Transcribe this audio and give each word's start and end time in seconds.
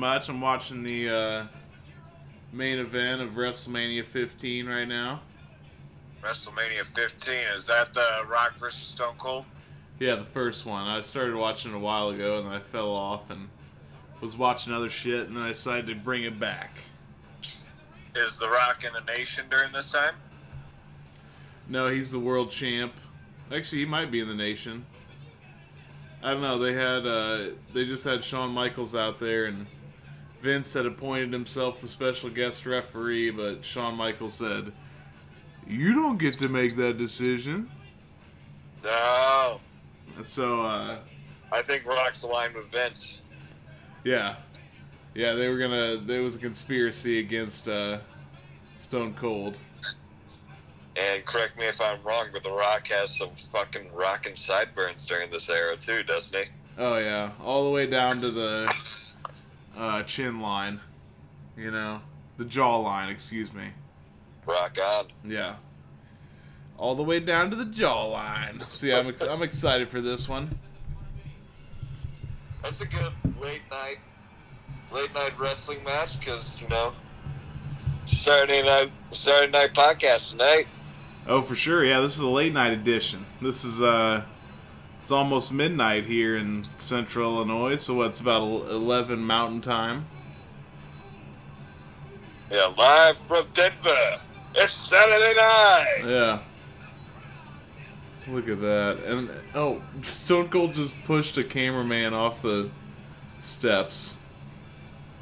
much. 0.00 0.30
I'm 0.30 0.40
watching 0.40 0.82
the 0.82 1.10
uh, 1.10 1.44
main 2.52 2.78
event 2.78 3.20
of 3.20 3.32
WrestleMania 3.32 4.02
15 4.02 4.66
right 4.66 4.88
now. 4.88 5.20
WrestleMania 6.22 6.86
15. 6.86 7.34
Is 7.54 7.66
that 7.66 7.92
the 7.92 8.24
Rock 8.26 8.56
versus 8.58 8.82
Stone 8.82 9.16
Cold? 9.18 9.44
Yeah, 9.98 10.14
the 10.14 10.24
first 10.24 10.64
one. 10.64 10.88
I 10.88 11.02
started 11.02 11.34
watching 11.36 11.72
it 11.72 11.74
a 11.74 11.78
while 11.78 12.08
ago 12.08 12.38
and 12.38 12.46
then 12.46 12.54
I 12.54 12.60
fell 12.60 12.90
off 12.90 13.30
and 13.30 13.50
was 14.22 14.38
watching 14.38 14.72
other 14.72 14.88
shit 14.88 15.28
and 15.28 15.36
then 15.36 15.44
I 15.44 15.48
decided 15.48 15.86
to 15.88 15.94
bring 15.94 16.24
it 16.24 16.40
back. 16.40 16.78
Is 18.16 18.38
The 18.38 18.48
Rock 18.48 18.84
in 18.84 18.94
the 18.94 19.12
nation 19.12 19.44
during 19.50 19.70
this 19.70 19.90
time? 19.90 20.14
No, 21.68 21.88
he's 21.88 22.10
the 22.10 22.18
world 22.18 22.50
champ. 22.50 22.94
Actually, 23.54 23.80
he 23.80 23.84
might 23.84 24.10
be 24.10 24.20
in 24.20 24.28
the 24.28 24.34
nation. 24.34 24.86
I 26.22 26.32
don't 26.32 26.42
know. 26.42 26.58
They 26.58 26.72
had 26.72 27.06
uh, 27.06 27.54
they 27.72 27.84
just 27.84 28.04
had 28.04 28.24
Shawn 28.24 28.50
Michaels 28.50 28.94
out 28.94 29.18
there, 29.18 29.46
and 29.46 29.66
Vince 30.40 30.72
had 30.72 30.86
appointed 30.86 31.32
himself 31.32 31.80
the 31.80 31.86
special 31.86 32.30
guest 32.30 32.64
referee, 32.66 33.30
but 33.30 33.64
Shawn 33.64 33.94
Michaels 33.94 34.34
said, 34.34 34.72
"You 35.66 35.94
don't 35.94 36.18
get 36.18 36.38
to 36.38 36.48
make 36.48 36.76
that 36.76 36.96
decision." 36.96 37.70
No. 38.82 39.60
So, 40.22 40.62
uh, 40.62 40.98
I 41.52 41.62
think 41.62 41.84
Rock's 41.86 42.22
aligned 42.22 42.54
with 42.54 42.70
Vince. 42.70 43.20
yeah, 44.04 44.36
yeah, 45.14 45.34
they 45.34 45.48
were 45.48 45.58
gonna. 45.58 45.98
There 45.98 46.22
was 46.22 46.36
a 46.36 46.38
conspiracy 46.38 47.18
against 47.18 47.68
uh, 47.68 47.98
Stone 48.76 49.14
Cold. 49.14 49.58
And 50.96 51.24
correct 51.24 51.56
me 51.56 51.66
if 51.66 51.80
I'm 51.80 52.02
wrong, 52.02 52.26
but 52.32 52.42
The 52.42 52.50
Rock 52.52 52.88
has 52.88 53.16
some 53.16 53.30
fucking 53.52 53.92
rockin' 53.94 54.36
sideburns 54.36 55.06
during 55.06 55.30
this 55.30 55.48
era 55.48 55.76
too, 55.76 56.02
doesn't 56.02 56.36
he? 56.36 56.44
Oh 56.78 56.98
yeah, 56.98 57.30
all 57.42 57.64
the 57.64 57.70
way 57.70 57.86
down 57.86 58.20
to 58.20 58.30
the 58.30 58.72
uh, 59.80 60.02
chin 60.02 60.40
line. 60.40 60.80
You 61.56 61.70
know, 61.70 62.00
the 62.36 62.44
jaw 62.44 62.76
line. 62.76 63.08
Excuse 63.08 63.52
me. 63.52 63.64
Rock 64.46 64.78
on. 64.82 65.06
Yeah. 65.24 65.56
All 66.76 66.94
the 66.94 67.02
way 67.02 67.20
down 67.20 67.50
to 67.50 67.56
the 67.56 67.64
jawline. 67.64 68.62
See, 68.64 68.92
I'm 68.92 69.08
ex- 69.08 69.22
I'm 69.22 69.42
excited 69.42 69.88
for 69.88 70.00
this 70.00 70.28
one. 70.28 70.58
That's 72.62 72.80
a 72.80 72.86
good 72.86 73.12
late 73.40 73.60
night, 73.70 73.98
late 74.92 75.12
night 75.14 75.38
wrestling 75.38 75.82
match 75.84 76.18
because 76.18 76.62
you 76.62 76.68
know 76.68 76.92
Saturday 78.06 78.62
night, 78.62 78.90
Saturday 79.10 79.52
night 79.52 79.74
podcast 79.74 80.30
tonight. 80.30 80.68
Oh, 81.26 81.42
for 81.42 81.54
sure. 81.54 81.84
Yeah, 81.84 82.00
this 82.00 82.16
is 82.16 82.20
a 82.20 82.28
late 82.28 82.54
night 82.54 82.72
edition. 82.72 83.26
This 83.42 83.64
is 83.64 83.82
uh, 83.82 84.24
it's 85.10 85.12
almost 85.16 85.52
midnight 85.52 86.04
here 86.04 86.36
in 86.36 86.62
Central 86.78 87.34
Illinois. 87.34 87.74
So 87.74 87.94
what's 87.94 88.20
about 88.20 88.42
eleven 88.70 89.18
Mountain 89.24 89.60
Time? 89.60 90.04
Yeah, 92.48 92.72
live 92.78 93.16
from 93.18 93.44
Denver. 93.52 94.20
It's 94.54 94.72
Saturday 94.72 95.34
night. 95.36 96.02
Yeah. 96.04 96.38
Look 98.28 98.48
at 98.48 98.60
that. 98.60 98.98
And 99.04 99.30
oh, 99.56 99.82
Stone 100.02 100.48
Cold 100.50 100.74
just 100.74 100.94
pushed 101.06 101.36
a 101.38 101.42
cameraman 101.42 102.14
off 102.14 102.40
the 102.42 102.70
steps. 103.40 104.14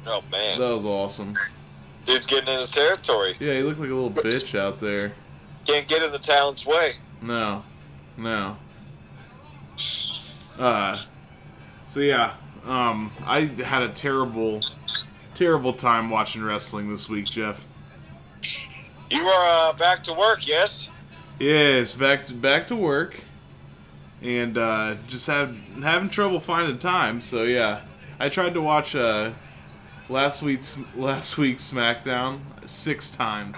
Oh 0.05 0.21
man, 0.31 0.59
That 0.59 0.69
was 0.69 0.85
awesome. 0.85 1.33
dude's 2.05 2.27
getting 2.27 2.53
in 2.53 2.59
his 2.59 2.69
territory. 2.69 3.35
Yeah, 3.39 3.53
he 3.55 3.63
looked 3.63 3.79
like 3.79 3.89
a 3.89 3.95
little 3.95 4.11
bitch 4.11 4.55
out 4.55 4.79
there. 4.79 5.13
Can't 5.65 5.87
get 5.87 6.03
in 6.03 6.11
the 6.11 6.19
talent's 6.19 6.63
way. 6.63 6.93
No, 7.23 7.63
no. 8.17 8.55
Uh, 10.57 11.01
so 11.85 12.01
yeah, 12.01 12.33
um, 12.65 13.11
I 13.25 13.41
had 13.41 13.83
a 13.83 13.89
terrible, 13.89 14.61
terrible 15.35 15.73
time 15.73 16.09
watching 16.09 16.43
wrestling 16.43 16.89
this 16.89 17.09
week, 17.09 17.25
Jeff. 17.25 17.65
You 19.09 19.21
are 19.21 19.69
uh, 19.69 19.73
back 19.73 20.03
to 20.03 20.13
work, 20.13 20.47
yes? 20.47 20.89
Yes, 21.39 21.95
back 21.95 22.27
to 22.27 22.33
back 22.33 22.67
to 22.67 22.75
work, 22.75 23.19
and 24.21 24.57
uh, 24.57 24.95
just 25.07 25.25
have 25.27 25.55
having 25.81 26.09
trouble 26.09 26.39
finding 26.39 26.77
time. 26.77 27.21
So 27.21 27.43
yeah, 27.43 27.81
I 28.19 28.29
tried 28.29 28.53
to 28.55 28.61
watch 28.61 28.95
uh, 28.95 29.31
last 30.09 30.41
week's 30.41 30.77
last 30.95 31.37
week's 31.37 31.71
SmackDown 31.71 32.41
six 32.67 33.09
times. 33.09 33.57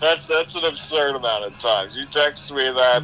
That's 0.00 0.26
that's 0.26 0.54
an 0.54 0.64
absurd 0.64 1.16
amount 1.16 1.44
of 1.44 1.58
times. 1.58 1.96
You 1.96 2.06
texted 2.06 2.56
me 2.56 2.64
that, 2.64 3.02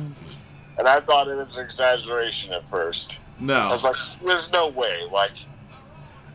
and 0.79 0.87
I 0.89 1.01
thought 1.01 1.29
it 1.29 1.37
was 1.37 1.57
an 1.57 1.65
exaggeration 1.65 2.53
at 2.53 2.69
first. 2.69 3.19
I 3.41 3.45
No, 3.45 3.69
was 3.69 3.85
like, 3.85 3.97
"There's 4.25 4.51
no 4.53 4.69
way." 4.69 5.03
Like, 5.13 5.33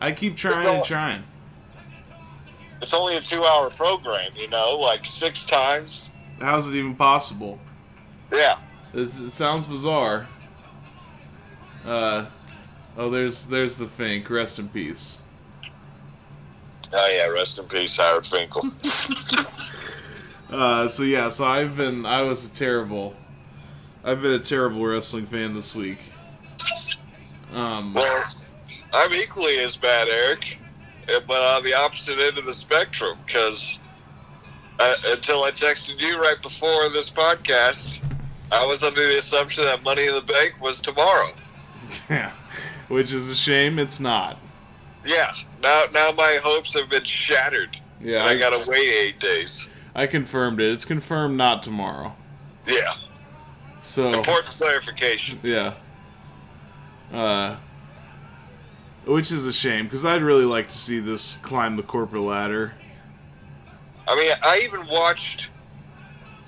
I 0.00 0.12
keep 0.12 0.36
trying 0.36 0.66
and 0.76 0.84
trying. 0.84 1.24
it's 2.82 2.94
only 2.94 3.16
a 3.16 3.20
two-hour 3.20 3.70
program, 3.70 4.30
you 4.36 4.48
know, 4.48 4.76
like 4.78 5.04
six 5.04 5.44
times. 5.44 6.10
How's 6.40 6.68
it 6.68 6.74
even 6.74 6.94
possible? 6.94 7.58
Yeah. 8.32 8.58
It's, 8.94 9.18
it 9.18 9.30
sounds 9.30 9.66
bizarre. 9.66 10.26
Uh, 11.84 12.26
oh, 12.96 13.10
there's 13.10 13.46
there's 13.46 13.76
the 13.76 13.86
Fink. 13.86 14.28
Rest 14.30 14.58
in 14.58 14.68
peace. 14.68 15.18
Oh 16.92 17.08
yeah. 17.14 17.26
Rest 17.26 17.58
in 17.58 17.66
peace, 17.66 17.96
Howard 17.96 18.26
Finkel. 18.26 18.70
Uh, 20.50 20.88
so 20.88 21.04
yeah, 21.04 21.28
so 21.28 21.44
I've 21.44 21.76
been 21.76 22.04
I 22.04 22.22
was 22.22 22.44
a 22.44 22.52
terrible, 22.52 23.14
I've 24.02 24.22
been 24.22 24.32
a 24.32 24.38
terrible 24.38 24.84
wrestling 24.84 25.26
fan 25.26 25.54
this 25.54 25.74
week. 25.74 25.98
Um, 27.52 27.94
well, 27.94 28.24
I'm 28.92 29.12
equally 29.12 29.58
as 29.58 29.76
bad, 29.76 30.08
Eric, 30.08 30.58
eh, 31.08 31.20
but 31.26 31.42
on 31.42 31.64
the 31.64 31.74
opposite 31.74 32.18
end 32.18 32.38
of 32.38 32.46
the 32.46 32.54
spectrum. 32.54 33.18
Because 33.26 33.80
until 34.78 35.44
I 35.44 35.50
texted 35.50 36.00
you 36.00 36.20
right 36.20 36.40
before 36.40 36.88
this 36.88 37.10
podcast, 37.10 38.02
I 38.50 38.64
was 38.66 38.82
under 38.82 39.06
the 39.06 39.18
assumption 39.18 39.64
that 39.64 39.82
Money 39.82 40.06
in 40.06 40.14
the 40.14 40.22
Bank 40.22 40.54
was 40.60 40.80
tomorrow. 40.80 41.32
yeah, 42.10 42.32
which 42.88 43.12
is 43.12 43.28
a 43.28 43.36
shame. 43.36 43.78
It's 43.78 44.00
not. 44.00 44.38
Yeah. 45.04 45.32
Now, 45.62 45.84
now 45.92 46.12
my 46.12 46.40
hopes 46.42 46.74
have 46.74 46.88
been 46.88 47.04
shattered. 47.04 47.76
Yeah, 48.00 48.24
I 48.24 48.36
gotta 48.38 48.64
wait 48.68 48.88
eight 48.88 49.20
days. 49.20 49.68
I 49.94 50.06
confirmed 50.06 50.60
it. 50.60 50.72
It's 50.72 50.84
confirmed 50.84 51.36
not 51.36 51.62
tomorrow. 51.62 52.16
Yeah. 52.66 52.94
So 53.80 54.12
Important 54.12 54.54
clarification. 54.56 55.38
yeah. 55.42 55.74
Uh, 57.12 57.56
which 59.04 59.32
is 59.32 59.46
a 59.46 59.52
shame 59.52 59.84
because 59.86 60.04
I'd 60.04 60.22
really 60.22 60.44
like 60.44 60.68
to 60.68 60.76
see 60.78 61.00
this 61.00 61.36
climb 61.36 61.76
the 61.76 61.82
corporate 61.82 62.22
ladder. 62.22 62.74
I 64.06 64.14
mean, 64.16 64.32
I 64.42 64.60
even 64.62 64.86
watched 64.86 65.48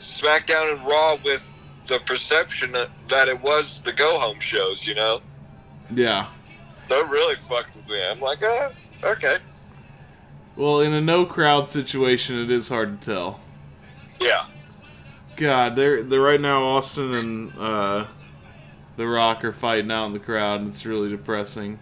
SmackDown 0.00 0.73
and 0.76 0.87
Raw 0.87 1.17
with 1.25 1.43
the 1.88 1.99
perception 2.00 2.73
that 3.08 3.29
it 3.29 3.40
was 3.40 3.82
the 3.82 3.93
go 3.93 4.19
home 4.19 4.38
shows, 4.40 4.87
you 4.87 4.94
know? 4.94 5.20
Yeah. 5.93 6.26
So 6.88 7.00
it 7.00 7.08
really 7.08 7.37
fucked 7.49 7.75
with 7.76 7.87
me. 7.88 8.00
I'm 8.08 8.20
like, 8.20 8.43
uh, 8.43 8.70
okay. 9.05 9.37
Well, 10.56 10.81
in 10.81 10.93
a 10.93 11.00
no 11.00 11.25
crowd 11.25 11.69
situation, 11.69 12.38
it 12.38 12.50
is 12.50 12.69
hard 12.69 13.00
to 13.00 13.11
tell. 13.11 13.40
Yeah. 14.20 14.46
God, 15.37 15.76
they're 15.76 16.02
they're 16.02 16.20
right 16.20 16.40
now 16.40 16.62
Austin 16.64 17.14
and 17.14 17.52
uh, 17.58 18.06
The 18.96 19.06
Rock 19.06 19.44
are 19.44 19.52
fighting 19.52 19.90
out 19.90 20.06
in 20.06 20.12
the 20.12 20.19
crowd, 20.19 20.61
and 20.61 20.69
it's 20.69 20.84
really 20.84 21.08
depressing. 21.11 21.79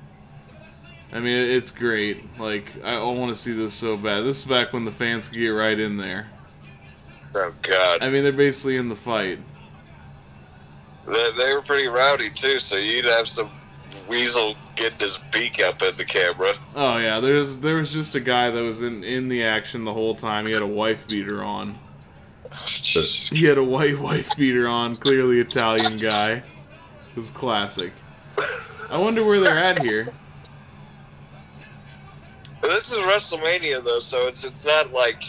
I 1.12 1.18
mean, 1.18 1.50
it's 1.50 1.70
great. 1.70 2.38
Like 2.38 2.72
I, 2.84 2.94
I 2.94 3.04
want 3.04 3.30
to 3.30 3.34
see 3.34 3.52
this 3.52 3.74
so 3.74 3.96
bad. 3.96 4.22
This 4.22 4.38
is 4.38 4.44
back 4.44 4.72
when 4.72 4.84
the 4.84 4.92
fans 4.92 5.28
could 5.28 5.38
get 5.38 5.48
right 5.48 5.78
in 5.78 5.96
there. 5.96 6.28
Oh, 7.34 7.54
God. 7.62 8.02
I 8.02 8.10
mean, 8.10 8.24
they're 8.24 8.32
basically 8.32 8.76
in 8.76 8.88
the 8.88 8.96
fight. 8.96 9.38
They, 11.06 11.30
they 11.36 11.54
were 11.54 11.62
pretty 11.62 11.86
rowdy, 11.86 12.30
too, 12.30 12.58
so 12.58 12.76
you'd 12.76 13.04
have 13.04 13.28
some 13.28 13.50
weasel 14.08 14.56
getting 14.74 14.98
his 14.98 15.18
beak 15.32 15.62
up 15.62 15.82
in 15.82 15.96
the 15.96 16.04
camera. 16.04 16.52
Oh 16.74 16.96
yeah, 16.98 17.20
there's 17.20 17.58
there 17.58 17.74
was 17.74 17.92
just 17.92 18.14
a 18.14 18.20
guy 18.20 18.50
that 18.50 18.62
was 18.62 18.82
in 18.82 19.04
in 19.04 19.28
the 19.28 19.44
action 19.44 19.84
the 19.84 19.92
whole 19.92 20.14
time. 20.14 20.46
He 20.46 20.52
had 20.52 20.62
a 20.62 20.66
wife 20.66 21.06
beater 21.06 21.42
on. 21.42 21.78
He 22.52 23.44
had 23.44 23.58
a 23.58 23.64
white 23.64 23.98
wife 23.98 24.36
beater 24.36 24.66
on. 24.66 24.96
Clearly 24.96 25.40
Italian 25.40 25.96
guy. 25.96 26.32
It 26.32 27.16
was 27.16 27.30
classic. 27.30 27.92
I 28.88 28.98
wonder 28.98 29.24
where 29.24 29.40
they're 29.40 29.62
at 29.62 29.82
here. 29.82 30.12
This 32.62 32.92
is 32.92 32.98
WrestleMania, 32.98 33.84
though, 33.84 34.00
so 34.00 34.26
it's 34.26 34.44
it's 34.44 34.64
not 34.64 34.92
like. 34.92 35.22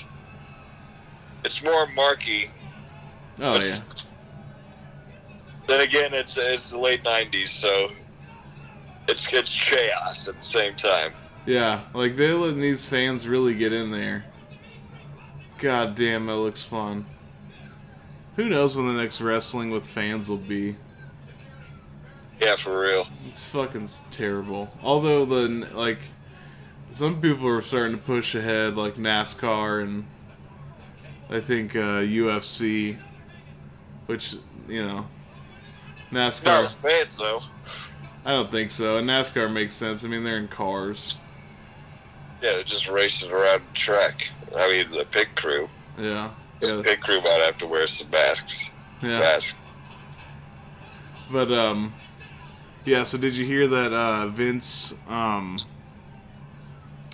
It's 1.44 1.64
more 1.64 1.88
marky. 1.88 2.52
Oh 3.40 3.60
yeah. 3.60 3.78
Then 5.68 5.82
again, 5.82 6.14
it's 6.14 6.38
it's 6.38 6.72
the 6.72 6.78
late 6.78 7.04
'90s, 7.04 7.50
so 7.50 7.92
it's 9.08 9.32
it's 9.34 9.70
chaos 9.70 10.28
at 10.28 10.38
the 10.38 10.46
same 10.46 10.76
time. 10.76 11.14
Yeah, 11.46 11.82
like 11.94 12.16
they're 12.16 12.36
letting 12.36 12.62
these 12.62 12.86
fans 12.86 13.28
really 13.28 13.56
get 13.56 13.74
in 13.74 13.92
there. 13.92 14.26
God 15.58 15.96
damn, 15.96 16.28
that 16.28 16.36
looks 16.36 16.64
fun. 16.64 17.06
Who 18.36 18.50
knows 18.50 18.78
when 18.78 18.88
the 18.88 18.94
next 18.94 19.20
wrestling 19.22 19.72
with 19.72 19.86
fans 19.86 20.30
will 20.30 20.38
be? 20.38 20.78
Yeah, 22.42 22.56
for 22.56 22.80
real. 22.80 23.08
It's 23.28 23.50
fucking 23.50 23.90
terrible. 24.10 24.72
Although 24.82 25.26
the 25.26 25.48
like, 25.74 26.00
some 26.92 27.22
people 27.22 27.48
are 27.48 27.62
starting 27.62 27.98
to 27.98 28.02
push 28.02 28.34
ahead, 28.34 28.76
like 28.76 28.96
NASCAR 28.96 29.84
and 29.84 30.06
I 31.30 31.40
think 31.40 31.76
uh, 31.76 32.02
UFC, 32.02 32.98
which 34.08 34.36
you 34.68 34.84
know, 34.84 35.08
NASCAR. 36.12 36.64
Not 36.64 36.76
fans 36.82 37.18
though. 37.18 37.42
I 38.26 38.32
don't 38.32 38.52
think 38.52 38.72
so. 38.72 38.98
And 38.98 39.10
NASCAR 39.10 39.52
makes 39.52 39.76
sense. 39.76 40.04
I 40.04 40.08
mean, 40.08 40.24
they're 40.24 40.38
in 40.38 40.48
cars. 40.48 41.16
Yeah, 42.42 42.54
they're 42.54 42.64
just 42.64 42.88
racing 42.88 43.32
around 43.32 43.62
the 43.62 43.80
track. 43.80 44.30
I 44.56 44.68
mean, 44.68 44.98
the 44.98 45.06
pit 45.06 45.36
crew. 45.36 45.70
Yeah. 45.98 46.32
The 46.62 46.78
Yeah. 46.78 46.82
pit 46.84 47.02
crew 47.02 47.20
might 47.22 47.42
have 47.46 47.58
to 47.60 47.68
wear 47.68 47.88
some 47.88 48.10
masks. 48.10 48.70
Yeah. 49.02 49.20
Masks. 49.20 49.56
But 51.32 51.52
um, 51.52 51.94
yeah. 52.86 53.04
So 53.04 53.18
did 53.18 53.36
you 53.36 53.46
hear 53.46 53.68
that 53.68 53.94
uh, 53.94 54.28
Vince 54.28 54.94
um, 55.08 55.58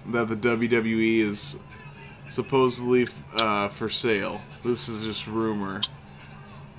that 0.08 0.28
the 0.28 0.36
WWE 0.36 1.20
is 1.28 1.58
supposedly 2.30 3.08
uh, 3.36 3.68
for 3.70 3.90
sale? 3.90 4.42
This 4.66 4.90
is 4.90 5.04
just 5.04 5.28
rumor. 5.28 5.82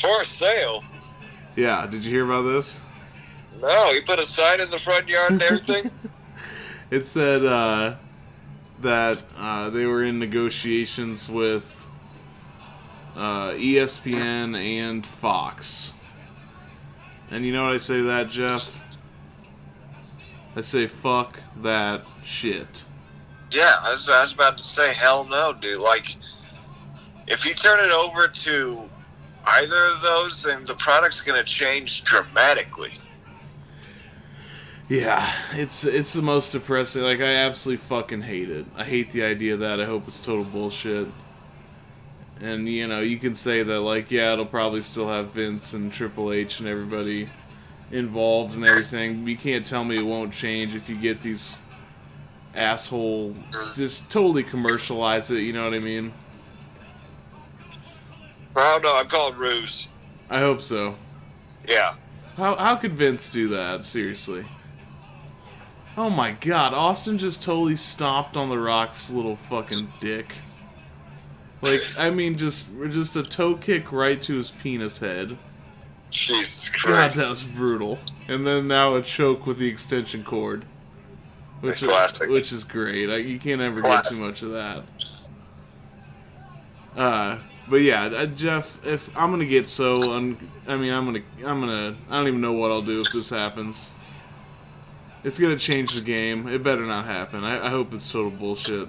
For 0.01 0.25
sale. 0.25 0.85
Yeah. 1.57 1.87
Did 1.87 2.05
you 2.05 2.11
hear 2.11 2.25
about 2.25 2.43
this? 2.43 2.81
No, 3.61 3.93
he 3.93 4.01
put 4.01 4.21
a 4.21 4.27
sign 4.27 4.61
in 4.61 4.71
the 4.71 4.79
front 4.79 5.09
yard 5.09 5.33
and 5.33 5.43
everything. 5.43 5.91
It 6.91 7.07
said 7.07 7.45
uh, 7.45 7.97
that 8.81 9.19
uh, 9.37 9.69
they 9.69 9.85
were 9.85 10.03
in 10.03 10.19
negotiations 10.19 11.29
with 11.29 11.78
uh, 13.19 13.51
ESPN 13.51 14.57
and 14.57 15.05
Fox. 15.05 15.93
And 17.31 17.45
you 17.45 17.53
know 17.53 17.65
what 17.65 17.73
I 17.73 17.77
say 17.79 17.97
to 17.97 18.05
that, 18.05 18.31
Jeff? 18.31 18.83
I 20.57 20.61
say 20.61 20.87
fuck 20.87 21.43
that 21.63 22.05
shit. 22.23 22.85
yeah, 23.51 23.77
I 23.83 23.93
was, 23.93 24.09
I 24.09 24.23
was 24.23 24.33
about 24.33 24.57
to 24.57 24.63
say, 24.63 24.95
hell 24.95 25.25
no, 25.25 25.53
dude. 25.53 25.81
Like, 25.81 26.17
if 27.27 27.45
you 27.45 27.55
turn 27.55 27.85
it 27.85 27.91
over 27.93 28.29
to 28.29 28.89
either 29.45 29.85
of 29.87 30.01
those, 30.01 30.43
then 30.45 30.65
the 30.65 30.75
product's 30.75 31.21
going 31.21 31.39
to 31.39 31.45
change 31.45 32.05
dramatically. 32.05 32.93
Yeah, 34.89 35.31
it's 35.53 35.85
it's 35.85 36.15
the 36.15 36.23
most 36.23 36.53
depressing. 36.53 37.03
Like 37.03 37.21
I 37.21 37.35
absolutely 37.35 37.77
fucking 37.85 38.23
hate 38.23 38.49
it. 38.49 38.65
I 38.75 38.85
hate 38.85 39.11
the 39.11 39.23
idea 39.23 39.53
of 39.53 39.61
that. 39.61 39.83
I 39.83 39.85
hope 39.85 40.09
it's 40.09 40.19
total 40.19 40.45
bullshit. 40.45 41.09
And 42.41 42.69
you 42.69 42.87
know, 42.87 43.01
you 43.01 43.19
can 43.19 43.35
say 43.35 43.63
that 43.63 43.81
like, 43.81 44.11
yeah, 44.11 44.33
it'll 44.33 44.47
probably 44.47 44.83
still 44.83 45.09
have 45.09 45.33
Vince 45.33 45.73
and 45.73 45.93
Triple 45.93 46.33
H 46.33 46.61
and 46.61 46.69
everybody 46.69 47.29
involved 47.91 48.55
and 48.55 48.65
everything. 48.65 49.27
You 49.27 49.37
can't 49.37 49.67
tell 49.67 49.85
me 49.85 49.97
it 49.97 50.07
won't 50.07 50.33
change 50.33 50.75
if 50.75 50.89
you 50.89 50.97
get 50.97 51.21
these 51.21 51.59
asshole 52.55 53.35
just 53.75 54.11
totally 54.11 54.43
commercialize 54.43 55.31
it. 55.31 55.41
You 55.41 55.53
know 55.53 55.65
what 55.65 55.75
I 55.75 55.81
mean? 55.81 56.13
I 58.57 58.73
don't 58.73 58.83
know. 58.83 58.97
I'm 58.97 59.09
calling 59.09 59.37
ruse. 59.37 59.89
I 60.31 60.41
hope 60.41 60.61
so. 60.61 60.97
Yeah. 61.69 61.95
How 62.37 62.57
how 62.57 62.77
could 62.77 62.95
Vince 62.95 63.29
do 63.29 63.49
that? 63.49 63.85
Seriously. 63.85 64.47
Oh 65.97 66.11
my 66.11 66.31
god, 66.31 66.75
Austin 66.75 67.19
just 67.19 67.43
totally 67.43 67.75
stomped 67.75 68.37
on 68.37 68.49
the 68.49 68.59
Rock's 68.59 69.11
little 69.11 69.35
fucking 69.35 69.93
dick. 69.99 70.33
Like, 71.61 71.81
I 71.97 72.11
mean, 72.11 72.39
just 72.39 72.69
just 72.91 73.17
a 73.17 73.23
toe 73.23 73.57
kick 73.57 73.91
right 73.91 74.23
to 74.23 74.37
his 74.37 74.51
penis 74.51 74.99
head. 74.99 75.37
Jesus 76.11 76.69
God, 76.71 76.81
Christ. 76.83 77.17
that 77.17 77.31
was 77.31 77.43
brutal. 77.43 77.99
And 78.29 78.47
then 78.47 78.69
now 78.69 78.95
a 78.95 79.03
choke 79.03 79.47
with 79.47 79.59
the 79.59 79.69
extension 79.69 80.23
cord, 80.25 80.65
which 81.61 81.83
Classic. 81.83 82.29
which 82.29 82.53
is 82.53 82.65
great. 82.65 83.11
I, 83.11 83.17
you 83.17 83.39
can't 83.39 83.61
ever 83.61 83.83
get 83.83 84.05
too 84.05 84.17
much 84.17 84.43
of 84.43 84.53
that. 84.53 84.85
Uh, 86.97 87.39
but 87.69 87.83
yeah, 87.83 88.05
uh, 88.05 88.27
Jeff, 88.27 88.85
if 88.87 89.15
I'm 89.17 89.31
gonna 89.31 89.45
get 89.47 89.69
so 89.69 89.95
un, 90.13 90.51
I 90.67 90.77
mean, 90.77 90.93
I'm 90.93 91.05
gonna, 91.05 91.23
I'm 91.45 91.61
gonna, 91.61 91.97
I 92.09 92.17
don't 92.17 92.29
even 92.29 92.41
know 92.41 92.53
what 92.53 92.71
I'll 92.71 92.83
do 92.83 93.01
if 93.03 93.13
this 93.13 93.31
happens. 93.31 93.93
It's 95.25 95.39
gonna 95.39 95.59
change 95.59 95.95
the 95.95 96.01
game. 96.01 96.49
It 96.49 96.63
better 96.63 96.87
not 96.87 97.05
happen. 97.05 97.45
I, 97.45 97.67
I 97.67 97.71
hope 97.71 97.93
it's 97.93 98.11
total 98.11 98.31
bullshit. 98.31 98.89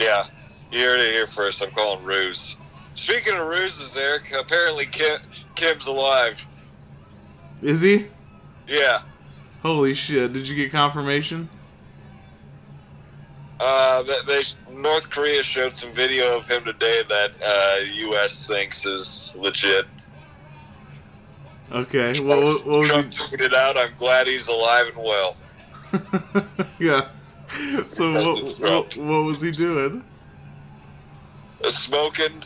Yeah. 0.00 0.24
You 0.70 0.84
heard 0.84 1.00
it 1.00 1.12
here 1.12 1.26
first. 1.26 1.62
I'm 1.62 1.70
calling 1.72 2.04
ruse. 2.04 2.56
Speaking 2.94 3.34
of 3.34 3.46
ruses, 3.46 3.96
Eric, 3.96 4.32
apparently 4.38 4.86
Kim, 4.86 5.20
Kim's 5.54 5.86
alive. 5.86 6.44
Is 7.62 7.80
he? 7.80 8.06
Yeah. 8.68 9.02
Holy 9.62 9.94
shit! 9.94 10.32
Did 10.32 10.48
you 10.48 10.56
get 10.56 10.70
confirmation? 10.70 11.48
Uh, 13.58 14.02
they, 14.26 14.42
North 14.72 15.10
Korea 15.10 15.42
showed 15.42 15.76
some 15.76 15.92
video 15.92 16.38
of 16.38 16.46
him 16.46 16.64
today 16.64 17.02
that 17.08 17.32
uh, 17.44 17.92
U.S. 17.92 18.46
thinks 18.46 18.86
is 18.86 19.32
legit. 19.36 19.86
Okay. 21.70 22.18
What, 22.20 22.42
what, 22.42 22.66
what 22.66 22.78
was 22.80 22.88
Trump 22.88 23.12
tweeted 23.12 23.52
out, 23.52 23.76
"I'm 23.76 23.94
glad 23.98 24.26
he's 24.26 24.48
alive 24.48 24.86
and 24.86 24.96
well." 24.96 25.36
yeah. 26.78 27.08
So 27.88 28.12
what, 28.12 28.60
what, 28.60 28.96
what 28.96 29.24
was 29.24 29.40
he 29.40 29.50
doing? 29.50 30.04
Uh, 31.64 31.70
smoking. 31.70 32.42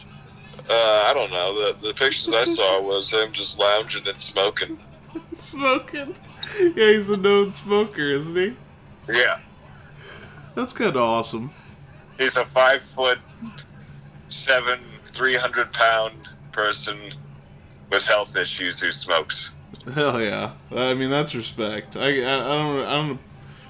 Uh, 0.69 1.05
I 1.07 1.13
don't 1.15 1.31
know. 1.31 1.55
The 1.55 1.89
the 1.89 1.95
pictures 1.95 2.29
I 2.35 2.45
saw 2.45 2.81
was 2.81 3.13
him 3.13 3.33
just 3.33 3.59
lounging 3.59 4.07
and 4.09 4.21
smoking. 4.23 4.79
Smoking. 5.33 6.17
Yeah, 6.61 6.89
he's 6.93 7.09
a 7.09 7.17
known 7.17 7.53
smoker, 7.53 8.03
isn't 8.11 8.37
he? 8.37 8.57
Yeah, 9.09 9.39
That's 10.57 10.73
kind 10.73 10.91
of 10.91 10.97
awesome. 10.97 11.53
he's 12.19 12.37
a 12.37 12.45
five 12.47 12.83
foot 12.83 13.19
seven, 14.29 14.81
three 15.13 15.35
hundred 15.37 15.73
pound 15.73 16.15
person 16.53 16.99
with 17.91 18.05
health 18.07 18.37
issues 18.37 18.81
who 18.81 18.93
smokes. 18.93 19.53
Hell 19.93 20.21
yeah. 20.21 20.53
I 20.73 20.95
mean, 20.95 21.11
that's 21.11 21.35
respect. 21.35 21.97
I, 21.97 22.01
I, 22.07 22.09
I 22.09 22.13
don't 22.59 22.87
I 22.87 22.93
don't 22.95 23.21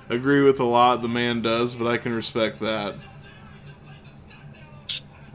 agree 0.08 0.42
with 0.42 0.60
a 0.60 0.64
lot 0.64 1.02
the 1.02 1.08
man 1.08 1.42
does, 1.42 1.74
but 1.74 1.86
I 1.86 1.98
can 1.98 2.14
respect 2.14 2.60
that. 2.60 2.94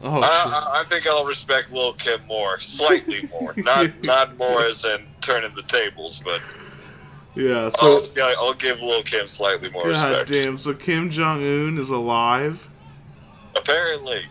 Oh, 0.02 0.20
I. 0.22 0.80
I, 0.80 0.84
think 0.88 1.06
I'll 1.06 1.24
respect 1.24 1.70
Lil 1.70 1.92
Kim 1.94 2.24
more, 2.26 2.60
slightly 2.60 3.28
more. 3.40 3.52
Not 3.56 4.02
not 4.02 4.38
more 4.38 4.62
as 4.62 4.84
in 4.84 5.06
turning 5.20 5.54
the 5.54 5.62
tables, 5.62 6.20
but 6.24 6.42
yeah. 7.34 7.68
So, 7.68 8.06
I'll, 8.16 8.36
I'll 8.38 8.54
give 8.54 8.80
Lil 8.80 9.02
Kim 9.02 9.28
slightly 9.28 9.70
more 9.70 9.84
god 9.84 10.10
respect. 10.10 10.28
damn. 10.30 10.56
So 10.56 10.74
Kim 10.74 11.10
Jong 11.10 11.42
Un 11.42 11.78
is 11.78 11.90
alive. 11.90 12.68
Apparently, 13.56 14.22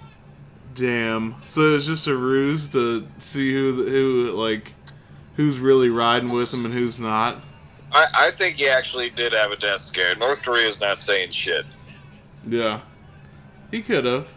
Damn. 0.80 1.36
So 1.46 1.76
it's 1.76 1.86
just 1.86 2.08
a 2.08 2.16
ruse 2.16 2.70
to 2.70 3.06
see 3.18 3.54
who 3.54 3.84
who 3.84 4.32
like 4.32 4.74
who's 5.36 5.60
really 5.60 5.90
riding 5.90 6.34
with 6.34 6.54
him 6.54 6.64
and 6.66 6.74
who's 6.74 7.00
not. 7.00 7.44
I, 7.92 8.08
I 8.14 8.32
think 8.32 8.58
he 8.58 8.70
actually 8.70 9.10
did 9.10 9.34
have 9.34 9.52
a 9.52 9.58
death 9.58 9.82
scare. 9.82 10.16
North 10.16 10.42
Korea's 10.42 10.80
not 10.80 11.00
saying 11.00 11.32
shit 11.32 11.66
Yeah. 12.48 12.82
He 13.72 13.82
could 13.82 14.06
have. 14.06 14.34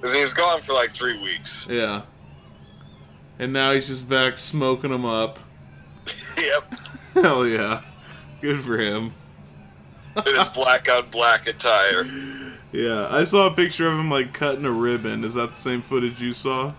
Because 0.00 0.14
he 0.14 0.22
was 0.22 0.32
gone 0.32 0.62
for 0.62 0.72
like 0.72 0.94
three 0.94 1.18
weeks. 1.20 1.66
Yeah. 1.68 2.02
And 3.38 3.52
now 3.52 3.72
he's 3.72 3.86
just 3.86 4.08
back 4.08 4.36
smoking 4.38 4.90
them 4.90 5.04
up. 5.04 5.38
yep, 6.38 6.72
Hell 7.14 7.46
yeah. 7.46 7.82
Good 8.40 8.62
for 8.62 8.78
him. 8.78 9.12
in 10.16 10.36
his 10.36 10.48
black 10.54 10.88
on 10.90 11.10
black 11.10 11.46
attire. 11.46 12.04
Yeah, 12.72 13.08
I 13.10 13.24
saw 13.24 13.46
a 13.46 13.50
picture 13.50 13.88
of 13.88 13.98
him 13.98 14.10
like 14.10 14.32
cutting 14.32 14.64
a 14.64 14.70
ribbon. 14.70 15.24
Is 15.24 15.34
that 15.34 15.50
the 15.50 15.56
same 15.56 15.82
footage 15.82 16.20
you 16.20 16.32
saw? 16.32 16.72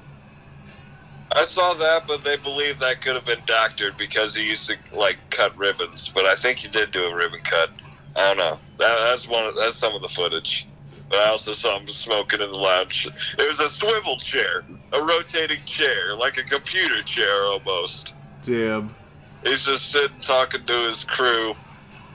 I 1.31 1.43
saw 1.45 1.73
that, 1.75 2.07
but 2.07 2.23
they 2.23 2.37
believe 2.37 2.79
that 2.79 3.01
could 3.01 3.15
have 3.15 3.25
been 3.25 3.41
doctored 3.45 3.97
because 3.97 4.35
he 4.35 4.49
used 4.49 4.67
to 4.67 4.77
like 4.93 5.17
cut 5.29 5.55
ribbons. 5.57 6.09
But 6.09 6.25
I 6.25 6.35
think 6.35 6.59
he 6.59 6.67
did 6.67 6.91
do 6.91 7.05
a 7.05 7.15
ribbon 7.15 7.41
cut. 7.43 7.69
I 8.15 8.33
don't 8.33 8.37
know. 8.37 8.59
That, 8.79 8.97
that's 9.05 9.27
one. 9.27 9.45
Of, 9.45 9.55
that's 9.55 9.75
some 9.75 9.93
of 9.95 10.01
the 10.01 10.09
footage. 10.09 10.67
I 11.11 11.29
also 11.29 11.53
saw 11.53 11.79
him 11.79 11.87
smoking 11.87 12.41
in 12.41 12.51
the 12.51 12.57
lounge. 12.57 13.07
It 13.37 13.47
was 13.47 13.59
a 13.59 13.69
swivel 13.69 14.17
chair, 14.17 14.63
a 14.93 15.01
rotating 15.01 15.63
chair, 15.65 16.15
like 16.15 16.37
a 16.37 16.43
computer 16.43 17.01
chair 17.03 17.43
almost. 17.45 18.15
Damn. 18.43 18.95
He's 19.43 19.65
just 19.65 19.91
sitting 19.91 20.19
talking 20.21 20.65
to 20.65 20.73
his 20.73 21.03
crew, 21.03 21.55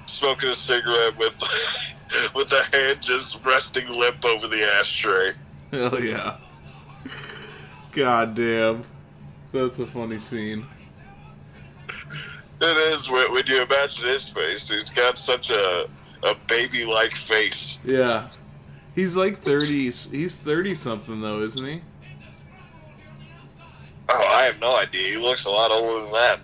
smoking 0.07 0.51
a 0.51 0.55
cigarette 0.55 1.17
with 1.19 1.35
with 2.35 2.49
the 2.49 2.63
hand 2.73 3.01
just 3.01 3.45
resting 3.45 3.89
limp 3.89 4.25
over 4.25 4.47
the 4.47 4.63
ashtray. 4.79 5.33
Hell 5.71 6.01
yeah. 6.01 6.37
God 7.93 8.35
damn. 8.35 8.83
That's 9.53 9.79
a 9.79 9.87
funny 9.87 10.19
scene. 10.19 10.67
It 12.61 12.93
is 12.93 13.11
when 13.11 13.33
when 13.33 13.47
you 13.47 13.63
imagine 13.63 14.07
his 14.07 14.29
face. 14.29 14.69
He's 14.69 14.91
got 14.91 15.19
such 15.19 15.51
a 15.51 15.89
a 16.23 16.35
baby 16.47 16.85
like 16.85 17.15
face. 17.15 17.79
Yeah. 17.85 18.29
He's 18.95 19.17
like 19.17 19.39
30. 19.39 19.85
He's 19.85 20.39
30 20.39 20.75
something 20.75 21.21
though, 21.21 21.41
isn't 21.43 21.65
he? 21.65 21.83
Oh, 24.09 24.27
I 24.35 24.43
have 24.45 24.59
no 24.61 24.77
idea. 24.77 25.09
He 25.11 25.17
looks 25.17 25.47
a 25.47 25.51
lot 25.51 25.71
older 25.71 26.03
than 26.05 26.13
that. 26.13 26.41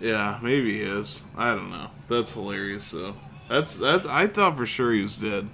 Yeah, 0.00 0.38
maybe 0.42 0.74
he 0.78 0.82
is. 0.82 1.22
I 1.36 1.54
don't 1.54 1.70
know. 1.70 1.90
That's 2.08 2.32
hilarious 2.32 2.90
though. 2.90 3.14
That's 3.48 3.76
that's. 3.78 4.06
I 4.06 4.26
thought 4.26 4.56
for 4.56 4.66
sure 4.66 4.92
he 4.92 5.02
was 5.02 5.18
dead. 5.18 5.48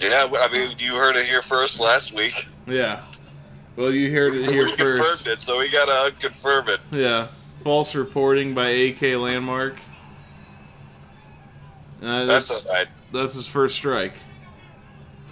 Yeah, 0.00 0.28
I 0.40 0.48
mean, 0.52 0.76
you 0.78 0.94
heard 0.96 1.16
it 1.16 1.26
here 1.26 1.42
first 1.42 1.80
last 1.80 2.12
week. 2.12 2.48
Yeah. 2.66 3.02
Well, 3.76 3.90
you 3.92 4.10
heard 4.12 4.34
it 4.34 4.46
here 4.50 4.66
we 4.66 4.76
first. 4.76 5.24
confirmed 5.24 5.38
it, 5.38 5.42
so 5.42 5.58
we 5.58 5.70
gotta 5.70 6.10
unconfirm 6.10 6.68
it. 6.68 6.80
Yeah. 6.90 7.28
False 7.62 7.94
reporting 7.94 8.54
by 8.54 8.68
AK 8.68 9.02
Landmark. 9.18 9.76
Uh, 12.02 12.24
That's 12.26 12.62
that's 12.62 12.86
that's 13.12 13.34
his 13.34 13.46
first 13.46 13.74
strike. 13.76 14.14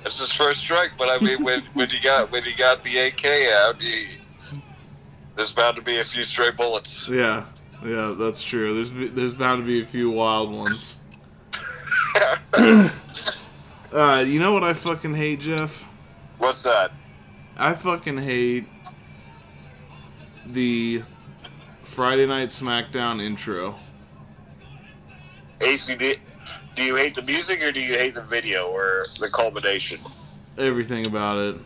It's 0.05 0.19
his 0.19 0.33
first 0.33 0.61
strike, 0.61 0.93
but 0.99 1.09
I 1.09 1.25
mean, 1.25 1.43
when 1.43 1.63
when 1.73 1.89
you 1.91 2.01
got 2.01 2.31
when 2.31 2.45
you 2.45 2.55
got 2.55 2.85
the 2.85 2.99
AK 2.99 3.25
out, 3.53 3.81
you, 3.81 4.07
there's 5.35 5.53
bound 5.53 5.77
to 5.77 5.83
be 5.83 5.99
a 6.01 6.05
few 6.05 6.25
stray 6.25 6.51
bullets. 6.51 7.09
Yeah, 7.09 7.47
yeah, 7.85 8.15
that's 8.19 8.43
true. 8.43 8.75
There's 8.75 9.13
there's 9.13 9.35
bound 9.35 9.63
to 9.63 9.67
be 9.67 9.83
a 9.83 9.87
few 9.87 10.11
wild 10.11 10.53
ones. 10.53 10.99
Uh, 13.95 14.25
you 14.27 14.41
know 14.41 14.53
what 14.53 14.65
I 14.65 14.73
fucking 14.73 15.15
hate, 15.15 15.39
Jeff? 15.39 15.87
What's 16.39 16.63
that? 16.63 16.91
I 17.57 17.75
fucking 17.75 18.19
hate 18.19 18.67
the 20.45 21.05
Friday 21.85 22.27
Night 22.27 22.49
SmackDown 22.49 23.23
intro. 23.23 23.77
ACD. 25.61 26.19
Do 26.75 26.83
you 26.83 26.97
hate 26.97 27.15
the 27.15 27.23
music 27.23 27.63
or 27.63 27.73
do 27.73 27.81
you 27.81 27.95
hate 27.95 28.15
the 28.15 28.23
video 28.23 28.69
or 28.69 29.07
the 29.21 29.31
culmination? 29.31 30.01
Everything 30.59 31.07
about 31.07 31.39
it. 31.39 31.61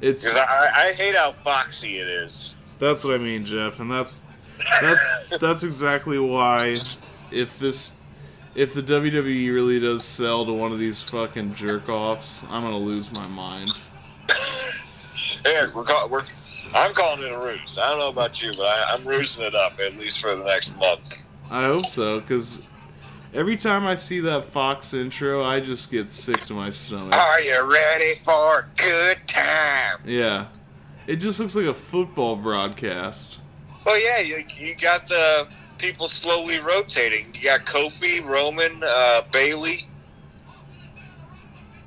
It's 0.00 0.24
Because 0.24 0.38
I, 0.38 0.88
I 0.88 0.92
hate 0.92 1.14
how 1.14 1.32
foxy 1.44 1.98
it 1.98 2.08
is. 2.08 2.54
that's 2.78 3.04
what 3.04 3.14
I 3.14 3.18
mean, 3.18 3.44
Jeff, 3.44 3.80
and 3.80 3.90
that's 3.90 4.24
that's 4.80 5.12
that's 5.40 5.62
exactly 5.62 6.18
why 6.18 6.74
if 7.30 7.58
this 7.58 7.96
if 8.54 8.74
the 8.74 8.82
WWE 8.82 9.52
really 9.54 9.80
does 9.80 10.04
sell 10.04 10.44
to 10.44 10.52
one 10.52 10.72
of 10.72 10.78
these 10.78 11.00
fucking 11.00 11.54
jerk 11.54 11.88
offs, 11.88 12.42
I'm 12.50 12.62
gonna 12.62 12.76
lose 12.76 13.12
my 13.14 13.26
mind. 13.26 13.72
Eric, 15.46 15.74
we're, 15.74 15.84
call, 15.84 16.08
we're 16.08 16.24
I'm 16.74 16.92
calling 16.94 17.22
it 17.22 17.32
a 17.32 17.38
ruse. 17.38 17.78
I 17.78 17.88
don't 17.90 17.98
know 17.98 18.08
about 18.08 18.42
you, 18.42 18.52
but 18.56 18.66
I, 18.66 18.94
I'm 18.94 19.04
rusing 19.04 19.42
it 19.44 19.54
up 19.54 19.78
at 19.80 19.96
least 19.96 20.20
for 20.20 20.34
the 20.34 20.44
next 20.44 20.76
month. 20.76 21.16
I 21.50 21.64
hope 21.64 21.86
so, 21.86 22.20
because 22.20 22.62
every 23.32 23.56
time 23.56 23.86
I 23.86 23.94
see 23.94 24.20
that 24.20 24.44
Fox 24.44 24.94
intro, 24.94 25.44
I 25.44 25.60
just 25.60 25.90
get 25.90 26.08
sick 26.08 26.40
to 26.46 26.54
my 26.54 26.70
stomach. 26.70 27.14
Are 27.14 27.40
you 27.40 27.62
ready 27.70 28.14
for 28.24 28.60
a 28.60 28.66
good 28.76 29.18
time? 29.26 29.98
Yeah. 30.04 30.46
It 31.06 31.16
just 31.16 31.40
looks 31.40 31.56
like 31.56 31.66
a 31.66 31.74
football 31.74 32.36
broadcast. 32.36 33.38
Well, 33.84 34.00
yeah, 34.02 34.20
you, 34.20 34.44
you 34.56 34.74
got 34.76 35.08
the 35.08 35.48
people 35.78 36.06
slowly 36.08 36.60
rotating. 36.60 37.34
You 37.34 37.42
got 37.44 37.66
Kofi, 37.66 38.24
Roman, 38.24 38.82
uh, 38.84 39.22
Bayley. 39.32 39.88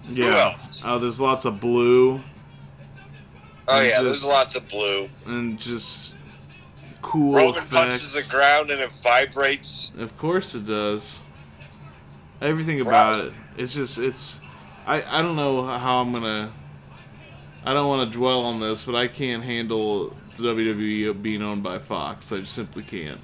Yeah. 0.10 0.58
Oh, 0.84 1.00
there's 1.00 1.20
lots 1.20 1.46
of 1.46 1.60
blue 1.60 2.22
Oh 3.68 3.80
yeah, 3.82 3.90
just- 3.90 4.04
there's 4.04 4.26
lots 4.26 4.56
of 4.56 4.68
blue. 4.70 5.10
and 5.26 5.58
just 5.60 6.14
cool 7.02 7.34
Roman 7.34 7.56
effects. 7.56 7.70
punches 7.72 8.14
the 8.28 8.32
ground 8.32 8.70
and 8.70 8.80
it 8.82 8.92
vibrates. 9.02 9.90
Of 9.98 10.16
course 10.20 10.54
it 10.54 10.66
does. 10.68 11.20
Everything 12.42 12.82
about 12.82 13.20
Wow. 13.20 13.26
it. 13.28 13.34
It's 13.58 13.74
just 13.74 13.98
it's 13.98 14.42
I 14.86 15.04
I 15.04 15.22
don't 15.22 15.36
know 15.36 15.66
how 15.66 15.98
I'm 16.02 16.12
gonna 16.12 16.52
I 17.66 17.74
don't 17.74 17.88
want 17.88 18.12
to 18.12 18.18
dwell 18.18 18.42
on 18.46 18.60
this, 18.60 18.84
but 18.86 18.96
I 18.96 19.08
can't 19.08 19.44
handle 19.44 20.16
the 20.38 20.44
WWE 20.44 21.22
being 21.22 21.42
owned 21.42 21.64
by 21.64 21.80
Fox. 21.80 22.32
I 22.32 22.40
just 22.40 22.54
simply 22.54 22.84
can't. 22.84 23.20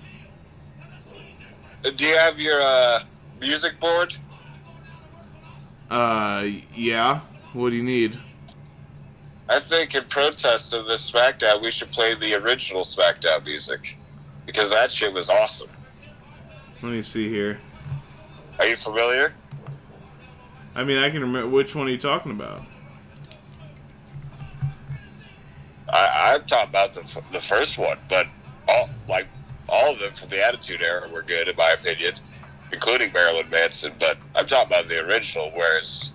Uh, 1.86 1.90
Do 1.92 2.06
you 2.06 2.16
have 2.18 2.40
your 2.40 2.62
uh, 2.62 3.04
music 3.40 3.80
board? 3.80 4.16
Uh, 5.90 6.48
yeah. 6.74 7.20
What 7.54 7.72
do 7.72 7.76
you 7.76 7.84
need? 7.84 8.18
I 9.50 9.60
think 9.60 9.94
in 9.94 10.06
protest 10.06 10.72
of 10.74 10.88
this 10.88 11.12
SmackDown, 11.12 11.62
we 11.62 11.70
should 11.72 11.92
play 11.92 12.16
the 12.16 12.36
original 12.36 12.84
SmackDown 12.84 13.44
music 13.44 13.98
because 14.46 14.70
that 14.70 14.90
shit 14.92 15.12
was 15.12 15.30
awesome. 15.30 15.70
Let 16.82 16.94
me 16.94 17.02
see 17.02 17.28
here. 17.30 17.60
Are 18.62 18.68
you 18.68 18.78
familiar? 18.78 19.34
I 20.76 20.84
mean, 20.84 21.00
I 21.00 21.10
can 21.10 21.22
remember 21.22 21.50
which 21.50 21.74
one 21.74 21.88
are 21.88 21.90
you 21.90 21.98
talking 21.98 22.32
about? 22.32 22.62
I, 25.90 26.36
I'm 26.36 26.46
talking 26.46 26.70
about 26.70 26.94
the, 26.94 27.24
the 27.34 27.42
first 27.42 27.80
one, 27.80 27.98
but 28.08 28.28
all 28.68 28.88
like 29.10 29.28
all 29.68 29.94
of 29.94 30.00
them 30.00 30.14
from 30.14 30.30
the 30.30 30.46
Attitude 30.46 30.84
Era 30.84 31.10
were 31.10 31.24
good 31.24 31.48
in 31.50 31.56
my 31.56 31.72
opinion, 31.72 32.14
including 32.72 33.12
Marilyn 33.12 33.50
Manson. 33.50 33.94
But 34.00 34.20
I'm 34.36 34.46
talking 34.46 34.68
about 34.68 34.88
the 34.88 35.08
original, 35.08 35.50
where 35.56 35.80
it's 35.80 36.12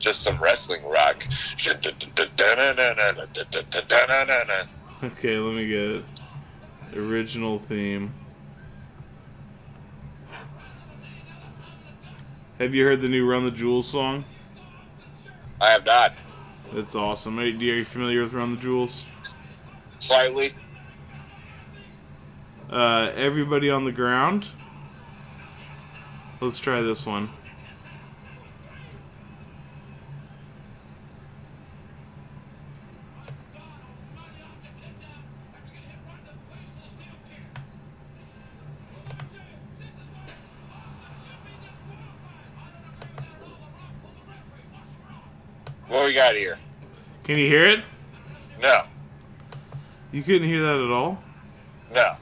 just 0.00 0.22
some 0.22 0.42
wrestling 0.42 0.84
rock. 0.84 1.24
Okay, 5.04 5.38
let 5.38 5.54
me 5.54 5.68
get 5.68 5.78
it. 5.78 6.04
Original 6.96 7.60
theme. 7.60 8.12
Have 12.58 12.72
you 12.72 12.84
heard 12.84 13.00
the 13.00 13.08
new 13.08 13.28
Run 13.28 13.44
the 13.44 13.50
Jewels 13.50 13.86
song? 13.86 14.24
I 15.60 15.70
have 15.70 15.84
not 15.84 16.12
It's 16.72 16.94
awesome. 16.94 17.38
Are 17.38 17.44
you, 17.44 17.72
are 17.72 17.76
you 17.78 17.84
familiar 17.84 18.22
with 18.22 18.32
Run 18.32 18.54
the 18.54 18.60
Jewels? 18.60 19.04
slightly. 19.98 20.54
Uh, 22.70 23.10
everybody 23.16 23.70
on 23.70 23.84
the 23.84 23.92
ground. 23.92 24.48
Let's 26.40 26.58
try 26.58 26.80
this 26.82 27.06
one. 27.06 27.30
What 45.94 46.06
we 46.06 46.12
got 46.12 46.34
here? 46.34 46.58
Can 47.22 47.38
you 47.38 47.46
hear 47.46 47.66
it? 47.68 47.84
No, 48.60 48.82
You 50.10 50.24
couldn't 50.24 50.48
hear 50.48 50.60
that 50.60 50.80
at 50.80 50.90
all? 50.90 51.22
no. 51.94 52.16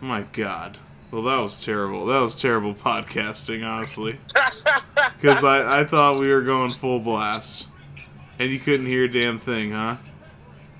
Oh 0.00 0.04
my 0.04 0.22
god. 0.32 0.78
Well, 1.10 1.22
that 1.24 1.34
was 1.38 1.58
terrible. 1.58 2.06
That 2.06 2.20
was 2.20 2.36
terrible 2.36 2.72
podcasting, 2.72 3.66
honestly. 3.68 4.16
Because 5.20 5.42
I, 5.42 5.80
I 5.80 5.84
thought 5.84 6.20
we 6.20 6.28
were 6.30 6.40
going 6.42 6.70
full 6.70 7.00
blast. 7.00 7.66
And 8.38 8.48
you 8.50 8.60
couldn't 8.60 8.86
hear 8.86 9.04
a 9.04 9.10
damn 9.10 9.38
thing, 9.38 9.72
huh? 9.72 9.96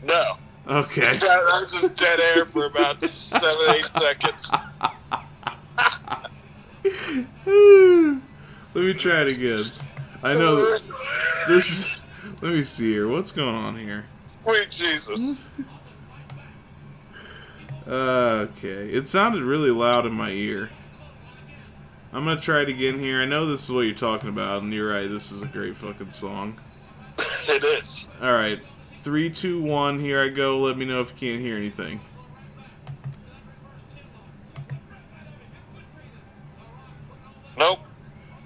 no. 0.04 0.36
Okay. 0.68 1.18
That 1.20 1.42
was 1.42 1.72
just 1.82 1.96
dead 1.96 2.20
air 2.20 2.46
for 2.46 2.66
about 2.66 3.02
seven, 3.06 3.74
eight 3.74 3.88
seconds. 3.98 4.50
Let 8.72 8.84
me 8.84 8.94
try 8.94 9.22
it 9.22 9.28
again. 9.28 9.64
I 10.22 10.34
know 10.34 10.78
this. 11.48 11.99
Let 12.40 12.52
me 12.52 12.62
see 12.62 12.90
here. 12.90 13.06
What's 13.06 13.32
going 13.32 13.54
on 13.54 13.76
here? 13.76 14.06
Sweet 14.44 14.70
Jesus. 14.70 15.42
Uh, 17.86 18.46
okay. 18.50 18.90
It 18.90 19.06
sounded 19.06 19.42
really 19.42 19.70
loud 19.70 20.06
in 20.06 20.12
my 20.12 20.30
ear. 20.30 20.70
I'm 22.12 22.24
gonna 22.24 22.40
try 22.40 22.62
it 22.62 22.68
again 22.68 22.98
here. 22.98 23.20
I 23.20 23.26
know 23.26 23.46
this 23.46 23.64
is 23.64 23.72
what 23.72 23.82
you're 23.82 23.94
talking 23.94 24.30
about, 24.30 24.62
and 24.62 24.72
you're 24.72 24.90
right. 24.90 25.08
This 25.08 25.30
is 25.30 25.42
a 25.42 25.46
great 25.46 25.76
fucking 25.76 26.12
song. 26.12 26.58
It 27.48 27.64
is. 27.64 28.08
All 28.22 28.32
right, 28.32 28.60
three, 29.02 29.28
two, 29.28 29.60
one. 29.60 29.98
Here 29.98 30.22
I 30.22 30.28
go. 30.28 30.58
Let 30.58 30.78
me 30.78 30.84
know 30.84 31.00
if 31.00 31.10
you 31.10 31.32
can't 31.32 31.40
hear 31.40 31.56
anything. 31.56 32.00
Nope. 37.58 37.80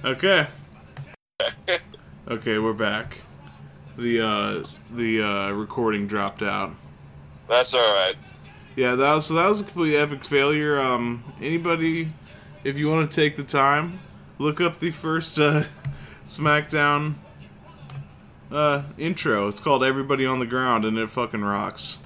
Okay. 0.05 0.47
Okay, 2.27 2.59
we're 2.59 2.73
back. 2.73 3.19
The 3.97 4.21
uh, 4.21 4.65
the 4.91 5.23
uh, 5.23 5.51
recording 5.53 6.07
dropped 6.07 6.43
out. 6.43 6.75
That's 7.49 7.75
all 7.75 7.81
right. 7.81 8.15
Yeah, 8.77 8.97
that 8.97 9.15
was 9.15 9.27
so 9.27 9.35
that 9.35 9.49
was 9.49 9.61
a 9.61 9.65
complete 9.65 9.97
epic 9.97 10.25
failure. 10.25 10.81
Um, 10.81 11.23
anybody, 11.41 12.13
if 12.65 12.77
you 12.77 12.89
want 12.89 13.11
to 13.11 13.15
take 13.21 13.37
the 13.37 13.45
time, 13.45 14.01
look 14.39 14.61
up 14.61 14.81
the 14.81 14.91
first 14.91 15.39
uh, 15.39 15.63
SmackDown 16.25 17.15
uh, 18.51 18.83
intro. 18.99 19.47
It's 19.47 19.61
called 19.61 19.85
"Everybody 19.85 20.27
on 20.27 20.41
the 20.41 20.47
Ground" 20.47 20.85
and 20.85 20.99
it 20.99 21.09
fucking 21.09 21.43
rocks. 21.43 21.99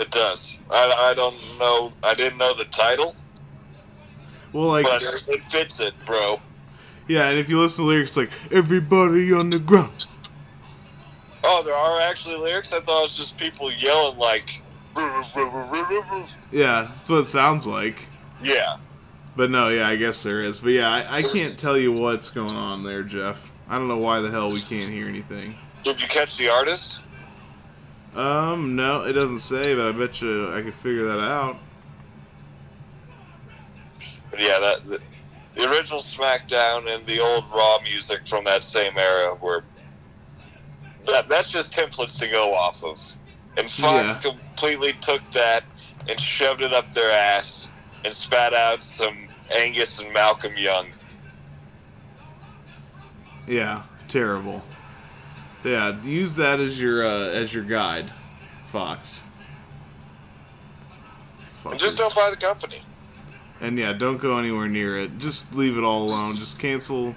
It 0.00 0.10
does. 0.10 0.58
I, 0.70 1.10
I 1.10 1.14
don't 1.14 1.36
know. 1.58 1.92
I 2.02 2.14
didn't 2.14 2.38
know 2.38 2.54
the 2.54 2.64
title, 2.64 3.14
Well, 4.52 4.68
like 4.68 4.86
but 4.86 5.02
it, 5.02 5.24
it 5.28 5.48
fits 5.50 5.78
it, 5.78 5.92
bro. 6.04 6.40
yeah, 7.06 7.28
and 7.28 7.38
if 7.38 7.48
you 7.48 7.60
listen 7.60 7.84
to 7.84 7.88
the 7.90 7.94
lyrics, 7.94 8.16
like 8.16 8.30
"Everybody 8.50 9.32
on 9.32 9.50
the 9.50 9.60
ground." 9.60 10.06
Oh, 11.42 11.62
there 11.62 11.74
are 11.74 12.00
actually 12.00 12.36
lyrics. 12.36 12.72
I 12.72 12.80
thought 12.80 13.00
it 13.00 13.02
was 13.02 13.16
just 13.16 13.36
people 13.36 13.72
yelling 13.72 14.18
like 14.18 14.62
Yeah, 16.50 16.90
that's 16.96 17.10
what 17.10 17.20
it 17.20 17.28
sounds 17.28 17.66
like. 17.66 18.06
Yeah. 18.42 18.76
But 19.36 19.50
no, 19.50 19.68
yeah, 19.68 19.88
I 19.88 19.96
guess 19.96 20.22
there 20.22 20.42
is. 20.42 20.58
But 20.58 20.70
yeah, 20.70 20.90
I, 20.90 21.18
I 21.18 21.22
can't 21.22 21.58
tell 21.58 21.78
you 21.78 21.92
what's 21.92 22.28
going 22.28 22.56
on 22.56 22.82
there, 22.84 23.02
Jeff. 23.02 23.50
I 23.68 23.76
don't 23.76 23.88
know 23.88 23.98
why 23.98 24.20
the 24.20 24.30
hell 24.30 24.50
we 24.50 24.60
can't 24.60 24.90
hear 24.90 25.06
anything. 25.06 25.54
Did 25.84 26.02
you 26.02 26.08
catch 26.08 26.36
the 26.36 26.48
artist? 26.48 27.00
Um, 28.14 28.74
no, 28.74 29.02
it 29.02 29.12
doesn't 29.12 29.38
say, 29.38 29.74
but 29.74 29.86
I 29.86 29.92
bet 29.92 30.20
you 30.20 30.52
I 30.52 30.62
could 30.62 30.74
figure 30.74 31.04
that 31.04 31.20
out. 31.20 31.56
But 34.30 34.40
yeah, 34.40 34.58
that 34.58 34.88
the, 34.88 35.00
the 35.54 35.70
original 35.70 36.00
SmackDown 36.00 36.92
and 36.92 37.06
the 37.06 37.20
old 37.20 37.44
Raw 37.52 37.78
music 37.82 38.26
from 38.26 38.44
that 38.44 38.64
same 38.64 38.98
era 38.98 39.36
were 39.36 39.64
that 41.06 41.28
that's 41.28 41.50
just 41.50 41.72
templates 41.72 42.18
to 42.18 42.28
go 42.28 42.54
off 42.54 42.84
of. 42.84 43.00
And 43.56 43.70
Fox 43.70 43.80
Yeah. 44.24 44.30
completely 44.30 44.92
took 45.00 45.22
that 45.32 45.64
and 46.08 46.20
shoved 46.20 46.62
it 46.62 46.72
up 46.72 46.92
their 46.92 47.10
ass 47.10 47.70
and 48.04 48.14
spat 48.14 48.54
out 48.54 48.82
some 48.84 49.28
Angus 49.50 49.98
and 49.98 50.12
Malcolm 50.12 50.54
Young. 50.56 50.88
Yeah, 53.46 53.82
terrible. 54.08 54.62
Yeah, 55.64 56.00
use 56.02 56.36
that 56.36 56.60
as 56.60 56.80
your 56.80 57.04
uh, 57.04 57.28
as 57.30 57.52
your 57.52 57.64
guide, 57.64 58.12
Fox. 58.66 59.22
And 61.64 61.78
just 61.78 61.98
don't 61.98 62.14
buy 62.14 62.30
the 62.30 62.36
company. 62.36 62.82
And 63.60 63.78
yeah, 63.78 63.92
don't 63.92 64.16
go 64.16 64.38
anywhere 64.38 64.68
near 64.68 64.98
it. 64.98 65.18
Just 65.18 65.54
leave 65.54 65.76
it 65.76 65.84
all 65.84 66.02
alone. 66.04 66.36
Just 66.36 66.58
cancel 66.58 67.14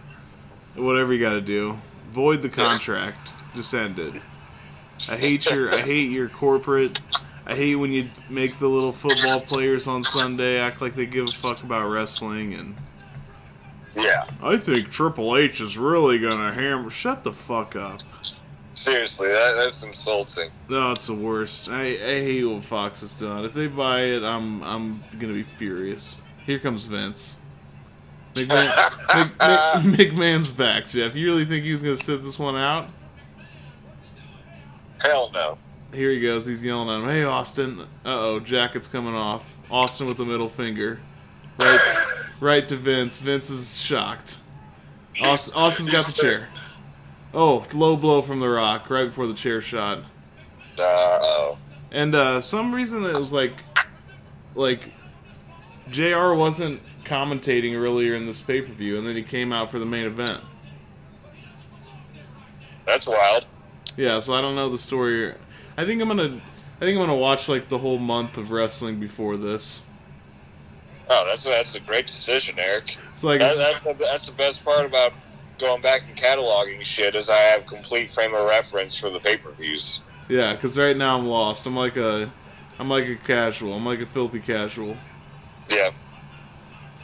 whatever 0.76 1.14
you 1.14 1.20
got 1.20 1.34
to 1.34 1.42
do. 1.42 1.80
Void 2.12 2.42
the 2.42 2.50
contract. 2.50 3.33
Just 3.56 3.74
end 3.74 4.00
it. 4.00 4.22
I 5.10 5.18
hate 5.18 5.50
your 5.50 5.74
I 5.74 5.80
hate 5.82 6.12
your 6.12 6.30
corporate. 6.30 7.02
I 7.46 7.56
hate 7.56 7.76
when 7.76 7.92
you 7.92 8.10
make 8.30 8.58
the 8.58 8.68
little 8.68 8.94
football 8.94 9.42
players 9.42 9.88
on 9.88 10.04
Sunday 10.04 10.58
act 10.60 10.82
like 10.82 10.96
they 10.96 11.06
give 11.06 11.28
a 11.28 11.32
fuck 11.32 11.62
about 11.64 11.90
wrestling 11.90 12.54
and 12.54 12.76
Yeah. 13.96 14.26
I 14.42 14.58
think 14.58 14.90
Triple 14.90 15.36
H 15.36 15.60
is 15.62 15.78
really 15.78 16.20
gonna 16.20 16.54
hammer. 16.54 16.90
Shut 16.90 17.24
the 17.24 17.34
fuck 17.34 17.76
up. 17.76 18.02
Seriously, 18.76 19.28
that, 19.28 19.54
that's 19.56 19.84
insulting. 19.84 20.50
No, 20.68 20.94
it's 20.94 21.06
the 21.08 21.14
worst. 21.14 21.70
I, 21.70 21.82
I 21.90 21.96
hate 21.96 22.44
what 22.44 22.64
Fox 22.64 23.02
has 23.02 23.16
done. 23.20 23.46
If 23.46 23.54
they 23.54 23.68
buy 23.68 24.02
it, 24.02 24.24
I'm 24.24 24.64
I'm 24.64 25.04
gonna 25.20 25.34
be 25.34 25.44
furious. 25.44 26.18
Here 26.46 26.60
comes 26.60 26.86
Vince. 26.86 27.38
McMahon, 28.34 28.66
Mc, 29.16 29.90
Mc, 30.00 30.12
McMahon's 30.12 30.50
back, 30.50 30.88
Jeff. 30.88 31.16
You 31.16 31.28
really 31.28 31.46
think 31.46 31.66
he's 31.66 31.82
gonna 31.84 31.96
sit 31.98 32.24
this 32.24 32.40
one 32.40 32.56
out? 32.56 32.90
Hell 35.04 35.32
no. 35.34 35.58
Here 35.94 36.10
he 36.12 36.20
goes. 36.20 36.46
He's 36.46 36.64
yelling 36.66 36.90
at 36.90 37.04
him. 37.04 37.10
Hey, 37.10 37.24
Austin. 37.24 37.82
Uh 37.82 37.86
oh, 38.06 38.40
jacket's 38.40 38.88
coming 38.88 39.14
off. 39.14 39.56
Austin 39.70 40.08
with 40.08 40.18
the 40.18 40.26
middle 40.26 40.50
finger, 40.50 41.00
right, 41.60 42.06
right 42.40 42.68
to 42.68 42.76
Vince. 42.76 43.20
Vince 43.20 43.50
is 43.50 43.82
shocked. 43.82 44.40
Austin, 45.22 45.54
Austin's 45.56 45.90
got 45.90 46.06
the 46.06 46.14
chair. 46.14 46.50
Oh, 47.34 47.66
low 47.74 47.98
blow 47.98 48.22
from 48.22 48.40
The 48.40 48.48
Rock 48.48 48.90
right 48.90 49.06
before 49.06 49.28
the 49.28 49.34
chair 49.34 49.62
shot. 49.62 50.00
Uh-oh. 50.78 51.58
And 51.92 52.14
uh, 52.14 52.42
some 52.42 52.74
reason 52.74 53.06
it 53.06 53.16
was 53.16 53.34
like, 53.34 53.64
like, 54.56 54.92
Jr. 55.90 56.34
wasn't 56.34 56.82
commentating 57.04 57.76
earlier 57.76 58.14
in 58.14 58.26
this 58.26 58.42
pay 58.42 58.62
per 58.62 58.72
view, 58.72 58.98
and 58.98 59.06
then 59.06 59.16
he 59.16 59.24
came 59.24 59.52
out 59.52 59.70
for 59.72 59.80
the 59.80 59.86
main 59.86 60.06
event. 60.06 60.44
That's 62.86 63.08
wild. 63.08 63.46
Yeah, 63.98 64.20
so 64.20 64.34
I 64.34 64.42
don't 64.42 64.56
know 64.56 64.70
the 64.70 64.78
story. 64.78 65.34
I 65.78 65.86
think 65.86 66.02
I'm 66.02 66.08
gonna, 66.08 66.42
I 66.78 66.80
think 66.80 66.98
I'm 66.98 67.06
gonna 67.06 67.16
watch 67.16 67.48
like 67.50 67.70
the 67.70 67.78
whole 67.78 68.00
month 68.00 68.38
of 68.38 68.52
wrestling 68.52 69.00
before 69.00 69.38
this. 69.38 69.82
Oh, 71.10 71.26
that's 71.28 71.44
that's 71.44 71.76
a 71.76 71.80
great 71.80 72.08
decision, 72.08 72.56
Eric. 72.58 72.98
It's 73.12 73.24
like, 73.24 73.40
That, 73.42 73.58
that's, 73.58 73.80
the, 73.84 73.94
that's 73.94 74.26
the 74.28 74.32
best 74.34 74.64
part 74.64 74.86
about 74.86 75.14
going 75.60 75.82
back 75.82 76.04
and 76.08 76.18
cataloging 76.18 76.82
shit 76.82 77.16
is 77.16 77.30
I 77.30 77.38
have 77.38 77.66
complete 77.68 78.12
frame 78.14 78.34
of 78.34 78.46
reference 78.46 78.96
for 78.96 79.10
the 79.10 79.20
pay-per-views. 79.20 80.02
yeah, 80.30 80.54
because 80.54 80.78
right 80.78 80.98
now 80.98 81.18
I'm 81.18 81.28
lost. 81.28 81.66
I'm 81.68 81.76
like 81.76 81.98
a, 81.98 82.32
I'm 82.80 82.90
like 82.90 83.06
a 83.08 83.16
casual. 83.16 83.74
I'm 83.74 83.86
like 83.86 84.00
a 84.00 84.06
filthy 84.06 84.40
casual. 84.40 84.98
Yeah. 85.70 85.92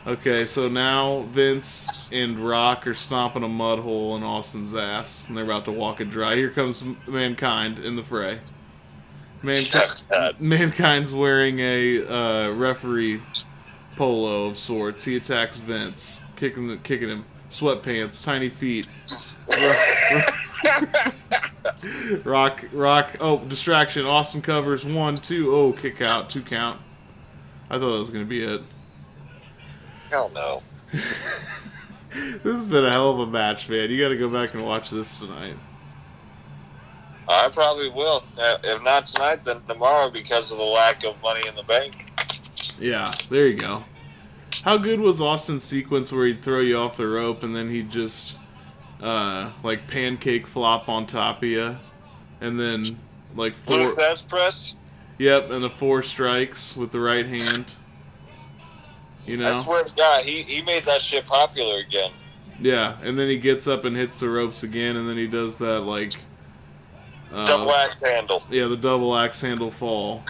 Okay, 0.09 0.47
so 0.47 0.67
now 0.67 1.21
Vince 1.29 2.07
and 2.11 2.39
Rock 2.39 2.87
are 2.87 2.95
stomping 2.95 3.43
a 3.43 3.47
mud 3.47 3.77
hole 3.77 4.15
in 4.15 4.23
Austin's 4.23 4.73
ass, 4.73 5.27
and 5.27 5.37
they're 5.37 5.43
about 5.43 5.65
to 5.65 5.71
walk 5.71 6.01
it 6.01 6.09
dry. 6.09 6.33
Here 6.33 6.49
comes 6.49 6.83
Mankind 7.05 7.77
in 7.77 7.95
the 7.95 8.01
fray. 8.01 8.39
Mankind, 9.43 10.01
Mankind's 10.39 11.13
wearing 11.13 11.59
a 11.59 12.07
uh, 12.07 12.49
referee 12.53 13.21
polo 13.97 14.47
of 14.47 14.57
sorts. 14.57 15.03
He 15.03 15.15
attacks 15.15 15.59
Vince, 15.59 16.21
kicking 16.35 16.69
the, 16.69 16.77
kicking 16.77 17.09
him. 17.09 17.25
Sweatpants, 17.47 18.23
tiny 18.23 18.49
feet. 18.49 18.87
Rock, 22.23 22.65
rock. 22.73 23.15
Oh, 23.19 23.45
distraction. 23.45 24.07
Austin 24.07 24.41
covers 24.41 24.83
one, 24.83 25.17
two. 25.17 25.53
Oh, 25.53 25.71
kick 25.71 26.01
out, 26.01 26.31
two 26.31 26.41
count. 26.41 26.81
I 27.69 27.75
thought 27.75 27.91
that 27.91 27.99
was 27.99 28.09
gonna 28.09 28.25
be 28.25 28.43
it. 28.43 28.63
Hell 30.09 30.29
no. 30.33 30.63
This 32.11 32.41
has 32.53 32.67
been 32.67 32.83
a 32.85 32.91
hell 32.91 33.11
of 33.11 33.19
a 33.19 33.27
match, 33.27 33.69
man. 33.69 33.91
You 33.91 34.01
got 34.01 34.09
to 34.09 34.17
go 34.17 34.29
back 34.29 34.55
and 34.55 34.65
watch 34.65 34.89
this 34.89 35.13
tonight. 35.15 35.55
I 37.27 37.49
probably 37.49 37.87
will. 37.89 38.23
Uh, 38.35 38.57
If 38.63 38.81
not 38.81 39.05
tonight, 39.05 39.45
then 39.45 39.61
tomorrow 39.67 40.09
because 40.09 40.49
of 40.49 40.57
the 40.57 40.63
lack 40.63 41.03
of 41.05 41.21
money 41.21 41.47
in 41.47 41.53
the 41.55 41.61
bank. 41.63 42.11
Yeah, 42.79 43.13
there 43.29 43.45
you 43.45 43.57
go. 43.57 43.83
How 44.63 44.77
good 44.77 44.99
was 44.99 45.21
Austin's 45.21 45.63
sequence 45.63 46.11
where 46.11 46.25
he'd 46.25 46.41
throw 46.41 46.61
you 46.61 46.77
off 46.79 46.97
the 46.97 47.07
rope 47.07 47.43
and 47.43 47.55
then 47.55 47.69
he'd 47.69 47.91
just 47.91 48.37
uh, 49.01 49.51
like 49.61 49.87
pancake 49.87 50.47
flop 50.47 50.89
on 50.89 51.05
top 51.05 51.37
of 51.43 51.43
you, 51.49 51.77
and 52.41 52.59
then 52.59 52.99
like 53.35 53.55
four. 53.55 53.95
fence 53.95 54.23
press? 54.23 54.73
Yep, 55.19 55.51
and 55.51 55.63
the 55.63 55.69
four 55.69 56.01
strikes 56.01 56.75
with 56.75 56.91
the 56.91 56.99
right 56.99 57.27
hand. 57.27 57.75
You 59.29 59.35
I 59.45 59.51
know. 59.51 59.61
swear 59.61 59.83
to 59.83 59.95
God, 59.95 60.25
he, 60.25 60.41
he 60.43 60.63
made 60.63 60.85
that 60.85 61.01
shit 61.01 61.25
popular 61.27 61.79
again. 61.79 62.11
Yeah, 62.59 62.97
and 63.03 63.17
then 63.17 63.29
he 63.29 63.37
gets 63.37 63.67
up 63.67 63.85
and 63.85 63.95
hits 63.95 64.19
the 64.19 64.27
ropes 64.27 64.63
again, 64.63 64.95
and 64.95 65.07
then 65.07 65.17
he 65.17 65.27
does 65.27 65.57
that 65.59 65.81
like. 65.81 66.15
Uh, 67.31 67.45
Double 67.45 67.71
axe 67.71 67.95
handle. 68.03 68.43
Yeah, 68.49 68.65
the 68.65 68.75
double 68.75 69.15
axe 69.15 69.39
handle 69.41 69.69
fall. 69.69 70.23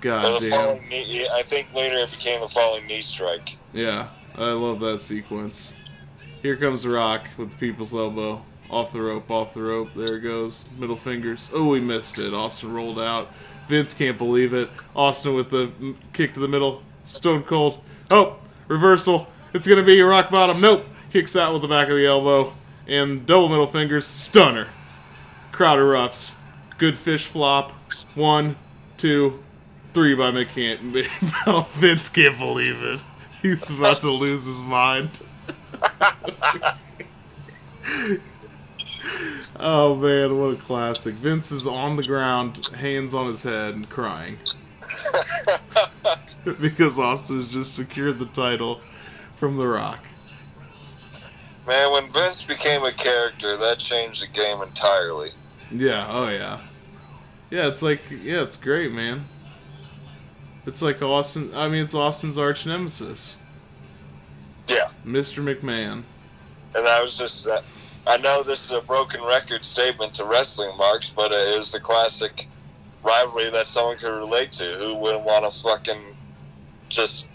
God 0.00 0.40
damn. 0.40 0.88
knee, 0.88 1.28
I 1.30 1.42
think 1.42 1.72
later 1.74 1.98
it 1.98 2.10
became 2.10 2.42
a 2.42 2.48
falling 2.48 2.86
knee 2.86 3.02
strike. 3.02 3.58
Yeah, 3.74 4.08
I 4.36 4.52
love 4.52 4.80
that 4.80 5.02
sequence. 5.02 5.74
Here 6.40 6.56
comes 6.56 6.86
Rock 6.86 7.26
with 7.36 7.50
the 7.50 7.56
people's 7.56 7.94
elbow. 7.94 8.42
Off 8.70 8.92
the 8.92 9.00
rope, 9.02 9.30
off 9.30 9.54
the 9.54 9.62
rope. 9.62 9.90
There 9.94 10.16
it 10.16 10.20
goes. 10.20 10.64
Middle 10.78 10.96
fingers. 10.96 11.50
Oh, 11.52 11.68
we 11.68 11.80
missed 11.80 12.18
it. 12.18 12.32
Austin 12.32 12.72
rolled 12.72 13.00
out. 13.00 13.30
Vince 13.66 13.92
can't 13.92 14.16
believe 14.16 14.54
it. 14.54 14.70
Austin 14.94 15.34
with 15.34 15.50
the 15.50 15.72
kick 16.12 16.32
to 16.34 16.40
the 16.40 16.48
middle. 16.48 16.82
Stone 17.04 17.42
cold. 17.44 17.80
Oh, 18.10 18.36
reversal. 18.68 19.28
It's 19.52 19.66
going 19.66 19.78
to 19.78 19.84
be 19.84 20.00
rock 20.00 20.30
bottom. 20.30 20.60
Nope. 20.60 20.86
Kicks 21.10 21.36
out 21.36 21.52
with 21.52 21.62
the 21.62 21.68
back 21.68 21.88
of 21.88 21.94
the 21.96 22.06
elbow. 22.06 22.52
And 22.86 23.26
double 23.26 23.48
middle 23.48 23.66
fingers. 23.66 24.06
Stunner. 24.06 24.68
Crowd 25.52 25.78
erupts. 25.78 26.36
Good 26.78 26.96
fish 26.96 27.26
flop. 27.26 27.72
One, 28.14 28.56
two, 28.96 29.42
three 29.92 30.14
by 30.14 30.30
McCann. 30.30 31.06
Vince 31.72 32.08
can't 32.08 32.38
believe 32.38 32.80
it. 32.82 33.00
He's 33.42 33.70
about 33.70 34.00
to 34.00 34.10
lose 34.10 34.46
his 34.46 34.62
mind. 34.62 35.20
oh 39.56 39.94
man, 39.96 40.38
what 40.38 40.54
a 40.54 40.56
classic. 40.56 41.14
Vince 41.14 41.52
is 41.52 41.66
on 41.66 41.96
the 41.96 42.02
ground, 42.02 42.68
hands 42.76 43.14
on 43.14 43.26
his 43.26 43.42
head, 43.42 43.74
and 43.74 43.88
crying. 43.88 44.38
because 46.60 46.98
Austin's 46.98 47.48
just 47.48 47.74
secured 47.74 48.18
the 48.18 48.26
title 48.26 48.80
from 49.34 49.56
The 49.56 49.66
Rock. 49.66 50.04
Man, 51.66 51.92
when 51.92 52.12
Vince 52.12 52.42
became 52.44 52.82
a 52.84 52.92
character, 52.92 53.56
that 53.58 53.78
changed 53.78 54.22
the 54.22 54.26
game 54.26 54.62
entirely. 54.62 55.30
Yeah, 55.70 56.06
oh 56.08 56.28
yeah. 56.28 56.60
Yeah, 57.50 57.68
it's 57.68 57.82
like, 57.82 58.02
yeah, 58.10 58.42
it's 58.42 58.56
great, 58.56 58.92
man. 58.92 59.26
It's 60.66 60.82
like 60.82 61.00
Austin, 61.02 61.54
I 61.54 61.68
mean, 61.68 61.84
it's 61.84 61.94
Austin's 61.94 62.36
arch 62.36 62.66
nemesis, 62.66 63.36
Yeah. 64.66 64.90
Mr. 65.04 65.42
McMahon. 65.42 66.02
And 66.74 66.86
I 66.86 67.02
was 67.02 67.16
just, 67.16 67.46
uh, 67.46 67.62
I 68.06 68.18
know 68.18 68.42
this 68.42 68.66
is 68.66 68.72
a 68.72 68.80
broken 68.82 69.22
record 69.22 69.64
statement 69.64 70.14
to 70.14 70.24
wrestling 70.24 70.76
marks, 70.76 71.08
but 71.10 71.32
uh, 71.32 71.36
it 71.36 71.58
was 71.58 71.72
the 71.72 71.80
classic 71.80 72.48
rivalry 73.08 73.50
that 73.50 73.66
someone 73.68 73.98
could 73.98 74.16
relate 74.16 74.52
to. 74.52 74.76
Who 74.78 74.94
wouldn't 74.94 75.24
want 75.24 75.50
to 75.50 75.62
fucking 75.62 76.00
just 76.88 77.26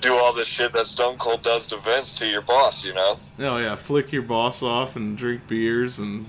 do 0.00 0.14
all 0.14 0.32
this 0.32 0.48
shit 0.48 0.72
that 0.72 0.86
Stone 0.86 1.18
Cold 1.18 1.42
does 1.42 1.66
to 1.68 1.78
Vince 1.78 2.12
to 2.14 2.26
your 2.26 2.42
boss, 2.42 2.84
you 2.84 2.94
know? 2.94 3.18
Oh 3.38 3.58
yeah, 3.58 3.76
flick 3.76 4.12
your 4.12 4.22
boss 4.22 4.62
off 4.62 4.96
and 4.96 5.16
drink 5.16 5.46
beers 5.46 5.98
and 5.98 6.26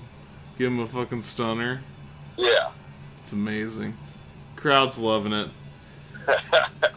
give 0.58 0.68
him 0.68 0.80
a 0.80 0.86
fucking 0.86 1.22
stunner. 1.22 1.82
Yeah. 2.36 2.70
It's 3.20 3.32
amazing. 3.32 3.96
Crowd's 4.56 4.98
loving 4.98 5.32
it. 5.32 5.48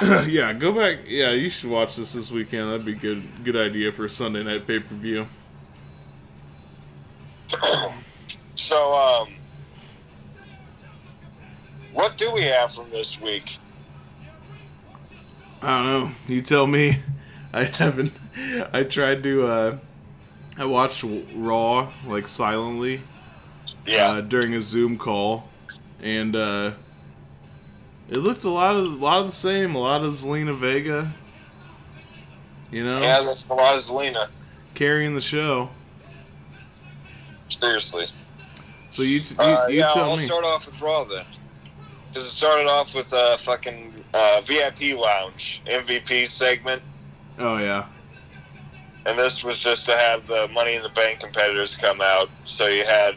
yeah, 0.28 0.54
go 0.54 0.72
back. 0.72 1.00
Yeah, 1.08 1.32
you 1.32 1.50
should 1.50 1.70
watch 1.70 1.96
this 1.96 2.14
this 2.14 2.32
weekend. 2.32 2.70
That'd 2.70 2.86
be 2.86 2.94
good. 2.94 3.44
Good 3.44 3.56
idea 3.56 3.92
for 3.92 4.06
a 4.06 4.10
Sunday 4.10 4.44
night 4.44 4.68
pay 4.68 4.80
per 4.80 4.96
view. 4.96 5.28
so, 8.56 8.94
um, 8.94 9.36
what 11.96 12.18
do 12.18 12.32
we 12.32 12.42
have 12.44 12.74
from 12.74 12.90
this 12.92 13.20
week? 13.20 13.58
I 15.62 15.78
don't 15.78 15.86
know. 15.86 16.12
You 16.28 16.42
tell 16.42 16.68
me. 16.68 17.00
I 17.54 17.64
haven't. 17.64 18.14
I 18.74 18.84
tried 18.84 19.24
to. 19.24 19.48
uh 19.48 19.78
I 20.58 20.66
watched 20.66 21.04
Raw 21.34 21.92
like 22.06 22.28
silently. 22.28 23.02
Yeah. 23.88 24.10
Uh, 24.12 24.22
during 24.22 24.54
a 24.54 24.62
Zoom 24.62 24.98
call, 24.98 25.50
and 26.02 26.36
uh 26.36 26.74
it 28.10 28.18
looked 28.18 28.44
a 28.44 28.50
lot 28.50 28.76
of 28.76 28.84
a 28.84 28.88
lot 28.88 29.22
of 29.22 29.28
the 29.28 29.32
same. 29.32 29.74
A 29.74 29.80
lot 29.80 30.04
of 30.04 30.14
Zelina 30.14 30.56
Vega. 30.56 31.14
You 32.72 32.84
know. 32.84 33.00
Yeah, 33.00 33.22
a 33.22 33.54
lot 33.54 33.76
of 33.76 33.82
Zelina. 33.82 34.28
Carrying 34.74 35.16
the 35.16 35.22
show. 35.22 35.70
Seriously. 37.50 38.08
So 38.90 39.02
you, 39.02 39.22
t- 39.22 39.36
you, 39.36 39.42
uh, 39.42 39.68
you 39.68 39.80
yeah, 39.80 39.90
tell 39.90 40.12
I'll 40.12 40.18
me. 40.18 40.26
start 40.26 40.44
off 40.44 40.66
with 40.66 40.80
Raw 40.82 41.04
then. 41.06 41.26
Because 42.16 42.30
it 42.30 42.34
started 42.34 42.68
off 42.68 42.96
with 42.96 43.12
a 43.12 43.38
fucking 43.40 43.94
uh, 44.14 44.42
VIP 44.46 44.98
lounge 44.98 45.62
MVP 45.66 46.30
segment, 46.30 46.82
Oh 47.38 47.58
yeah. 47.58 47.88
and 49.06 49.20
this 49.20 49.44
was 49.44 49.60
just 49.60 49.86
to 49.88 49.92
have 49.98 50.26
the 50.26 50.48
Money 50.54 50.76
in 50.76 50.82
the 50.82 50.88
Bank 50.92 51.20
competitors 51.20 51.76
come 51.76 52.00
out. 52.00 52.30
So 52.46 52.68
you 52.68 52.86
had 52.86 53.16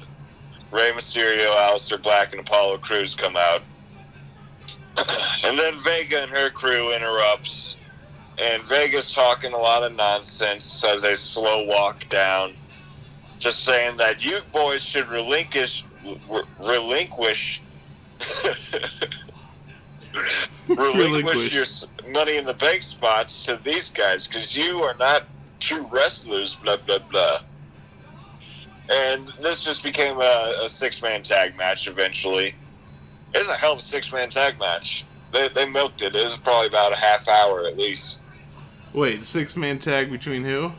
Rey 0.72 0.90
Mysterio, 0.96 1.48
Aleister 1.54 2.02
Black, 2.02 2.32
and 2.32 2.40
Apollo 2.40 2.78
Crews 2.78 3.14
come 3.14 3.36
out, 3.36 3.62
and 5.44 5.56
then 5.56 5.78
Vega 5.78 6.20
and 6.24 6.32
her 6.32 6.50
crew 6.50 6.92
interrupts, 6.92 7.76
and 8.42 8.64
Vega's 8.64 9.12
talking 9.14 9.52
a 9.52 9.58
lot 9.58 9.84
of 9.84 9.94
nonsense 9.94 10.82
as 10.82 11.02
they 11.02 11.14
slow 11.14 11.62
walk 11.66 12.08
down, 12.08 12.52
just 13.38 13.64
saying 13.64 13.96
that 13.98 14.24
you 14.24 14.40
boys 14.52 14.82
should 14.82 15.06
relinquish 15.06 15.84
relinquish 16.58 17.62
relinquish 20.68 21.52
your 21.52 21.66
money 22.10 22.36
in 22.36 22.44
the 22.44 22.54
bank 22.54 22.82
spots 22.82 23.44
to 23.44 23.56
these 23.64 23.90
guys 23.90 24.26
because 24.26 24.56
you 24.56 24.82
are 24.82 24.94
not 24.94 25.24
true 25.60 25.86
wrestlers. 25.90 26.54
Blah 26.56 26.76
blah 26.78 26.98
blah. 26.98 27.40
And 28.90 29.30
this 29.42 29.62
just 29.62 29.82
became 29.82 30.18
a, 30.20 30.54
a 30.62 30.68
six 30.68 31.02
man 31.02 31.22
tag 31.22 31.56
match 31.56 31.88
eventually. 31.88 32.54
It's 33.34 33.48
a 33.48 33.54
hell 33.54 33.72
of 33.72 33.80
a 33.80 33.82
six 33.82 34.12
man 34.12 34.30
tag 34.30 34.58
match. 34.58 35.04
They, 35.32 35.48
they 35.48 35.68
milked 35.68 36.00
it. 36.00 36.16
It 36.16 36.24
was 36.24 36.38
probably 36.38 36.68
about 36.68 36.92
a 36.92 36.96
half 36.96 37.28
hour 37.28 37.66
at 37.66 37.76
least. 37.76 38.20
Wait, 38.94 39.24
six 39.24 39.56
man 39.56 39.78
tag 39.78 40.10
between 40.10 40.44
who? 40.44 40.72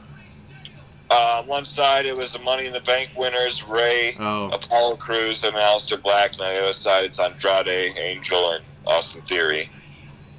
Uh, 1.12 1.40
on 1.40 1.48
one 1.48 1.66
side, 1.66 2.06
it 2.06 2.16
was 2.16 2.34
the 2.34 2.40
Money 2.40 2.68
in 2.68 2.74
the 2.74 2.82
Bank 2.82 3.10
winners, 3.16 3.64
Rey, 3.64 4.16
Oh, 4.20 4.50
Apollo 4.52 4.98
Crews, 4.98 5.44
and 5.44 5.56
Aleister 5.56 6.00
Black. 6.02 6.34
And 6.34 6.42
on 6.42 6.54
the 6.54 6.62
other 6.62 6.74
side, 6.74 7.04
it's 7.06 7.20
Andrade, 7.20 7.98
Angel, 7.98 8.52
and 8.52 8.64
Austin 8.86 9.22
Theory. 9.24 9.70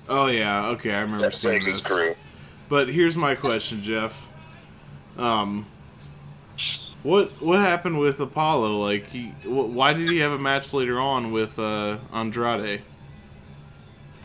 oh 0.08 0.26
yeah. 0.26 0.66
Okay, 0.68 0.92
I 0.92 1.00
remember 1.00 1.24
That's 1.24 1.38
seeing 1.40 1.64
this. 1.64 1.84
crew. 1.86 2.14
But 2.68 2.88
here's 2.88 3.16
my 3.16 3.34
question, 3.34 3.82
Jeff. 3.82 4.28
Um, 5.18 5.66
what 7.02 7.30
what 7.42 7.58
happened 7.58 7.98
with 7.98 8.20
Apollo? 8.20 8.78
Like, 8.78 9.08
he, 9.08 9.30
wh- 9.42 9.74
why 9.74 9.92
did 9.92 10.08
he 10.08 10.18
have 10.18 10.32
a 10.32 10.38
match 10.38 10.72
later 10.72 11.00
on 11.00 11.32
with 11.32 11.58
uh, 11.58 11.98
Andrade? 12.12 12.82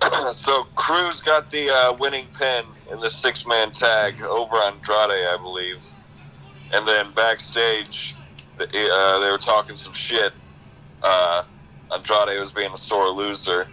so 0.33 0.65
Cruz 0.75 1.21
got 1.21 1.49
the 1.49 1.69
uh, 1.71 1.93
winning 1.93 2.27
pin 2.37 2.65
in 2.91 2.99
the 2.99 3.09
six 3.09 3.47
man 3.47 3.71
tag 3.71 4.21
over 4.21 4.57
Andrade, 4.57 5.09
I 5.27 5.37
believe. 5.41 5.83
And 6.73 6.87
then 6.87 7.11
backstage, 7.13 8.15
the- 8.57 8.65
uh, 8.65 9.19
they 9.19 9.31
were 9.31 9.37
talking 9.37 9.75
some 9.75 9.93
shit. 9.93 10.33
Uh, 11.03 11.43
Andrade 11.93 12.39
was 12.39 12.51
being 12.51 12.71
a 12.71 12.77
sore 12.77 13.09
loser, 13.09 13.67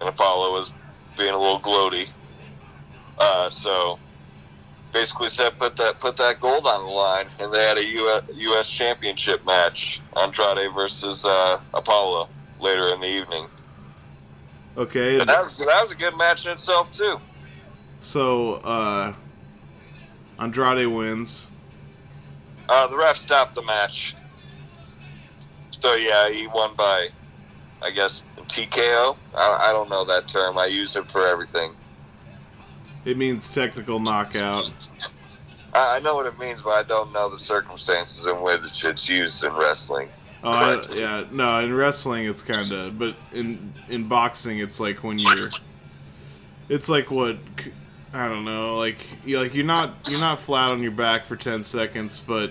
and 0.00 0.08
Apollo 0.08 0.52
was 0.52 0.72
being 1.18 1.34
a 1.34 1.38
little 1.38 1.60
gloaty. 1.60 2.08
Uh, 3.18 3.50
so 3.50 3.98
basically 4.92 5.28
said 5.28 5.56
put 5.58 5.76
that 5.76 6.00
put 6.00 6.16
that 6.16 6.40
gold 6.40 6.66
on 6.66 6.84
the 6.86 6.90
line, 6.90 7.26
and 7.38 7.52
they 7.52 7.62
had 7.62 7.76
a 7.76 7.84
U.S. 7.84 8.22
US 8.34 8.68
championship 8.68 9.44
match, 9.44 10.00
Andrade 10.16 10.72
versus 10.74 11.24
uh, 11.24 11.60
Apollo 11.74 12.28
later 12.60 12.88
in 12.94 13.00
the 13.00 13.06
evening. 13.06 13.46
Okay, 14.76 15.20
And 15.20 15.28
that 15.28 15.44
was, 15.44 15.56
that 15.58 15.82
was 15.82 15.92
a 15.92 15.96
good 15.96 16.16
match 16.16 16.46
in 16.46 16.52
itself 16.52 16.90
too. 16.90 17.20
so 18.00 18.54
uh, 18.54 19.12
Andrade 20.38 20.86
wins. 20.86 21.46
Uh, 22.70 22.86
the 22.86 22.96
ref 22.96 23.16
stopped 23.16 23.56
the 23.56 23.62
match. 23.62 24.14
So 25.72 25.96
yeah, 25.96 26.30
he 26.30 26.46
won 26.46 26.76
by, 26.76 27.08
I 27.82 27.90
guess, 27.90 28.22
TKO. 28.36 29.16
I, 29.34 29.68
I 29.68 29.72
don't 29.72 29.90
know 29.90 30.04
that 30.04 30.28
term. 30.28 30.56
I 30.56 30.66
use 30.66 30.94
it 30.94 31.10
for 31.10 31.26
everything. 31.26 31.72
It 33.04 33.18
means 33.18 33.52
technical 33.52 33.98
knockout. 33.98 34.70
I, 35.74 35.96
I 35.96 35.98
know 35.98 36.14
what 36.14 36.26
it 36.26 36.38
means, 36.38 36.62
but 36.62 36.70
I 36.70 36.84
don't 36.84 37.12
know 37.12 37.28
the 37.28 37.40
circumstances 37.40 38.26
in 38.26 38.40
which 38.40 38.84
it's 38.84 39.08
used 39.08 39.42
in 39.42 39.52
wrestling. 39.54 40.08
Oh 40.44 40.50
I, 40.50 40.82
yeah, 40.94 41.24
no. 41.32 41.58
In 41.58 41.74
wrestling, 41.74 42.26
it's 42.26 42.40
kind 42.40 42.70
of, 42.70 42.98
but 42.98 43.16
in 43.32 43.74
in 43.88 44.06
boxing, 44.06 44.58
it's 44.60 44.78
like 44.78 45.02
when 45.02 45.18
you're, 45.18 45.50
it's 46.68 46.88
like 46.88 47.10
what 47.10 47.36
I 48.12 48.28
don't 48.28 48.44
know, 48.44 48.76
like 48.76 48.98
you 49.24 49.38
like 49.38 49.54
you're 49.54 49.64
not 49.64 50.08
you're 50.10 50.20
not 50.20 50.40
flat 50.40 50.70
on 50.70 50.82
your 50.82 50.90
back 50.92 51.24
for 51.24 51.36
ten 51.36 51.62
seconds, 51.62 52.20
but 52.20 52.50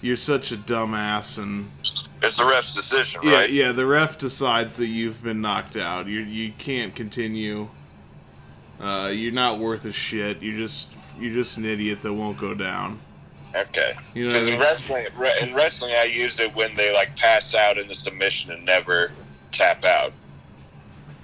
you're 0.00 0.16
such 0.16 0.52
a 0.52 0.56
dumbass, 0.56 1.38
and 1.38 1.70
It's 2.22 2.36
the 2.36 2.44
ref's 2.44 2.74
decision, 2.74 3.20
yeah, 3.24 3.32
right? 3.40 3.50
yeah. 3.50 3.72
The 3.72 3.86
ref 3.86 4.18
decides 4.18 4.76
that 4.76 4.86
you've 4.86 5.22
been 5.22 5.40
knocked 5.40 5.76
out. 5.76 6.06
You 6.06 6.20
you 6.20 6.52
can't 6.58 6.94
continue. 6.94 7.68
Uh, 8.80 9.10
you're 9.12 9.32
not 9.32 9.58
worth 9.58 9.84
a 9.84 9.92
shit. 9.92 10.42
You're 10.42 10.56
just 10.56 10.92
you're 11.18 11.32
just 11.32 11.58
an 11.58 11.64
idiot 11.64 12.02
that 12.02 12.12
won't 12.12 12.38
go 12.38 12.54
down. 12.54 13.00
Okay. 13.56 13.94
You 14.14 14.28
know 14.28 14.30
I 14.30 14.32
Because 14.34 14.48
in 14.48 14.58
wrestling, 14.60 15.06
re- 15.16 15.38
in 15.42 15.54
wrestling, 15.54 15.92
I 15.94 16.04
use 16.04 16.38
it 16.40 16.54
when 16.54 16.74
they 16.76 16.92
like 16.92 17.16
pass 17.16 17.54
out 17.54 17.78
in 17.78 17.88
the 17.88 17.94
submission 17.96 18.50
and 18.52 18.64
never 18.64 19.10
tap 19.52 19.84
out. 19.84 20.12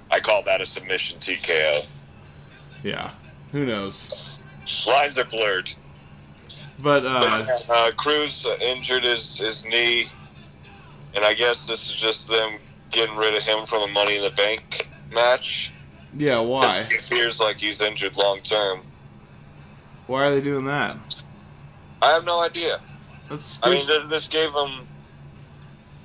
I 0.09 0.19
call 0.19 0.41
that 0.43 0.61
a 0.61 0.65
submission 0.65 1.19
TKO. 1.19 1.85
Yeah. 2.83 3.11
Who 3.51 3.65
knows? 3.65 4.37
Lines 4.87 5.17
are 5.17 5.25
blurred. 5.25 5.69
But 6.79 7.05
uh, 7.05 7.45
uh, 7.69 7.91
Crews 7.91 8.45
injured 8.59 9.03
his, 9.03 9.37
his 9.37 9.65
knee, 9.65 10.09
and 11.15 11.23
I 11.23 11.33
guess 11.33 11.67
this 11.67 11.89
is 11.89 11.95
just 11.95 12.27
them 12.27 12.57
getting 12.89 13.15
rid 13.15 13.35
of 13.35 13.43
him 13.43 13.65
from 13.65 13.81
the 13.81 13.87
Money 13.87 14.15
in 14.15 14.23
the 14.23 14.31
Bank 14.31 14.87
match. 15.11 15.71
yeah. 16.17 16.39
Why? 16.39 16.83
He 16.83 16.97
feels 16.97 17.39
like 17.39 17.57
he's 17.57 17.81
injured 17.81 18.17
long 18.17 18.41
term. 18.41 18.81
Why 20.07 20.25
are 20.25 20.31
they 20.31 20.41
doing 20.41 20.65
that? 20.65 20.97
I 22.01 22.11
have 22.11 22.25
no 22.25 22.41
idea. 22.41 22.81
I 23.29 23.69
mean, 23.69 23.87
this 24.09 24.27
gave 24.27 24.49
him 24.49 24.87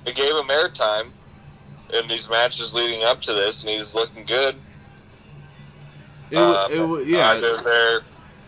it 0.05 0.15
gave 0.15 0.31
him 0.31 0.47
airtime 0.47 1.11
in 1.93 2.07
these 2.07 2.29
matches 2.31 2.73
leading 2.75 3.03
up 3.03 3.21
to 3.23 3.33
this, 3.33 3.63
and 3.63 3.71
he's 3.71 3.95
looking 3.95 4.25
good. 4.25 4.57
It, 6.31 6.37
Uh, 6.39 6.69
w- 6.69 6.97
it, 7.03 7.09
yeah, 7.09 7.31
Either 7.31 7.57
they're 7.59 8.01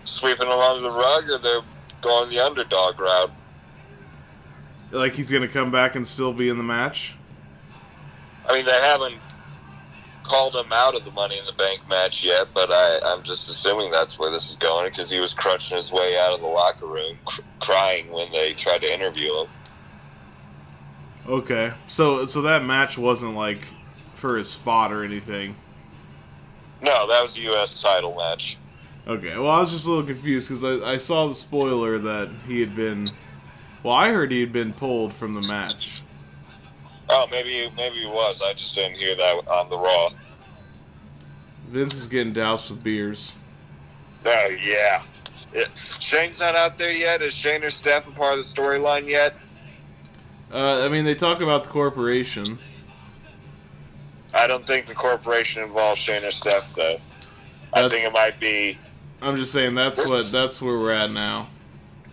sweeping 0.05 0.49
along 0.49 0.83
the 0.83 0.91
rug, 0.91 1.29
or 1.31 1.39
they're 1.39 1.61
going 2.01 2.29
the 2.31 2.39
underdog 2.41 2.99
route. 3.01 3.31
like 4.91 5.15
he's 5.15 5.31
gonna 5.31 5.47
come 5.49 5.71
back 5.71 5.95
and 5.97 6.07
still 6.07 6.33
be 6.33 6.49
in 6.49 6.57
the 6.59 6.65
match. 6.65 7.15
I 8.49 8.55
mean, 8.55 8.65
they 8.65 8.81
haven't 8.81 9.17
called 10.23 10.55
him 10.57 10.73
out 10.73 10.95
of 10.95 11.05
the 11.05 11.11
Money 11.11 11.39
in 11.39 11.45
the 11.45 11.53
Bank 11.53 11.81
match 11.89 12.25
yet, 12.25 12.49
but 12.55 12.71
I, 12.73 12.99
I'm 13.05 13.23
just 13.23 13.49
assuming 13.51 13.91
that's 13.91 14.19
where 14.19 14.31
this 14.31 14.51
is 14.51 14.57
going 14.57 14.89
because 14.91 15.11
he 15.11 15.21
was 15.21 15.35
crutching 15.35 15.77
his 15.77 15.91
way 15.93 16.19
out 16.19 16.33
of 16.35 16.41
the 16.41 16.47
locker 16.47 16.87
room, 16.87 17.19
cr- 17.27 17.41
crying 17.61 18.11
when 18.11 18.31
they 18.33 18.55
tried 18.55 18.81
to 18.83 18.93
interview 18.93 19.31
him. 19.41 19.47
Okay, 21.29 21.73
so 21.87 22.25
so 22.27 22.41
that 22.43 22.65
match 22.65 22.97
wasn't 22.97 23.35
like 23.35 23.67
for 24.15 24.37
his 24.39 24.51
spot 24.51 24.93
or 24.93 25.05
anything. 25.05 25.55
No, 26.83 27.07
that 27.09 27.23
was 27.23 27.37
a 27.37 27.41
U.S. 27.41 27.81
title 27.81 28.15
match. 28.15 28.57
Okay, 29.07 29.37
well 29.39 29.51
I 29.51 29.61
was 29.61 29.71
just 29.73 29.87
a 29.87 29.89
little 29.89 30.05
confused 30.05 30.49
because 30.49 30.63
I, 30.63 30.93
I 30.93 30.97
saw 30.99 31.27
the 31.27 31.35
spoiler 31.35 31.99
that 31.99 32.29
he 32.47 32.61
had 32.61 32.77
been. 32.77 33.07
Well, 33.83 33.95
I 33.95 34.11
heard 34.11 34.31
he 34.31 34.41
had 34.41 34.53
been 34.53 34.73
pulled 34.73 35.15
from 35.15 35.35
the 35.35 35.41
match. 35.41 36.03
Oh, 37.09 37.27
maybe 37.31 37.73
maybe 37.75 37.97
he 38.01 38.07
was. 38.07 38.43
I 38.43 38.53
just 38.53 38.75
didn't 38.75 38.99
hear 38.99 39.15
that 39.17 39.49
on 39.49 39.71
the 39.71 39.79
Raw. 39.79 40.11
Vince 41.71 41.97
is 41.97 42.07
getting 42.07 42.33
doused 42.33 42.71
with 42.71 42.83
beers. 42.83 43.35
Oh 44.27 44.57
yeah. 44.61 45.03
yeah. 45.55 45.65
Shane's 46.01 46.39
not 46.39 46.55
out 46.55 46.77
there 46.77 46.93
yet. 46.93 47.23
Is 47.23 47.33
Shane 47.33 47.65
or 47.65 47.71
Steph 47.71 48.07
a 48.07 48.11
part 48.11 48.39
of 48.39 48.45
the 48.45 48.61
storyline 48.61 49.09
yet? 49.09 49.35
Uh, 50.53 50.85
I 50.85 50.89
mean, 50.89 51.05
they 51.05 51.15
talk 51.15 51.41
about 51.43 51.65
the 51.65 51.71
corporation. 51.71 52.59
I 54.35 54.47
don't 54.47 54.67
think 54.67 54.87
the 54.87 54.95
corporation 54.95 55.63
involves 55.63 56.01
Shane 56.01 56.25
or 56.25 56.31
Steph, 56.31 56.75
though. 56.75 56.99
I 57.73 57.89
think 57.89 58.07
it 58.07 58.13
might 58.13 58.39
be. 58.41 58.79
I'm 59.21 59.37
just 59.37 59.53
saying 59.53 59.75
that's 59.75 60.07
what 60.07 60.31
that's 60.31 60.63
where 60.63 60.75
we're 60.75 60.93
at 60.93 61.11
now. 61.11 61.49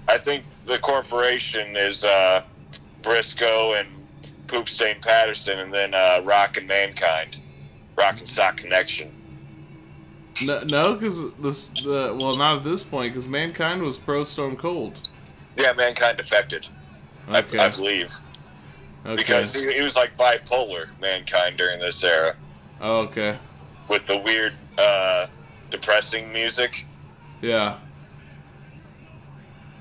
I 0.08 0.18
think 0.18 0.44
the 0.66 0.80
corporation 0.80 1.76
is 1.76 2.04
uh, 2.04 2.44
Briscoe 3.02 3.74
and 3.74 3.88
Poop 4.48 4.70
Stain 4.70 5.00
Patterson, 5.02 5.60
and 5.60 5.74
then 5.74 5.94
uh, 5.94 6.22
Rock 6.24 6.58
and 6.58 6.68
Mankind, 6.68 7.38
Rock 7.98 8.20
and 8.20 8.28
Sock 8.28 8.58
Connection. 8.58 9.12
No, 10.42 10.64
no, 10.64 10.94
because 10.96 11.32
this 11.34 11.70
the 11.70 12.16
well 12.20 12.36
not 12.36 12.58
at 12.58 12.64
this 12.64 12.84
point 12.84 13.14
because 13.14 13.28
mankind 13.28 13.82
was 13.82 13.98
pro 13.98 14.24
Stone 14.24 14.58
Cold. 14.58 15.08
Yeah, 15.58 15.72
Mankind 15.72 16.18
defected, 16.18 16.68
I, 17.30 17.38
I 17.38 17.70
believe, 17.70 18.14
okay, 19.06 19.16
because 19.16 19.54
he, 19.54 19.72
he 19.72 19.82
was 19.82 19.96
like 19.96 20.18
bipolar 20.18 20.88
Mankind 21.02 21.58
during 21.58 21.80
this 21.80 22.04
era 22.04 22.36
oh, 22.82 23.02
okay, 23.02 23.38
with 23.88 24.06
the 24.08 24.18
weird, 24.18 24.54
uh, 24.78 25.28
depressing 25.70 26.32
music. 26.32 26.86
yeah. 27.42 27.78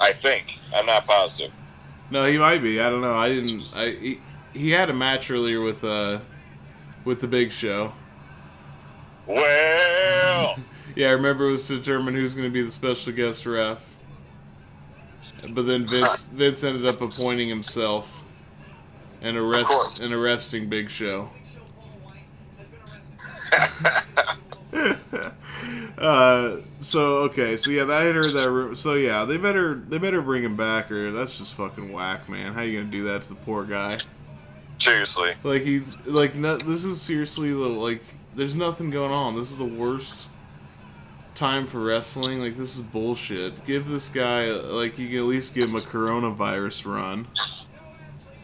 I 0.01 0.13
think 0.13 0.47
I'm 0.75 0.87
not 0.87 1.07
positive. 1.07 1.53
No, 2.11 2.27
he 2.27 2.37
might 2.37 2.63
be. 2.63 2.81
I 2.81 2.91
don't 2.91 3.01
know. 3.01 3.15
I 3.15 3.29
didn't. 3.29 3.63
I 3.73 3.91
he, 3.91 4.21
he 4.53 4.71
had 4.71 4.91
a 4.91 4.93
match 4.93 5.31
earlier 5.31 5.61
with 5.61 5.85
uh 5.85 6.21
with 7.05 7.21
the 7.21 7.29
Big 7.29 7.53
Show. 7.53 7.93
Well, 9.27 10.59
Yeah, 10.97 11.09
I 11.09 11.11
remember 11.13 11.49
it 11.49 11.53
was 11.53 11.67
to 11.69 11.79
determine 11.79 12.15
who's 12.15 12.35
going 12.35 12.49
to 12.49 12.53
be 12.53 12.63
the 12.63 12.71
special 12.71 13.13
guest 13.13 13.47
ref. 13.47 13.95
But 15.49 15.67
then 15.67 15.87
Vince 15.87 16.27
Vince 16.33 16.65
ended 16.65 16.87
up 16.87 17.01
appointing 17.01 17.49
himself 17.49 18.24
and 19.25 19.37
arrest 19.37 20.01
and 20.01 20.13
arresting 20.13 20.69
Big 20.69 20.91
Show. 20.91 21.31
uh, 25.99 26.57
so 26.81 27.17
okay, 27.19 27.57
so 27.57 27.71
yeah, 27.71 27.85
that 27.85 28.15
her 28.15 28.31
that 28.31 28.51
room. 28.51 28.75
So 28.77 28.95
yeah, 28.95 29.25
they 29.25 29.37
better 29.37 29.75
they 29.75 29.99
better 29.99 30.21
bring 30.21 30.43
him 30.45 30.57
back, 30.57 30.91
or 30.91 31.11
that's 31.13 31.39
just 31.39 31.55
fucking 31.55 31.93
whack, 31.93 32.29
man. 32.29 32.53
How 32.53 32.63
you 32.63 32.79
gonna 32.79 32.91
do 32.91 33.05
that 33.05 33.23
to 33.23 33.29
the 33.31 33.35
poor 33.37 33.65
guy? 33.65 33.99
seriously, 34.79 35.33
Like 35.43 35.63
he's 35.63 36.05
like 36.07 36.35
no, 36.35 36.57
this 36.57 36.85
is 36.85 37.01
seriously 37.01 37.51
the 37.51 37.57
like 37.57 38.03
there's 38.35 38.55
nothing 38.55 38.91
going 38.91 39.13
on. 39.13 39.37
This 39.37 39.51
is 39.51 39.59
the 39.59 39.65
worst 39.65 40.29
time 41.35 41.67
for 41.67 41.81
wrestling. 41.81 42.41
Like 42.41 42.57
this 42.57 42.77
is 42.77 42.83
bullshit. 42.83 43.65
Give 43.65 43.87
this 43.87 44.09
guy 44.09 44.47
like 44.51 44.99
you 44.99 45.09
can 45.09 45.19
at 45.19 45.25
least 45.25 45.55
give 45.55 45.65
him 45.65 45.77
a 45.77 45.81
coronavirus 45.81 46.93
run. 46.93 47.27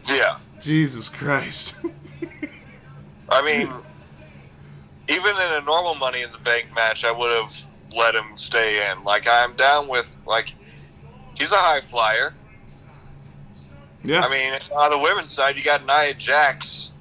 yeah. 0.07 0.37
Jesus 0.61 1.09
Christ. 1.09 1.75
I 3.29 3.41
mean, 3.45 3.71
even 5.09 5.35
in 5.35 5.53
a 5.53 5.61
normal 5.61 5.95
Money 5.95 6.21
in 6.21 6.31
the 6.31 6.37
Bank 6.39 6.67
match, 6.75 7.03
I 7.03 7.11
would 7.11 7.31
have 7.43 7.53
let 7.95 8.15
him 8.15 8.37
stay 8.37 8.89
in. 8.91 9.03
Like 9.03 9.27
I'm 9.27 9.55
down 9.55 9.87
with 9.87 10.15
like 10.25 10.53
he's 11.35 11.51
a 11.51 11.57
high 11.57 11.81
flyer. 11.81 12.33
yeah. 14.03 14.21
I 14.21 14.29
mean, 14.29 14.53
on 14.75 14.91
the 14.91 14.97
women's 14.99 15.31
side, 15.31 15.57
you 15.57 15.63
got 15.63 15.85
Nia 15.85 16.13
Jax. 16.13 16.91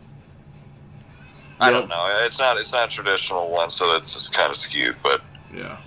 I 1.61 1.71
Yep. 1.71 1.81
don't 1.81 1.89
know. 1.89 2.19
It's 2.25 2.39
not 2.39 2.57
it's 2.59 2.73
not 2.73 2.89
a 2.89 2.93
traditional 2.93 3.51
one, 3.51 3.71
so 3.71 3.93
that's 3.93 4.15
just 4.15 4.33
kind 4.33 4.51
of 4.51 4.57
skewed. 4.57 4.97
But 5.03 5.21
yeah. 5.55 5.79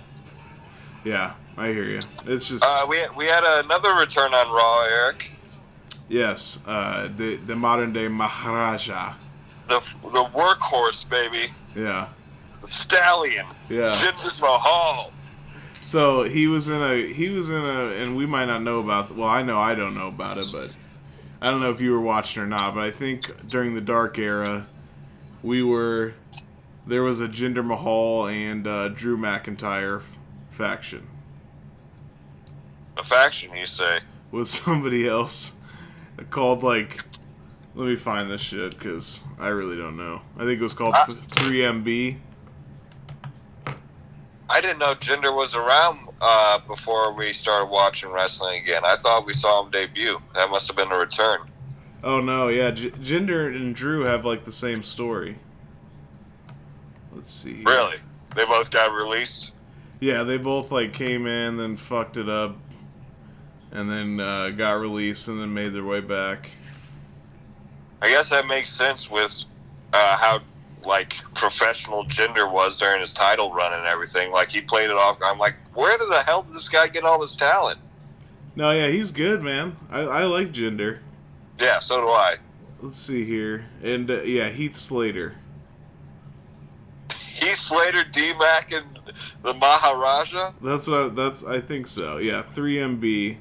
Yeah, 1.04 1.34
I 1.58 1.68
hear 1.68 1.84
you. 1.84 2.00
It's 2.26 2.48
just 2.48 2.64
uh, 2.64 2.86
we 2.88 2.98
we 3.16 3.26
had 3.26 3.44
another 3.44 3.94
return 3.94 4.32
on 4.34 4.50
Raw, 4.50 4.82
Eric. 4.84 5.30
Yes, 6.08 6.58
uh 6.66 7.08
the 7.16 7.36
the 7.36 7.56
modern 7.56 7.92
day 7.92 8.08
Maharaja. 8.08 9.14
The 9.68 9.80
the 10.02 10.24
workhorse, 10.34 11.08
baby, 11.08 11.52
Yeah. 11.74 12.08
the 12.60 12.68
stallion, 12.68 13.46
Yeah. 13.68 13.94
Jinder 13.96 14.38
Mahal. 14.40 15.10
So 15.80 16.22
he 16.22 16.46
was 16.46 16.68
in 16.68 16.80
a 16.82 17.12
he 17.12 17.28
was 17.30 17.50
in 17.50 17.62
a 17.64 17.86
and 17.96 18.16
we 18.16 18.26
might 18.26 18.46
not 18.46 18.62
know 18.62 18.80
about 18.80 19.14
well 19.16 19.28
I 19.28 19.42
know 19.42 19.58
I 19.58 19.74
don't 19.74 19.94
know 19.94 20.08
about 20.08 20.38
it 20.38 20.48
but 20.52 20.74
I 21.42 21.50
don't 21.50 21.60
know 21.60 21.70
if 21.70 21.80
you 21.80 21.92
were 21.92 22.00
watching 22.00 22.42
or 22.42 22.46
not 22.46 22.74
but 22.74 22.82
I 22.82 22.90
think 22.90 23.48
during 23.48 23.74
the 23.74 23.80
dark 23.82 24.18
era 24.18 24.66
we 25.42 25.62
were 25.62 26.14
there 26.86 27.02
was 27.02 27.20
a 27.20 27.28
Jinder 27.28 27.64
Mahal 27.64 28.26
and 28.28 28.66
uh, 28.66 28.88
Drew 28.88 29.16
McIntyre 29.16 29.96
f- 29.98 30.16
faction 30.50 31.06
A 32.98 33.04
faction, 33.04 33.54
you 33.56 33.66
say? 33.66 34.00
with 34.30 34.48
somebody 34.48 35.06
else 35.08 35.52
called 36.30 36.62
like 36.62 37.00
let 37.74 37.86
me 37.88 37.96
find 37.96 38.30
this 38.30 38.40
shit 38.40 38.78
because 38.78 39.22
I 39.38 39.48
really 39.48 39.76
don't 39.76 39.96
know 39.96 40.22
I 40.36 40.44
think 40.44 40.60
it 40.60 40.62
was 40.62 40.74
called 40.74 40.94
Ah. 40.96 41.06
3MB 41.06 42.16
I 44.48 44.60
didn't 44.60 44.78
know 44.78 44.94
Jinder 44.94 45.34
was 45.34 45.54
around 45.54 46.08
uh, 46.20 46.58
before 46.60 47.12
we 47.14 47.32
started 47.32 47.70
watching 47.70 48.10
wrestling 48.10 48.62
again. 48.62 48.82
I 48.84 48.96
thought 48.96 49.26
we 49.26 49.32
saw 49.34 49.64
him 49.64 49.70
debut. 49.70 50.20
That 50.34 50.50
must 50.50 50.68
have 50.68 50.76
been 50.76 50.92
a 50.92 50.96
return. 50.98 51.40
oh 52.04 52.20
no 52.20 52.48
yeah 52.48 52.70
J- 52.70 52.90
Jinder 52.90 53.54
and 53.54 53.74
Drew 53.74 54.02
have 54.04 54.24
like 54.24 54.44
the 54.44 54.52
same 54.52 54.82
story 54.82 55.38
let's 57.14 57.32
see. 57.32 57.62
Really? 57.64 57.96
They 58.36 58.44
both 58.44 58.70
got 58.70 58.92
released? 58.92 59.52
Yeah, 60.00 60.24
they 60.24 60.36
both 60.36 60.72
like 60.72 60.92
came 60.92 61.26
in, 61.26 61.56
then 61.56 61.76
fucked 61.76 62.16
it 62.16 62.28
up, 62.28 62.56
and 63.74 63.90
then 63.90 64.20
uh, 64.20 64.50
got 64.50 64.80
released, 64.80 65.28
and 65.28 65.38
then 65.38 65.52
made 65.52 65.72
their 65.72 65.84
way 65.84 66.00
back. 66.00 66.50
I 68.00 68.08
guess 68.08 68.30
that 68.30 68.46
makes 68.46 68.70
sense 68.70 69.10
with 69.10 69.44
uh, 69.92 70.16
how 70.16 70.40
like 70.84 71.16
professional 71.34 72.04
Jinder 72.04 72.50
was 72.50 72.76
during 72.76 73.00
his 73.00 73.12
title 73.12 73.52
run 73.52 73.72
and 73.72 73.84
everything. 73.86 74.30
Like 74.30 74.50
he 74.50 74.60
played 74.60 74.90
it 74.90 74.96
off. 74.96 75.18
I'm 75.22 75.38
like, 75.38 75.54
where 75.74 75.96
the 75.98 76.22
hell 76.22 76.42
did 76.42 76.54
this 76.54 76.68
guy 76.68 76.88
get 76.88 77.04
all 77.04 77.20
this 77.20 77.36
talent? 77.36 77.80
No, 78.56 78.70
yeah, 78.70 78.88
he's 78.88 79.10
good, 79.10 79.42
man. 79.42 79.76
I, 79.90 80.00
I 80.00 80.24
like 80.24 80.52
Jinder. 80.52 81.00
Yeah, 81.58 81.80
so 81.80 82.00
do 82.00 82.08
I. 82.08 82.36
Let's 82.80 82.98
see 82.98 83.24
here, 83.24 83.64
and 83.82 84.10
uh, 84.10 84.22
yeah, 84.22 84.48
Heath 84.50 84.76
Slater. 84.76 85.34
Heath 87.40 87.58
Slater, 87.58 88.04
D 88.04 88.32
Mac, 88.34 88.72
and 88.72 88.98
the 89.42 89.54
Maharaja. 89.54 90.52
That's 90.62 90.86
what 90.86 91.00
I, 91.00 91.08
that's 91.08 91.44
I 91.44 91.60
think 91.60 91.86
so. 91.86 92.18
Yeah, 92.18 92.42
3MB. 92.42 93.38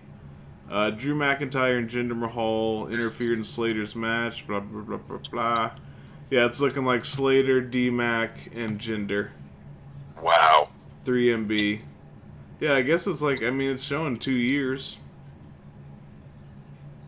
Uh, 0.70 0.90
Drew 0.90 1.14
McIntyre 1.14 1.78
and 1.78 1.90
Jinder 1.90 2.18
Mahal 2.18 2.88
interfered 2.88 3.38
in 3.38 3.44
Slater's 3.44 3.96
match. 3.96 4.48
Blah 4.48 4.62
blah 4.62 4.82
blah 4.82 4.98
blah 4.98 5.18
blah. 5.32 5.72
Yeah, 6.30 6.46
it's 6.46 6.62
looking 6.62 6.86
like 6.86 7.06
Slater, 7.06 7.62
D 7.62 7.90
Mac, 7.90 8.56
and 8.56 8.80
Jinder. 8.80 9.30
Wow. 10.22 10.70
3MB. 11.06 11.82
Yeah, 12.60 12.74
I 12.76 12.82
guess 12.82 13.08
it's 13.08 13.22
like 13.22 13.44
I 13.44 13.50
mean 13.50 13.72
it's 13.72 13.84
showing 13.84 14.18
two 14.18 14.32
years. 14.32 14.98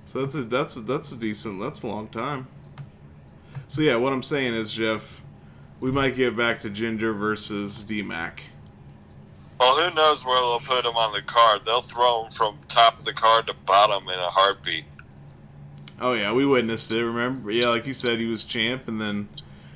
So 0.06 0.22
that's 0.22 0.36
a 0.36 0.44
that's 0.44 0.76
a, 0.78 0.82
that's 0.82 1.12
a 1.12 1.16
decent 1.16 1.60
that's 1.60 1.84
a 1.84 1.88
long 1.88 2.08
time. 2.10 2.48
So 3.68 3.82
yeah, 3.82 3.96
what 3.96 4.14
I'm 4.14 4.24
saying 4.24 4.54
is 4.54 4.74
Jeff, 4.74 5.22
we 5.80 5.92
might 5.92 6.16
get 6.16 6.38
back 6.38 6.60
to 6.62 6.70
Jinder 6.70 7.18
versus 7.18 7.84
DMAC. 7.84 8.40
Well, 9.60 9.78
who 9.78 9.96
knows 9.96 10.26
where 10.26 10.40
they'll 10.42 10.60
put 10.60 10.86
him 10.86 10.98
on 10.98 11.14
the 11.14 11.22
card? 11.22 11.62
They'll 11.66 11.82
throw 11.82 12.26
him 12.26 12.32
from 12.32 12.58
top 12.68 13.00
of 13.00 13.06
the 13.06 13.14
card 13.14 13.48
to 13.48 13.54
bottom 13.54 14.10
in 14.10 14.20
a 14.20 14.30
heartbeat. 14.30 14.86
Oh 16.00 16.14
yeah, 16.14 16.34
we 16.34 16.46
witnessed 16.46 16.92
it. 16.92 17.04
Remember? 17.04 17.52
Yeah, 17.52 17.70
like 17.70 17.86
you 17.86 17.94
said, 17.94 18.20
he 18.20 18.26
was 18.26 18.44
champ, 18.44 18.88
and 18.88 19.00
then 19.00 19.30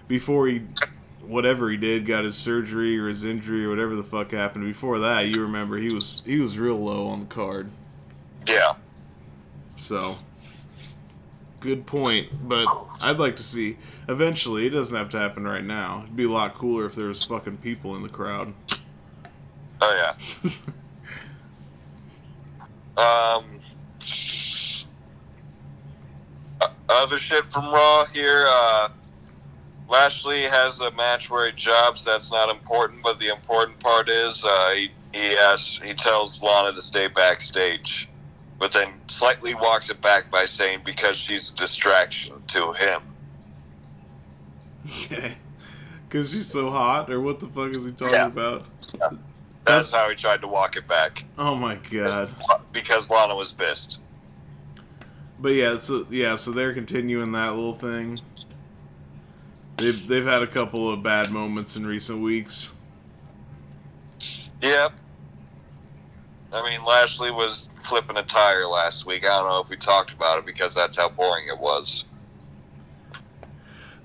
before 0.08 0.48
he, 0.48 0.64
whatever 1.22 1.70
he 1.70 1.78
did, 1.78 2.06
got 2.06 2.26
his 2.26 2.36
surgery 2.36 3.00
or 3.00 3.08
his 3.08 3.24
injury 3.24 3.64
or 3.64 3.70
whatever 3.70 3.96
the 3.96 4.04
fuck 4.04 4.32
happened. 4.32 4.66
Before 4.66 5.00
that, 5.00 5.28
you 5.28 5.42
remember 5.42 5.78
he 5.78 5.94
was 5.94 6.22
he 6.26 6.40
was 6.40 6.60
real 6.60 6.78
low 6.78 7.08
on 7.08 7.22
the 7.22 7.26
card. 7.28 7.72
Yeah. 8.46 8.76
So, 9.78 10.18
good 11.62 11.86
point. 11.86 12.50
But 12.50 12.68
I'd 13.00 13.18
like 13.18 13.38
to 13.38 13.44
see 13.44 13.78
eventually. 14.10 14.68
It 14.68 14.72
doesn't 14.72 14.96
have 14.96 15.08
to 15.10 15.20
happen 15.20 15.48
right 15.48 15.64
now. 15.64 16.02
It'd 16.04 16.18
be 16.18 16.26
a 16.26 16.30
lot 16.30 16.54
cooler 16.54 16.84
if 16.86 16.96
there 16.96 17.08
was 17.08 17.24
fucking 17.24 17.58
people 17.58 17.96
in 17.96 18.04
the 18.04 18.10
crowd. 18.10 18.54
Oh 19.82 19.96
yeah. 19.96 20.14
Um. 22.98 23.46
Other 26.90 27.18
shit 27.18 27.50
from 27.52 27.66
Raw 27.72 28.06
here. 28.06 28.46
Uh, 28.50 28.90
Lashley 29.88 30.42
has 30.44 30.82
a 30.82 30.92
match 30.92 31.30
where 31.30 31.46
he 31.46 31.54
jobs. 31.54 32.04
That's 32.04 32.30
not 32.30 32.50
important, 32.50 33.02
but 33.02 33.20
the 33.20 33.30
important 33.30 33.80
part 33.80 34.10
is 34.10 34.44
uh, 34.44 34.72
he 34.76 34.92
he 35.14 35.34
asks, 35.38 35.80
he 35.82 35.94
tells 35.94 36.42
Lana 36.42 36.74
to 36.74 36.82
stay 36.82 37.08
backstage, 37.08 38.10
but 38.60 38.74
then 38.74 38.90
slightly 39.08 39.54
walks 39.56 39.90
it 39.90 40.02
back 40.02 40.30
by 40.30 40.46
saying 40.46 40.80
because 40.84 41.16
she's 41.16 41.52
a 41.52 41.56
distraction 41.56 42.34
to 42.48 42.74
him. 42.74 43.02
Okay. 45.06 45.38
Because 46.08 46.32
she's 46.32 46.48
so 46.48 46.70
hot, 46.72 47.10
or 47.12 47.22
what 47.22 47.40
the 47.40 47.48
fuck 47.48 47.70
is 47.72 47.86
he 47.86 47.92
talking 47.92 48.16
Yeah. 48.16 48.26
about? 48.28 48.66
That's 49.70 49.94
uh, 49.94 49.98
how 49.98 50.10
he 50.10 50.16
tried 50.16 50.42
to 50.42 50.48
walk 50.48 50.76
it 50.76 50.88
back 50.88 51.24
Oh 51.38 51.56
my 51.56 51.76
god. 51.90 52.32
because 52.72 53.10
Lana 53.10 53.36
was 53.36 53.52
pissed. 53.52 54.00
But 55.40 55.50
yeah, 55.50 55.78
so 55.78 56.06
yeah, 56.10 56.36
so 56.36 56.52
they're 56.52 56.74
continuing 56.74 57.32
that 57.32 57.50
little 57.56 57.74
thing. 57.74 58.20
They've 59.78 60.06
they've 60.08 60.26
had 60.26 60.44
a 60.44 60.48
couple 60.48 60.92
of 60.92 61.02
bad 61.02 61.32
moments 61.32 61.78
in 61.78 61.86
recent 61.86 62.22
weeks. 62.22 62.72
Yep. 64.62 64.92
I 66.52 66.70
mean, 66.70 66.84
Lashley 66.84 67.32
was 67.32 67.70
flipping 67.84 68.18
a 68.18 68.24
tire 68.24 68.68
last 68.68 69.06
week. 69.06 69.24
I 69.26 69.30
don't 69.30 69.48
know 69.48 69.62
if 69.62 69.70
we 69.70 69.78
talked 69.78 70.12
about 70.12 70.40
it 70.40 70.46
because 70.46 70.76
that's 70.76 70.98
how 70.98 71.08
boring 71.08 71.48
it 71.48 71.58
was. 71.58 72.06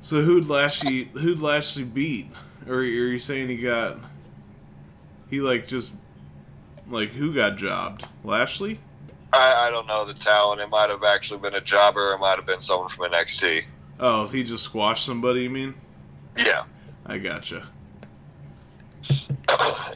So 0.00 0.20
who'd 0.20 0.48
Lashley 0.48 1.05
who'd 1.14 1.40
Lashley 1.40 1.85
beat? 1.85 2.31
Or 2.68 2.77
are 2.77 2.83
you 2.85 3.18
saying 3.18 3.48
he 3.48 3.57
got 3.57 3.98
he 5.35 5.40
like 5.40 5.66
just 5.66 5.92
like 6.87 7.11
who 7.11 7.35
got 7.35 7.57
jobbed? 7.57 8.07
Lashley? 8.23 8.79
I, 9.33 9.66
I 9.66 9.70
don't 9.70 9.87
know 9.87 10.05
the 10.05 10.14
talent. 10.14 10.61
It 10.61 10.68
might 10.68 10.90
have 10.90 11.03
actually 11.03 11.40
been 11.40 11.55
a 11.55 11.61
jobber. 11.61 12.12
It 12.12 12.18
might 12.18 12.37
have 12.37 12.47
been 12.47 12.61
someone 12.61 12.88
from 12.88 13.11
NXT. 13.11 13.64
Oh, 13.99 14.27
he 14.29 14.44
just 14.44 14.64
squashed 14.64 15.05
somebody. 15.05 15.42
You 15.42 15.51
mean? 15.51 15.75
Yeah. 16.38 16.64
I 17.05 17.18
gotcha. 17.18 17.66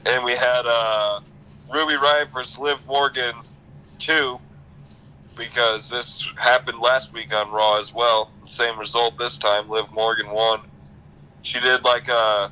and 0.07 0.25
we 0.25 0.33
had 0.33 0.63
uh, 0.67 1.21
Ruby 1.73 1.95
Riott 1.95 2.33
versus 2.33 2.59
Liv 2.59 2.85
Morgan 2.87 3.35
two 3.99 4.41
because 5.37 5.89
this 5.89 6.27
happened 6.37 6.81
last 6.81 7.13
week 7.13 7.33
on 7.33 7.51
Raw 7.51 7.79
as 7.79 7.95
well. 7.95 8.33
Same 8.47 8.77
result 8.79 9.17
this 9.19 9.39
time. 9.39 9.69
Liv 9.69 9.91
Morgan 9.93 10.31
won. 10.31 10.63
She 11.43 11.61
did 11.61 11.85
like 11.85 12.09
a. 12.09 12.51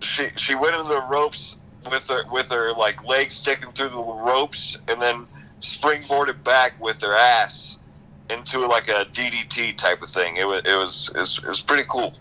She 0.00 0.28
she 0.36 0.54
went 0.54 0.76
into 0.76 0.88
the 0.88 1.02
ropes 1.02 1.56
with 1.90 2.06
her 2.08 2.24
with 2.30 2.46
her 2.46 2.72
like 2.72 3.04
legs 3.04 3.34
sticking 3.34 3.72
through 3.72 3.90
the 3.90 3.98
ropes, 3.98 4.76
and 4.88 5.00
then 5.00 5.26
springboarded 5.60 6.42
back 6.44 6.80
with 6.80 7.00
her 7.00 7.14
ass 7.14 7.78
into 8.30 8.66
like 8.66 8.88
a 8.88 9.06
DDT 9.12 9.76
type 9.76 10.02
of 10.02 10.10
thing. 10.10 10.36
It 10.36 10.46
was 10.46 10.62
it 10.64 10.76
was 10.76 11.10
it 11.14 11.18
was, 11.18 11.38
it 11.38 11.48
was 11.48 11.62
pretty 11.62 11.84
cool. 11.88 12.14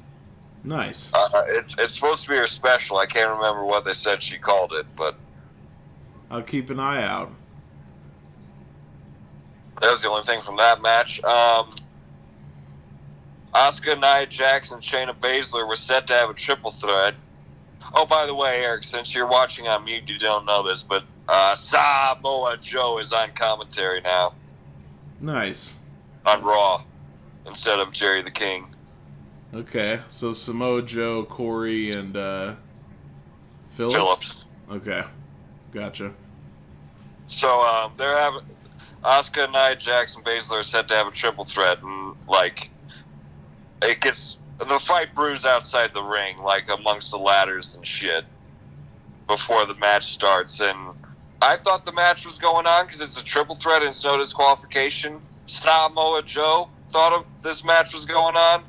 Nice. 0.64 1.12
Uh, 1.14 1.44
it's 1.48 1.76
it's 1.78 1.94
supposed 1.94 2.24
to 2.24 2.30
be 2.30 2.36
her 2.38 2.48
special. 2.48 2.98
I 2.98 3.06
can't 3.06 3.30
remember 3.30 3.64
what 3.64 3.86
they 3.86 3.94
said 3.94 4.24
she 4.24 4.38
called 4.38 4.74
it, 4.74 4.86
but 4.96 5.16
I'll 6.32 6.42
keep 6.42 6.70
an 6.70 6.80
eye 6.80 7.04
out. 7.04 7.32
That 9.82 9.92
was 9.92 10.02
the 10.02 10.10
only 10.10 10.24
thing 10.24 10.42
from 10.42 10.58
that 10.58 10.82
match. 10.82 11.22
Um, 11.24 11.70
Asuka, 13.54 14.00
Nia 14.00 14.26
Jax, 14.26 14.72
and 14.72 14.82
Shayna 14.82 15.14
Baszler 15.14 15.68
were 15.68 15.76
set 15.76 16.08
to 16.08 16.14
have 16.14 16.30
a 16.30 16.34
triple 16.34 16.72
threat. 16.72 17.16
Oh, 17.98 18.06
by 18.06 18.26
the 18.26 18.36
way, 18.36 18.64
Eric, 18.64 18.84
since 18.84 19.14
you're 19.16 19.28
watching 19.28 19.68
on 19.68 19.86
mute, 19.86 20.04
you 20.08 20.20
don't 20.20 20.46
know 20.46 20.68
this, 20.68 20.84
but 20.84 21.06
uh, 21.30 21.56
Samoa 21.56 22.58
Joe 22.58 23.00
is 23.00 23.14
on 23.14 23.32
commentary 23.32 24.02
now. 24.02 24.34
Nice. 25.22 25.78
On 26.26 26.44
Raw 26.44 26.84
instead 27.46 27.80
of 27.80 27.92
Jerry 27.94 28.22
the 28.22 28.32
King. 28.32 28.68
Okay, 29.54 30.02
so 30.10 30.34
Samoa 30.34 30.82
Joe, 30.82 31.24
Corey, 31.24 31.92
and 31.92 32.18
uh, 32.18 32.56
Phillips. 33.70 33.96
Phillips. 33.98 34.46
Okay, 34.70 35.04
gotcha. 35.72 36.12
So 37.28 37.62
um, 37.62 37.94
they're 37.98 38.18
having 38.18 38.42
Asuka 39.04 39.46
and 39.46 39.56
I, 39.56 39.76
Jackson, 39.76 40.24
Baszler 40.24 40.62
are 40.62 40.64
set 40.64 40.88
to 40.90 40.96
have 40.96 41.08
a 41.08 41.12
triple 41.12 41.46
threat, 41.46 41.82
and 41.82 42.16
like 42.28 42.70
it 43.82 44.02
gets 44.02 44.38
the 44.60 44.80
fight 44.80 45.14
brews 45.14 45.46
outside 45.46 45.94
the 45.94 46.04
ring, 46.04 46.38
like 46.40 46.70
amongst 46.70 47.12
the 47.12 47.18
ladders 47.18 47.76
and 47.76 47.86
shit, 47.86 48.26
before 49.28 49.66
the 49.66 49.76
match 49.76 50.14
starts. 50.14 50.60
And 50.62 50.96
I 51.42 51.58
thought 51.58 51.86
the 51.86 51.92
match 51.92 52.26
was 52.26 52.38
going 52.38 52.66
on 52.66 52.86
because 52.86 53.02
it's 53.02 53.18
a 53.18 53.24
triple 53.24 53.56
threat 53.56 53.82
and 53.82 53.90
it's 53.90 54.04
no 54.04 54.18
disqualification. 54.18 55.22
Samoa 55.48 56.24
Joe 56.24 56.70
thought 56.90 57.14
of 57.14 57.26
this 57.44 57.64
match 57.64 57.94
was 57.94 58.06
going 58.06 58.36
on, 58.36 58.64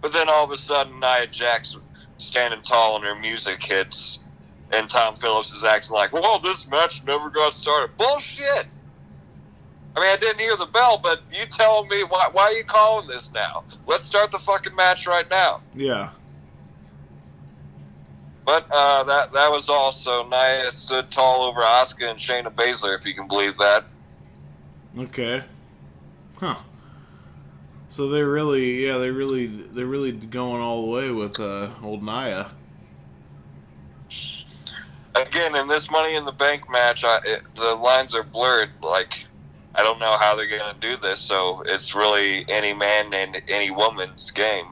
but 0.00 0.12
then 0.12 0.28
all 0.28 0.44
of 0.44 0.50
a 0.50 0.58
sudden 0.58 1.00
Nia 1.00 1.26
Jax 1.26 1.76
standing 2.18 2.62
tall 2.62 2.96
and 2.96 3.04
her 3.04 3.14
music 3.14 3.62
hits, 3.62 4.18
and 4.72 4.88
Tom 4.88 5.16
Phillips 5.16 5.52
is 5.52 5.64
acting 5.64 5.92
like, 5.92 6.12
"Well, 6.12 6.38
this 6.38 6.66
match 6.66 7.02
never 7.04 7.30
got 7.30 7.54
started." 7.54 7.96
Bullshit. 7.96 8.66
I 9.96 10.00
mean, 10.00 10.08
I 10.08 10.16
didn't 10.16 10.38
hear 10.38 10.56
the 10.56 10.66
bell, 10.66 10.98
but 11.02 11.22
you 11.32 11.46
telling 11.46 11.88
me 11.88 12.04
why? 12.04 12.28
Why 12.32 12.44
are 12.44 12.52
you 12.52 12.64
calling 12.64 13.08
this 13.08 13.32
now? 13.32 13.64
Let's 13.86 14.06
start 14.06 14.30
the 14.30 14.38
fucking 14.38 14.74
match 14.74 15.06
right 15.06 15.28
now. 15.30 15.62
Yeah. 15.74 16.10
But 18.46 18.66
uh, 18.70 19.04
that 19.04 19.32
that 19.32 19.50
was 19.50 19.68
also 19.68 20.28
Nia 20.28 20.70
stood 20.72 21.10
tall 21.10 21.42
over 21.42 21.60
Asuka 21.60 22.10
and 22.10 22.18
Shayna 22.18 22.52
Baszler, 22.54 22.98
if 22.98 23.04
you 23.04 23.14
can 23.14 23.28
believe 23.28 23.58
that. 23.58 23.84
Okay. 24.98 25.44
Huh. 26.36 26.56
So 27.88 28.08
they're 28.08 28.28
really, 28.28 28.86
yeah, 28.86 28.98
they're 28.98 29.12
really, 29.12 29.46
they're 29.46 29.86
really 29.86 30.12
going 30.12 30.62
all 30.62 30.86
the 30.86 30.90
way 30.90 31.10
with 31.10 31.38
uh, 31.40 31.70
old 31.82 32.02
Nia. 32.04 32.52
Again, 35.16 35.56
in 35.56 35.66
this 35.66 35.90
Money 35.90 36.14
in 36.14 36.24
the 36.24 36.32
Bank 36.32 36.70
match, 36.70 37.02
I, 37.04 37.18
it, 37.24 37.42
the 37.56 37.74
lines 37.74 38.14
are 38.14 38.22
blurred. 38.22 38.70
Like 38.80 39.26
I 39.74 39.82
don't 39.82 39.98
know 39.98 40.16
how 40.18 40.34
they're 40.34 40.48
going 40.48 40.74
to 40.74 40.80
do 40.80 40.96
this, 40.96 41.20
so 41.20 41.62
it's 41.66 41.94
really 41.94 42.44
any 42.48 42.74
man 42.74 43.14
and 43.14 43.40
any 43.48 43.70
woman's 43.70 44.30
game. 44.30 44.66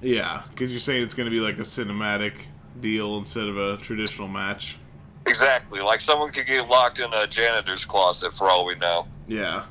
Yeah, 0.00 0.42
because 0.50 0.72
you're 0.72 0.80
saying 0.80 1.02
it's 1.02 1.14
going 1.14 1.26
to 1.26 1.30
be 1.30 1.40
like 1.40 1.58
a 1.58 1.62
cinematic 1.62 2.34
deal 2.80 3.18
instead 3.18 3.46
of 3.46 3.56
a 3.56 3.76
traditional 3.78 4.28
match. 4.28 4.78
Exactly. 5.26 5.80
Like 5.80 6.00
someone 6.00 6.32
could 6.32 6.46
get 6.46 6.68
locked 6.68 6.98
in 6.98 7.12
a 7.14 7.26
janitor's 7.26 7.84
closet 7.84 8.34
for 8.34 8.50
all 8.50 8.66
we 8.66 8.74
know. 8.74 9.06
Yeah. 9.28 9.64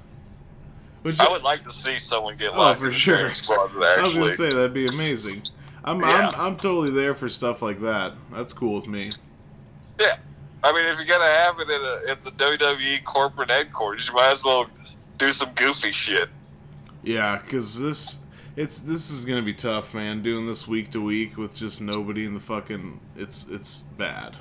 Which 1.01 1.19
I 1.19 1.29
would 1.29 1.43
like 1.43 1.63
to 1.63 1.73
see 1.73 1.99
someone 1.99 2.37
get 2.37 2.53
oh, 2.53 2.59
locked 2.59 2.79
for 2.79 2.87
in 2.87 2.91
sure. 2.93 3.27
a 3.27 3.31
closet. 3.31 3.83
Actually. 3.83 3.83
I 3.83 4.03
was 4.03 4.13
going 4.13 4.29
to 4.29 4.35
say 4.35 4.53
that'd 4.53 4.73
be 4.73 4.87
amazing. 4.87 5.43
I'm, 5.83 5.99
Yeah. 5.99 6.31
I'm 6.33 6.53
I'm 6.53 6.57
totally 6.57 6.91
there 6.91 7.13
for 7.15 7.27
stuff 7.27 7.61
like 7.61 7.81
that. 7.81 8.13
That's 8.31 8.53
cool 8.53 8.75
with 8.75 8.87
me. 8.87 9.13
Yeah. 9.99 10.17
I 10.63 10.71
mean, 10.73 10.85
if 10.85 10.97
you're 10.97 11.05
gonna 11.05 11.25
have 11.25 11.59
it 11.59 11.69
in, 11.69 11.81
a, 11.81 12.11
in 12.11 12.17
the 12.23 12.31
WWE 12.31 13.03
corporate 13.03 13.49
headquarters, 13.49 14.07
you 14.07 14.13
might 14.13 14.31
as 14.31 14.43
well 14.43 14.67
do 15.17 15.33
some 15.33 15.49
goofy 15.55 15.91
shit. 15.91 16.29
Yeah, 17.03 17.39
because 17.43 17.79
this 17.79 18.19
it's 18.55 18.79
this 18.79 19.09
is 19.09 19.21
gonna 19.21 19.41
be 19.41 19.53
tough, 19.53 19.93
man. 19.93 20.21
Doing 20.21 20.45
this 20.45 20.67
week 20.67 20.91
to 20.91 21.01
week 21.01 21.37
with 21.37 21.55
just 21.55 21.81
nobody 21.81 22.25
in 22.25 22.33
the 22.33 22.39
fucking 22.39 22.99
it's 23.15 23.47
it's 23.49 23.81
bad. 23.97 24.37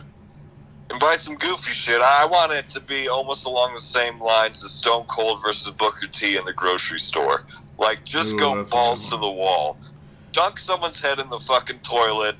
And 0.90 0.98
by 0.98 1.16
some 1.16 1.36
goofy 1.36 1.72
shit, 1.72 2.02
I 2.02 2.26
want 2.26 2.52
it 2.52 2.68
to 2.70 2.80
be 2.80 3.08
almost 3.08 3.44
along 3.44 3.74
the 3.74 3.80
same 3.80 4.20
lines 4.20 4.64
as 4.64 4.72
Stone 4.72 5.04
Cold 5.04 5.40
versus 5.40 5.72
Booker 5.72 6.08
T 6.08 6.36
in 6.36 6.44
the 6.44 6.52
grocery 6.52 6.98
store. 6.98 7.44
Like, 7.78 8.04
just 8.04 8.34
Ooh, 8.34 8.38
go 8.38 8.64
balls 8.64 9.08
to 9.08 9.16
the 9.16 9.30
wall, 9.30 9.78
dunk 10.32 10.58
someone's 10.58 11.00
head 11.00 11.20
in 11.20 11.28
the 11.30 11.38
fucking 11.38 11.78
toilet. 11.78 12.34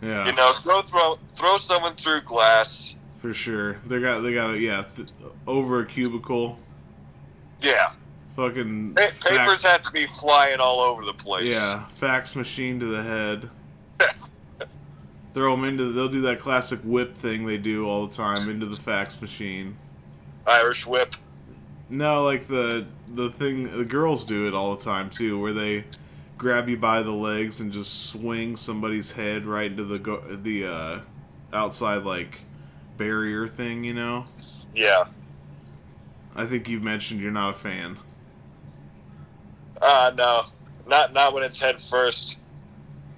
Yeah, 0.00 0.26
You 0.26 0.32
know, 0.34 0.52
throw 0.62 0.82
throw 0.82 1.18
throw 1.36 1.56
someone 1.58 1.96
through 1.96 2.20
glass. 2.22 2.94
for 3.20 3.32
sure. 3.34 3.74
They 3.86 4.00
got 4.00 4.20
they 4.20 4.32
got 4.32 4.50
a 4.54 4.58
yeah 4.58 4.84
th- 4.96 5.08
over 5.46 5.80
a 5.80 5.86
cubicle. 5.86 6.58
Yeah, 7.60 7.90
Fucking 8.36 8.94
pa- 8.94 9.00
fax- 9.02 9.18
papers 9.28 9.62
had 9.62 9.82
to 9.82 9.90
be 9.90 10.06
flying 10.18 10.60
all 10.60 10.80
over 10.80 11.04
the 11.04 11.12
place. 11.14 11.44
Yeah, 11.44 11.86
fax 11.88 12.36
machine 12.36 12.78
to 12.80 12.86
the 12.86 13.02
head. 13.02 13.50
Throw 15.34 15.54
them 15.56 15.64
into. 15.64 15.92
They'll 15.92 16.08
do 16.08 16.20
that 16.22 16.38
classic 16.40 16.80
whip 16.84 17.16
thing 17.16 17.44
they 17.46 17.58
do 17.58 17.88
all 17.88 18.06
the 18.06 18.14
time 18.14 18.48
into 18.48 18.66
the 18.66 18.76
fax 18.76 19.20
machine. 19.20 19.76
Irish 20.46 20.86
whip. 20.86 21.14
No, 21.90 22.22
like 22.24 22.46
the 22.46 22.86
the 23.14 23.30
thing 23.30 23.76
the 23.76 23.84
girls 23.84 24.24
do 24.24 24.46
it 24.46 24.54
all 24.54 24.74
the 24.76 24.82
time 24.84 25.10
too, 25.10 25.40
where 25.40 25.52
they 25.52 25.84
grab 26.38 26.68
you 26.68 26.76
by 26.76 27.02
the 27.02 27.10
legs 27.10 27.60
and 27.60 27.70
just 27.72 28.06
swing 28.06 28.56
somebody's 28.56 29.10
head 29.12 29.44
right 29.44 29.70
into 29.70 29.84
the 29.84 29.98
go- 29.98 30.24
the 30.42 30.64
uh, 30.66 31.00
outside 31.52 32.04
like 32.04 32.38
barrier 32.96 33.46
thing. 33.46 33.84
You 33.84 33.94
know, 33.94 34.26
Yeah. 34.74 35.04
I 36.36 36.46
think 36.46 36.68
you've 36.68 36.82
mentioned 36.82 37.20
you're 37.20 37.32
not 37.32 37.50
a 37.50 37.58
fan. 37.58 37.98
Uh 39.82 40.12
no, 40.16 40.46
not 40.86 41.12
not 41.12 41.34
when 41.34 41.42
it's 41.42 41.60
head 41.60 41.82
first. 41.82 42.38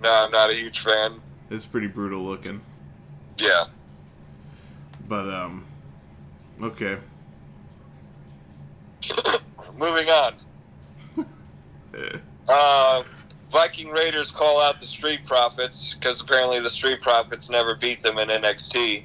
No, 0.02 0.10
I'm 0.24 0.30
not 0.30 0.50
a 0.50 0.54
huge 0.54 0.80
fan. 0.80 1.20
It's 1.50 1.66
pretty 1.66 1.86
brutal 1.88 2.22
looking, 2.22 2.60
Yeah. 3.38 3.64
but 5.08 5.28
um, 5.28 5.66
okay. 6.62 6.96
Moving 9.76 10.08
on. 10.08 10.34
Uh, 12.51 13.05
Viking 13.53 13.90
Raiders 13.90 14.32
call 14.32 14.61
out 14.61 14.80
the 14.80 14.86
Street 14.86 15.24
Profits 15.24 15.94
because 15.94 16.20
apparently 16.20 16.59
the 16.59 16.68
Street 16.68 17.01
Profits 17.01 17.48
never 17.48 17.76
beat 17.76 18.03
them 18.03 18.18
in 18.18 18.28
NXT, 18.28 19.05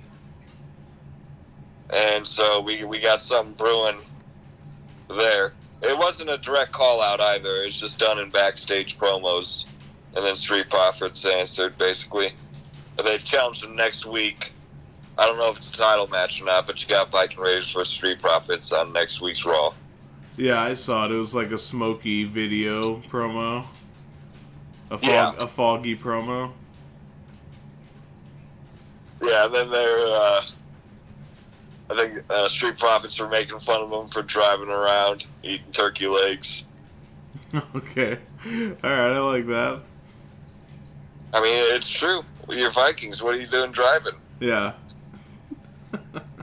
and 1.91 2.25
so 2.25 2.59
we 2.59 2.83
we 2.85 2.99
got 2.99 3.21
something 3.21 3.53
brewing 3.53 3.97
there. 5.11 5.53
It 5.83 5.95
wasn't 5.95 6.31
a 6.31 6.39
direct 6.39 6.71
call 6.71 7.03
out 7.03 7.21
either. 7.21 7.61
It's 7.61 7.79
just 7.79 7.99
done 7.99 8.17
in 8.17 8.31
backstage 8.31 8.97
promos, 8.97 9.65
and 10.15 10.25
then 10.25 10.35
Street 10.35 10.67
Profits 10.67 11.23
answered 11.23 11.77
basically. 11.77 12.31
They 13.03 13.19
challenged 13.19 13.61
them 13.61 13.75
next 13.75 14.07
week. 14.07 14.53
I 15.19 15.25
don't 15.27 15.37
know 15.37 15.51
if 15.51 15.57
it's 15.57 15.69
a 15.69 15.73
title 15.73 16.07
match 16.07 16.41
or 16.41 16.45
not, 16.45 16.65
but 16.65 16.81
you 16.81 16.87
got 16.87 17.09
Viking 17.09 17.39
Raiders 17.39 17.71
versus 17.71 17.93
Street 17.93 18.19
Profits 18.21 18.71
on 18.71 18.91
next 18.91 19.21
week's 19.21 19.45
Raw. 19.45 19.73
Yeah, 20.37 20.61
I 20.61 20.73
saw 20.73 21.05
it. 21.05 21.11
It 21.11 21.15
was 21.17 21.33
like 21.33 21.51
a 21.51 21.57
smoky 21.57 22.23
video 22.25 22.97
promo. 23.09 23.65
A 24.91 24.97
fog, 24.97 25.03
Yeah. 25.03 25.33
a 25.37 25.47
foggy 25.47 25.95
promo. 25.95 26.51
Yeah, 29.23 29.45
and 29.45 29.55
then 29.55 29.69
they're. 29.71 30.07
Uh, 30.07 30.41
I 31.89 31.95
think 31.95 32.23
uh, 32.29 32.49
Street 32.49 32.77
Profits 32.77 33.19
were 33.19 33.27
making 33.29 33.59
fun 33.59 33.81
of 33.81 33.91
him 33.91 34.07
for 34.07 34.21
driving 34.23 34.69
around 34.69 35.25
eating 35.43 35.71
turkey 35.71 36.07
legs. 36.07 36.65
okay. 37.75 38.17
All 38.45 38.89
right, 38.89 39.13
I 39.13 39.19
like 39.19 39.47
that. 39.47 39.81
I 41.33 41.41
mean, 41.41 41.75
it's 41.75 41.89
true. 41.89 42.23
You're 42.49 42.71
Vikings. 42.71 43.21
What 43.21 43.35
are 43.35 43.39
you 43.39 43.47
doing 43.47 43.71
driving? 43.71 44.13
Yeah. 44.39 44.73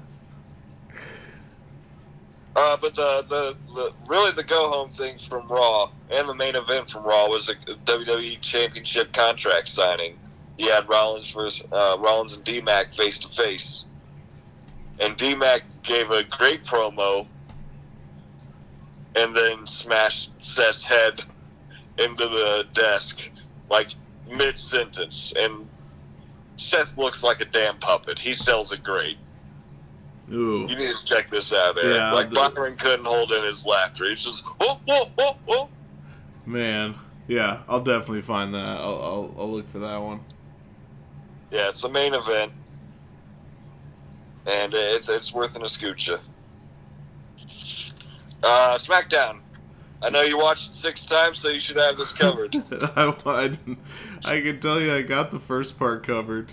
Uh, 2.54 2.76
but 2.76 2.94
the, 2.94 3.24
the, 3.28 3.56
the 3.74 3.92
really 4.06 4.30
the 4.32 4.44
go 4.44 4.68
home 4.68 4.90
thing 4.90 5.16
from 5.16 5.48
Raw 5.48 5.90
and 6.10 6.28
the 6.28 6.34
main 6.34 6.54
event 6.54 6.90
from 6.90 7.02
Raw 7.04 7.28
was 7.28 7.48
a 7.48 7.54
WWE 7.54 8.40
Championship 8.42 9.12
contract 9.12 9.68
signing. 9.68 10.18
He 10.58 10.68
had 10.68 10.86
Rollins 10.88 11.30
versus 11.30 11.66
uh, 11.72 11.96
Rollins 11.98 12.34
and 12.34 12.44
D 12.44 12.60
Mac 12.60 12.92
face 12.92 13.18
to 13.20 13.28
face, 13.28 13.86
and 15.00 15.16
D 15.16 15.34
Mac 15.34 15.62
gave 15.82 16.10
a 16.10 16.24
great 16.24 16.62
promo, 16.62 17.26
and 19.16 19.34
then 19.34 19.66
smashed 19.66 20.30
Seth's 20.40 20.84
head 20.84 21.22
into 21.98 22.28
the 22.28 22.66
desk 22.74 23.18
like 23.70 23.94
mid 24.28 24.58
sentence, 24.58 25.32
and 25.38 25.66
Seth 26.56 26.96
looks 26.98 27.22
like 27.22 27.40
a 27.40 27.46
damn 27.46 27.78
puppet. 27.78 28.18
He 28.18 28.34
sells 28.34 28.72
it 28.72 28.82
great. 28.82 29.16
Ooh. 30.32 30.66
You 30.68 30.76
need 30.76 30.92
to 30.94 31.04
check 31.04 31.30
this 31.30 31.52
out, 31.52 31.76
Eric. 31.78 31.96
Yeah, 31.96 32.12
like 32.12 32.30
the- 32.30 32.36
Byron 32.36 32.76
couldn't 32.76 33.04
hold 33.04 33.32
in 33.32 33.42
his 33.42 33.66
laughter. 33.66 34.08
He's 34.08 34.24
just 34.24 34.44
whoa, 34.44 34.80
whoa, 34.86 35.10
whoa, 35.16 35.36
whoa. 35.46 35.68
Man. 36.46 36.94
Yeah, 37.28 37.62
I'll 37.68 37.80
definitely 37.80 38.22
find 38.22 38.52
that. 38.54 38.80
I'll, 38.80 39.02
I'll, 39.02 39.34
I'll 39.38 39.50
look 39.50 39.68
for 39.68 39.78
that 39.78 40.02
one. 40.02 40.20
Yeah, 41.50 41.68
it's 41.68 41.82
the 41.82 41.88
main 41.88 42.14
event, 42.14 42.52
and 44.46 44.74
it's 44.74 45.08
it's 45.08 45.32
worth 45.32 45.54
an 45.54 45.62
escucha. 45.62 46.18
Uh, 48.42 48.76
SmackDown. 48.76 49.38
I 50.02 50.10
know 50.10 50.22
you 50.22 50.36
watched 50.36 50.70
it 50.70 50.74
six 50.74 51.04
times, 51.04 51.38
so 51.38 51.48
you 51.48 51.60
should 51.60 51.76
have 51.76 51.96
this 51.96 52.12
covered. 52.12 52.56
I, 52.72 53.14
I, 53.24 53.58
I 54.24 54.40
can 54.40 54.58
tell 54.58 54.80
you 54.80 54.92
I 54.92 55.02
got 55.02 55.30
the 55.30 55.38
first 55.38 55.78
part 55.78 56.04
covered. 56.04 56.50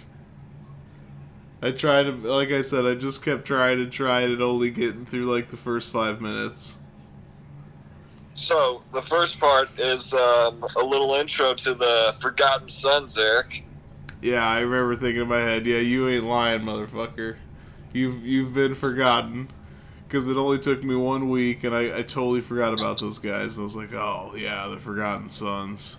I 1.62 1.72
tried 1.72 2.03
to, 2.03 2.12
like 2.12 2.49
I 2.49 2.62
said, 2.62 2.86
I 2.86 2.95
just 2.95 3.24
kept 3.24 3.45
trying 3.45 3.80
and 3.82 3.91
trying 3.91 4.32
and 4.32 4.41
only 4.41 4.70
getting 4.70 5.05
through 5.05 5.26
like 5.26 5.49
the 5.49 5.57
first 5.57 5.91
five 5.91 6.22
minutes. 6.22 6.76
so 8.36 8.82
the 8.93 9.01
first 9.01 9.39
part 9.39 9.70
is 9.78 10.14
um, 10.14 10.64
a 10.78 10.84
little 10.84 11.16
intro 11.16 11.53
to 11.53 11.74
the 11.74 12.16
Forgotten 12.22 12.70
Sons, 12.70 13.18
Eric. 13.18 13.64
Yeah, 14.22 14.47
I 14.47 14.62
remember 14.62 14.95
thinking 14.95 15.24
in 15.24 15.28
my 15.28 15.39
head, 15.39 15.66
yeah, 15.66 15.80
you 15.80 16.07
ain't 16.07 16.26
lying, 16.26 16.62
motherfucker. 16.62 17.36
You've 17.93 18.26
you've 18.26 18.53
been 18.53 18.74
forgotten. 18.74 19.49
Because 20.07 20.28
it 20.28 20.38
only 20.38 20.57
took 20.57 20.84
me 20.84 20.95
one 20.95 21.30
week, 21.30 21.64
and 21.64 21.76
I, 21.76 21.99
I 21.99 22.01
totally 22.01 22.41
forgot 22.41 22.74
about 22.74 22.99
those 22.99 23.20
guys. 23.20 23.60
I 23.60 23.62
was 23.62 23.76
like, 23.76 23.93
oh, 23.93 24.34
yeah, 24.36 24.68
the 24.68 24.78
Forgotten 24.78 25.30
Sons. 25.30 25.97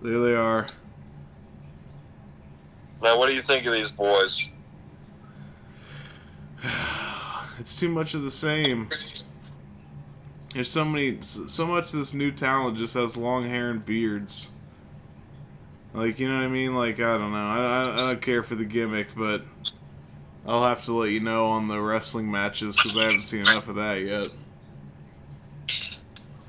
There 0.00 0.18
they 0.20 0.34
are. 0.34 0.68
Now, 3.04 3.18
what 3.18 3.28
do 3.28 3.34
you 3.34 3.42
think 3.42 3.66
of 3.66 3.72
these 3.74 3.92
boys? 3.92 4.48
It's 7.60 7.78
too 7.78 7.88
much 7.88 8.14
of 8.14 8.22
the 8.22 8.32
same. 8.32 8.88
There's 10.52 10.68
so 10.68 10.84
many, 10.84 11.18
so 11.20 11.66
much 11.66 11.92
of 11.92 12.00
this 12.00 12.12
new 12.12 12.32
talent 12.32 12.76
just 12.76 12.94
has 12.94 13.16
long 13.16 13.48
hair 13.48 13.70
and 13.70 13.84
beards. 13.84 14.50
Like, 15.92 16.18
you 16.18 16.28
know 16.28 16.34
what 16.34 16.44
I 16.44 16.48
mean? 16.48 16.74
Like, 16.74 16.98
I 16.98 17.16
don't 17.16 17.30
know. 17.30 17.36
I, 17.36 17.58
I, 17.58 17.92
I 17.92 17.96
don't 17.96 18.20
care 18.20 18.42
for 18.42 18.56
the 18.56 18.64
gimmick, 18.64 19.14
but 19.16 19.44
I'll 20.44 20.64
have 20.64 20.84
to 20.86 20.92
let 20.92 21.10
you 21.10 21.20
know 21.20 21.46
on 21.46 21.68
the 21.68 21.80
wrestling 21.80 22.28
matches 22.28 22.74
because 22.74 22.96
I 22.96 23.04
haven't 23.04 23.20
seen 23.20 23.42
enough 23.42 23.68
of 23.68 23.76
that 23.76 24.00
yet. 24.00 24.30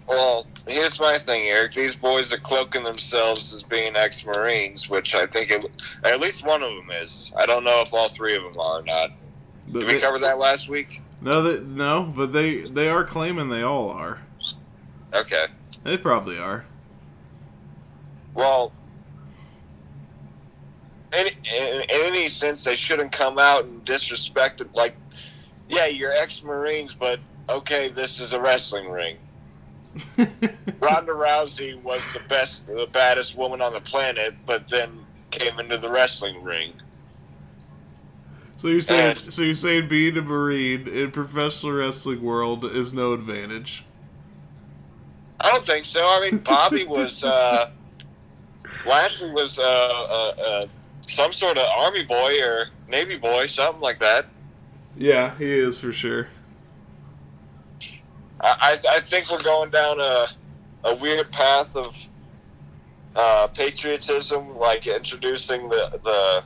Well, 0.08 0.47
here's 0.68 0.99
my 0.99 1.18
thing, 1.18 1.47
Eric. 1.47 1.74
These 1.74 1.95
boys 1.95 2.32
are 2.34 2.38
cloaking 2.38 2.84
themselves 2.84 3.53
as 3.53 3.63
being 3.63 3.95
ex-Marines, 3.95 4.89
which 4.89 5.13
I 5.16 5.26
think 5.28 5.51
it, 5.51 5.66
at 6.03 6.20
least 6.20 6.45
one 6.45 6.63
of 6.63 6.70
them 6.72 6.89
is. 6.91 7.32
I 7.38 7.45
don't 7.45 7.63
know 7.63 7.82
if 7.82 7.93
all 7.93 8.07
three 8.09 8.36
of 8.36 8.43
them 8.43 8.53
are 8.59 8.80
or 8.80 8.84
not. 8.84 9.11
But 9.68 9.80
Did 9.80 9.88
we 9.88 9.93
they- 9.95 10.01
cover 10.01 10.20
that 10.20 10.38
last 10.38 10.70
week? 10.70 11.01
no, 11.22 11.41
they, 11.41 11.63
no, 11.63 12.03
but 12.03 12.34
they 12.34 12.61
they 12.61 12.88
are 12.89 13.03
claiming 13.03 13.49
they 13.49 13.63
all 13.63 13.89
are. 13.89 14.22
Okay. 15.13 15.47
They 15.84 15.97
probably 15.97 16.38
are. 16.38 16.66
Well, 18.34 18.72
in, 21.13 21.28
in, 21.28 21.82
in 21.82 21.86
any 21.89 22.28
sense, 22.30 22.63
they 22.63 22.76
shouldn't 22.76 23.11
come 23.11 23.39
out 23.39 23.66
and 23.66 23.84
disrespect 23.86 24.59
it. 24.61 24.74
Like, 24.76 24.95
yeah, 25.70 25.86
you're 25.86 26.11
ex-Marines, 26.11 26.93
but 26.93 27.20
okay, 27.49 27.88
this 27.89 28.20
is 28.20 28.34
a 28.34 28.41
wrestling 28.41 28.89
ring. 28.91 29.18
Ronda 30.80 31.14
Rousey 31.14 31.82
was 31.82 32.02
the 32.14 32.22
best, 32.28 32.68
the 32.68 32.88
baddest 32.91 33.36
woman 33.38 33.62
on 33.62 33.74
the 33.74 33.82
planet, 33.82 34.34
but 34.46 34.68
then 34.70 35.06
came 35.32 35.60
into 35.60 35.78
the 35.78 35.89
wrestling 35.89 36.43
ring. 36.43 36.74
so 38.58 38.68
you're 38.70 38.82
saying 38.82 39.18
And- 39.18 39.34
so 39.34 39.41
you're 39.41 39.54
saying 39.54 39.88
being 39.88 40.18
a 40.18 40.22
marine 40.22 40.88
in 40.88 41.12
professional 41.12 41.74
wrestling 41.74 42.22
world 42.22 42.66
is 42.66 42.93
no 42.93 43.14
advantage. 43.14 43.84
I 45.41 45.52
don't 45.52 45.66
think 45.66 45.86
so. 45.86 46.00
I 46.02 46.30
mean, 46.30 46.39
Bobby 46.39 46.86
was, 46.86 47.24
uh, 47.24 47.72
Lashley 48.88 49.32
was, 49.32 49.60
uh, 49.60 49.62
uh, 49.64 50.41
uh, 50.41 50.66
some 51.08 51.34
sort 51.34 51.58
of 51.58 51.66
army 51.78 52.04
boy 52.04 52.41
or 52.41 52.68
navy 52.89 53.18
boy, 53.18 53.46
something 53.46 53.82
like 53.82 54.00
that. 54.00 54.26
Yeah, 54.98 55.38
he 55.38 55.52
is 55.52 55.78
for 55.80 55.91
sure. 55.91 56.30
I, 58.42 58.80
I 58.90 59.00
think 59.00 59.32
we're 59.32 59.42
going 59.44 59.70
down 59.70 60.00
a, 60.00 60.28
a 60.84 60.96
weird 60.96 61.32
path 61.32 61.76
of 61.76 61.98
uh, 63.16 63.48
patriotism, 63.48 64.58
like 64.58 64.88
introducing 64.88 65.70
the, 65.70 66.00
the 66.04 66.44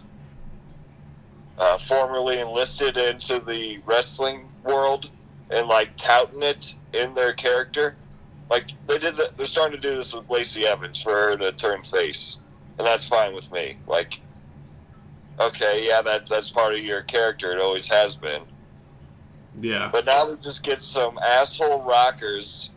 uh, 1.58 1.78
formerly 1.80 2.40
enlisted 2.40 2.98
into 2.98 3.40
the 3.40 3.80
wrestling 3.86 4.48
world 4.64 5.10
and 5.50 5.68
like 5.68 5.90
touting 5.98 6.44
it 6.44 6.74
in 6.94 7.14
their 7.16 7.34
character. 7.34 7.96
Like 8.50 8.72
they 8.88 8.98
did, 8.98 9.18
the, 9.18 9.32
they're 9.36 9.46
starting 9.46 9.80
to 9.80 9.88
do 9.88 9.96
this 9.96 10.14
with 10.14 10.30
Lacey 10.30 10.66
Evans 10.66 11.02
for 11.02 11.12
her 11.12 11.38
to 11.38 11.52
turn 11.52 11.84
face, 11.84 12.38
and 12.78 12.88
that's 12.88 13.08
fine 13.08 13.34
with 13.34 13.52
me. 13.52 13.78
Like, 13.88 14.20
okay, 15.40 15.86
yeah, 15.86 16.02
that 16.02 16.28
that's 16.28 16.50
part 16.50 16.74
of 16.74 16.80
your 16.80 17.02
character. 17.04 17.52
It 17.52 17.60
always 17.60 17.88
has 17.88 18.16
been. 18.16 18.42
Yeah. 19.62 19.90
But 19.92 20.06
now 20.06 20.30
we 20.30 20.36
just 20.38 20.64
get 20.64 20.82
some 20.82 21.18
asshole 21.20 21.84
rockers 21.84 22.70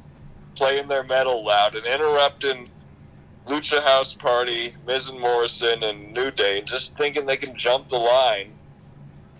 playing 0.54 0.88
their 0.88 1.02
metal 1.04 1.44
loud 1.44 1.74
and 1.76 1.86
interrupting 1.86 2.68
Lucha 3.46 3.82
House 3.82 4.14
Party, 4.14 4.74
Miz 4.86 5.08
and 5.08 5.18
Morrison, 5.18 5.82
and 5.82 6.12
New 6.12 6.30
Day, 6.30 6.58
and 6.58 6.66
just 6.66 6.96
thinking 6.96 7.26
they 7.26 7.36
can 7.36 7.54
jump 7.56 7.88
the 7.88 7.96
line 7.98 8.52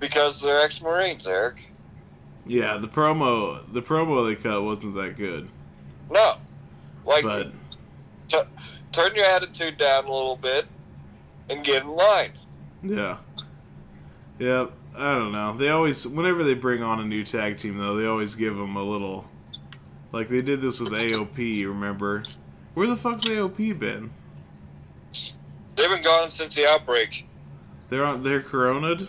because 0.01 0.41
they're 0.41 0.61
ex-Marines, 0.61 1.27
Eric. 1.27 1.57
Yeah, 2.45 2.79
the 2.79 2.89
promo 2.89 3.63
the 3.73 3.83
promo 3.83 4.27
they 4.27 4.35
cut 4.35 4.63
wasn't 4.65 4.97
that 4.97 5.17
good. 5.17 5.49
No, 6.11 6.35
like 7.07 7.23
But 7.23 7.53
turn 8.91 9.15
your 9.15 9.25
attitude 9.27 9.79
down 9.79 10.07
a 10.07 10.13
little 10.13 10.37
bit 10.37 10.67
and 11.49 11.65
get 11.65 11.83
in 11.83 11.89
line. 11.91 12.33
yeah. 12.83 13.19
Yeah, 14.39 14.67
I 14.97 15.15
don't 15.15 15.33
know. 15.33 15.57
They 15.57 15.71
always 15.71 16.07
whenever 16.07 16.45
they 16.45 16.55
bring 16.55 16.83
on 16.83 17.01
a 17.01 17.05
new 17.05 17.25
tag 17.25 17.59
team 17.59 17.79
though, 17.79 17.97
they 17.97 18.07
always 18.07 18.35
give 18.35 18.57
them 18.57 18.77
a 18.77 18.83
little 18.83 19.27
like 20.13 20.29
they 20.29 20.43
did 20.43 20.61
this 20.61 20.81
with 20.81 20.93
AOP, 20.93 21.67
remember? 21.67 22.25
Where 22.75 22.87
the 22.87 22.97
fuck's 22.97 23.25
AOP 23.25 23.79
been? 23.79 24.11
They've 25.77 25.89
been 25.89 26.03
gone 26.03 26.31
since 26.31 26.55
the 26.55 26.67
outbreak. 26.67 27.27
They're 27.89 28.05
on 28.05 28.23
they're 28.23 28.43
coroned? 28.43 29.09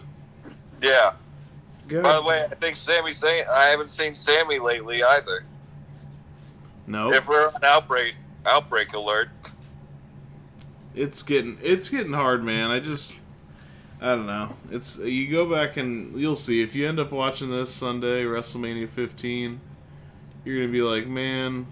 Yeah. 0.82 1.14
God. 1.88 2.04
By 2.04 2.14
the 2.16 2.24
way, 2.24 2.46
I 2.50 2.56
think 2.56 2.78
Sami 2.78 3.12
Zayn 3.12 3.48
I 3.50 3.66
haven't 3.66 3.92
seen 3.92 4.16
Sammy 4.16 4.60
lately 4.60 5.04
either. 5.04 5.44
no. 6.88 7.12
If 7.12 7.28
we're 7.28 7.50
on 7.50 7.64
outbreak 7.64 8.16
outbreak 8.46 8.94
alert, 8.94 9.30
it's 10.96 11.22
getting 11.24 11.58
it's 11.62 11.90
getting 11.90 12.14
hard, 12.14 12.44
man. 12.44 12.72
I 12.72 12.80
just 12.80 13.20
I 14.04 14.10
don't 14.16 14.28
know. 14.28 14.56
It's 14.72 15.00
you 15.00 15.32
go 15.32 15.50
back 15.52 15.78
and 15.78 16.16
you'll 16.20 16.36
see 16.38 16.62
if 16.64 16.76
you 16.76 16.88
end 16.90 17.00
up 17.00 17.12
watching 17.12 17.52
this 17.52 17.74
Sunday 17.74 18.26
WrestleMania 18.26 18.90
15, 18.90 19.62
you're 20.46 20.58
gonna 20.60 20.72
be 20.74 20.82
like, 20.84 21.08
man, 21.08 21.68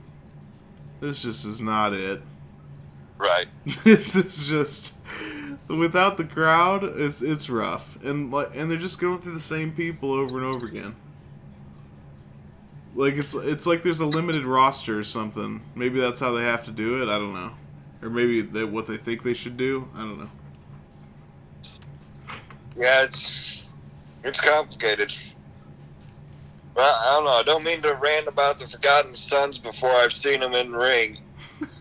this 1.02 1.24
just 1.24 1.46
is 1.46 1.62
not 1.62 1.94
it. 1.94 2.24
right? 3.20 3.48
this 3.86 4.16
is 4.16 4.48
just 4.48 4.96
without 5.70 6.18
the 6.18 6.26
crowd. 6.26 6.84
It's 6.84 7.22
it's 7.22 7.50
rough, 7.50 7.98
and 8.04 8.32
like 8.32 8.52
and 8.56 8.72
they're 8.72 8.78
just 8.80 9.00
going 9.02 9.22
through 9.22 9.36
the 9.36 9.42
same 9.42 9.74
people 9.74 10.14
over 10.14 10.38
and 10.38 10.48
over 10.48 10.68
again. 10.68 10.96
Like 12.96 13.16
it's 13.16 13.36
it's 13.36 13.66
like 13.68 13.84
there's 13.84 14.02
a 14.02 14.06
limited 14.06 14.46
roster 14.46 15.00
or 15.00 15.04
something. 15.04 15.62
Maybe 15.76 16.00
that's 16.00 16.20
how 16.20 16.32
they 16.34 16.44
have 16.44 16.66
to 16.66 16.72
do 16.72 17.02
it. 17.04 17.10
I 17.10 17.18
don't 17.20 17.34
know. 17.34 17.54
or 18.02 18.10
maybe 18.10 18.42
they, 18.42 18.64
what 18.66 18.88
they 18.88 18.98
think 18.98 19.24
they 19.24 19.34
should 19.36 19.58
do. 19.58 19.90
I 19.96 20.02
don't 20.02 20.20
know. 20.20 20.32
Yeah, 22.78 23.03
it's 23.03 23.38
it's 24.24 24.39
complicated. 24.39 25.13
Well, 26.76 26.95
I 26.95 27.13
don't 27.15 27.26
know. 27.26 27.32
I 27.32 27.43
don't 27.43 27.63
mean 27.63 27.82
to 27.82 27.95
rant 27.95 28.28
about 28.28 28.59
the 28.59 28.67
Forgotten 28.67 29.13
Sons 29.15 29.59
before 29.59 29.91
I've 29.91 30.13
seen 30.13 30.39
them 30.39 30.53
in 30.53 30.72
ring, 30.72 31.17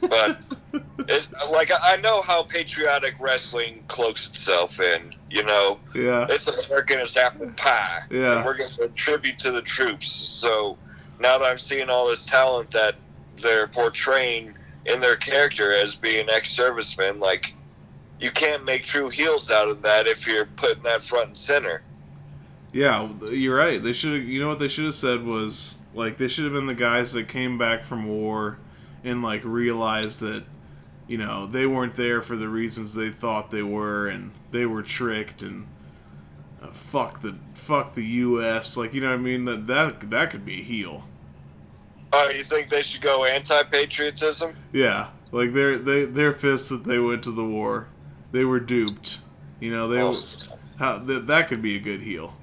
but 0.01 0.41
it, 1.09 1.27
like 1.51 1.71
I 1.83 1.97
know 1.97 2.23
how 2.23 2.43
patriotic 2.43 3.15
wrestling 3.21 3.85
cloaks 3.87 4.27
itself 4.27 4.81
in. 4.81 5.15
You 5.31 5.45
know, 5.45 5.79
Yeah, 5.95 6.27
it's 6.29 6.49
American 6.67 6.99
as 6.99 7.17
apple 7.17 7.51
pie. 7.57 8.01
Yeah. 8.11 8.45
we're 8.45 8.57
going 8.57 8.71
to 8.71 8.89
tribute 8.89 9.39
to 9.41 9.53
the 9.53 9.63
troops. 9.63 10.09
So 10.09 10.77
now 11.21 11.39
that 11.39 11.45
I'm 11.45 11.59
seeing 11.59 11.89
all 11.89 12.09
this 12.09 12.25
talent 12.25 12.73
that 12.73 12.97
they're 13.37 13.69
portraying 13.69 14.55
in 14.87 14.99
their 14.99 15.17
character 15.17 15.73
as 15.73 15.95
being 15.95 16.29
ex-servicemen, 16.29 17.21
like 17.21 17.55
you 18.21 18.31
can't 18.31 18.65
make 18.65 18.85
true 18.85 19.09
heels 19.09 19.51
out 19.51 19.69
of 19.69 19.83
that 19.83 20.07
if 20.07 20.27
you're 20.27 20.47
putting 20.47 20.83
that 20.83 21.03
front 21.03 21.29
and 21.29 21.37
center. 21.37 21.83
yeah, 22.73 23.09
you're 23.31 23.57
right. 23.57 23.83
They 23.83 23.93
should. 23.93 24.25
You 24.25 24.41
know 24.41 24.49
what 24.49 24.59
they 24.59 24.69
should 24.69 24.85
have 24.85 24.95
said 24.95 25.25
was 25.25 25.79
like 25.95 26.17
they 26.17 26.29
should 26.29 26.45
have 26.45 26.53
been 26.53 26.67
the 26.67 26.75
guys 26.75 27.13
that 27.15 27.29
came 27.29 27.59
back 27.59 27.83
from 27.85 28.07
war 28.07 28.59
and 29.03 29.23
like 29.23 29.43
realized 29.45 30.21
that 30.21 30.45
you 31.09 31.19
know 31.19 31.47
they 31.47 31.67
weren't 31.67 31.97
there 31.97 32.21
for 32.23 32.37
the 32.37 32.49
reasons 32.49 32.95
they 32.95 33.11
thought 33.11 33.51
they 33.51 33.63
were 33.63 34.07
and 34.09 34.31
they 34.53 34.67
were 34.67 34.83
tricked 34.83 35.43
and 35.43 35.67
uh, 36.63 36.69
fuck 36.71 37.21
the 37.23 37.35
fuck 37.55 37.95
the 37.95 38.05
U.S. 38.05 38.77
Like 38.77 38.95
you 38.95 39.01
know 39.01 39.09
what 39.11 39.19
I 39.19 39.23
mean 39.23 39.45
that 39.47 39.67
that 39.67 40.11
that 40.11 40.31
could 40.31 40.45
be 40.45 40.61
a 40.61 40.63
heel. 40.63 41.05
Oh, 42.13 42.29
you 42.29 42.43
think 42.43 42.69
they 42.69 42.83
should 42.83 43.03
go 43.03 43.25
anti-patriotism? 43.25 44.57
Yeah, 44.73 45.09
like 45.33 45.53
they're 45.53 45.79
they 45.79 46.05
they're 46.05 46.33
pissed 46.33 46.69
that 46.71 46.85
they 46.85 46.99
went 46.99 47.23
to 47.25 47.31
the 47.33 47.45
war. 47.45 47.89
They 48.33 48.45
were 48.45 48.61
duped. 48.61 49.19
You 49.61 49.71
know 49.73 49.89
they 49.89 50.01
oh. 50.01 50.11
Well, 50.11 50.59
how 50.79 50.99
that 50.99 51.27
that 51.27 51.49
could 51.49 51.61
be 51.63 51.77
a 51.77 51.81
good 51.81 52.01
heel. 52.01 52.35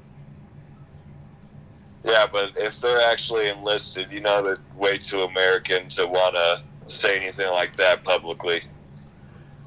yeah, 2.03 2.25
but 2.31 2.51
if 2.55 2.79
they're 2.79 3.01
actually 3.01 3.49
enlisted, 3.49 4.11
you 4.11 4.21
know 4.21 4.41
they're 4.43 4.59
way 4.75 4.97
too 4.97 5.21
American 5.23 5.89
to 5.89 6.05
want 6.05 6.35
to 6.35 6.63
say 6.93 7.17
anything 7.17 7.49
like 7.51 7.75
that 7.77 8.03
publicly. 8.03 8.61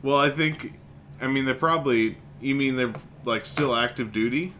Well, 0.03 0.17
I 0.17 0.31
think, 0.31 0.73
I 1.21 1.27
mean 1.27 1.45
they're 1.45 1.55
probably. 1.55 2.17
You 2.41 2.55
mean 2.55 2.77
they're 2.77 2.95
like 3.25 3.45
still 3.45 3.75
active 3.75 4.13
duty? 4.13 4.55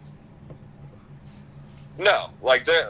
No, 1.99 2.31
like 2.43 2.65
they're. 2.65 2.89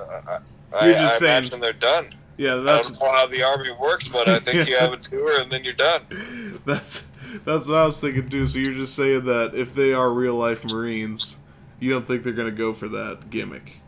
I, 0.72 0.86
You're 0.86 0.94
just 0.94 1.16
I 1.16 1.26
saying- 1.26 1.38
imagine 1.38 1.60
they're 1.60 1.72
done. 1.72 2.10
Yeah, 2.40 2.54
I 2.54 2.60
that's 2.60 2.92
don't 2.92 3.02
know 3.02 3.12
how 3.12 3.26
the 3.26 3.42
army 3.42 3.70
works, 3.72 4.08
but 4.08 4.26
I 4.26 4.38
think 4.38 4.66
you 4.66 4.74
have 4.78 4.94
a 4.94 4.96
tour 5.10 5.42
and 5.42 5.52
then 5.52 5.62
you're 5.62 5.74
done. 5.74 6.58
that's 6.64 7.06
that's 7.44 7.68
what 7.68 7.76
I 7.76 7.84
was 7.84 8.00
thinking 8.00 8.30
too. 8.30 8.46
So 8.46 8.60
you're 8.60 8.72
just 8.72 8.96
saying 8.96 9.24
that 9.24 9.54
if 9.54 9.74
they 9.74 9.92
are 9.92 10.10
real 10.10 10.36
life 10.36 10.64
Marines, 10.64 11.36
you 11.80 11.92
don't 11.92 12.06
think 12.06 12.22
they're 12.22 12.32
gonna 12.32 12.50
go 12.50 12.72
for 12.72 12.88
that 12.88 13.28
gimmick? 13.28 13.78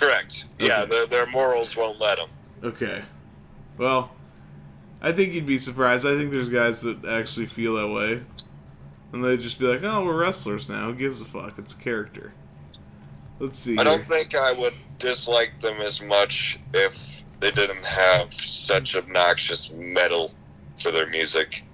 Correct. 0.00 0.46
Yeah, 0.58 0.84
their, 0.84 1.06
their 1.06 1.26
morals 1.26 1.76
won't 1.76 2.00
let 2.00 2.18
them. 2.18 2.28
Okay. 2.64 3.04
Well, 3.78 4.10
I 5.00 5.12
think 5.12 5.32
you'd 5.32 5.46
be 5.46 5.58
surprised. 5.58 6.04
I 6.04 6.16
think 6.16 6.32
there's 6.32 6.48
guys 6.48 6.82
that 6.82 7.04
actually 7.06 7.46
feel 7.46 7.74
that 7.76 7.88
way. 7.88 8.20
And 9.12 9.22
they'd 9.22 9.38
just 9.38 9.60
be 9.60 9.66
like, 9.66 9.84
oh, 9.84 10.04
we're 10.04 10.18
wrestlers 10.18 10.68
now. 10.68 10.86
Who 10.86 10.94
gives 10.94 11.20
a 11.20 11.24
fuck? 11.24 11.56
It's 11.60 11.72
a 11.72 11.76
character. 11.76 12.34
Let's 13.38 13.56
see. 13.56 13.78
I 13.78 13.84
don't 13.84 14.08
think 14.08 14.34
I 14.34 14.50
would 14.50 14.74
dislike 14.98 15.60
them 15.60 15.80
as 15.80 16.02
much 16.02 16.58
if 16.72 17.13
they 17.40 17.50
didn't 17.50 17.84
have 17.84 18.32
such 18.32 18.96
obnoxious 18.96 19.70
metal 19.72 20.32
for 20.78 20.90
their 20.90 21.08
music. 21.08 21.64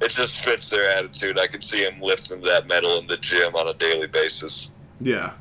It 0.00 0.10
just 0.10 0.40
fits 0.44 0.68
their 0.70 0.90
attitude. 0.90 1.38
I 1.38 1.46
could 1.46 1.62
see 1.62 1.84
them 1.84 2.00
lifting 2.00 2.40
that 2.42 2.66
metal 2.66 2.98
in 2.98 3.06
the 3.06 3.16
gym 3.18 3.54
on 3.54 3.68
a 3.68 3.74
daily 3.74 4.06
basis. 4.08 4.70
Yeah. 5.00 5.32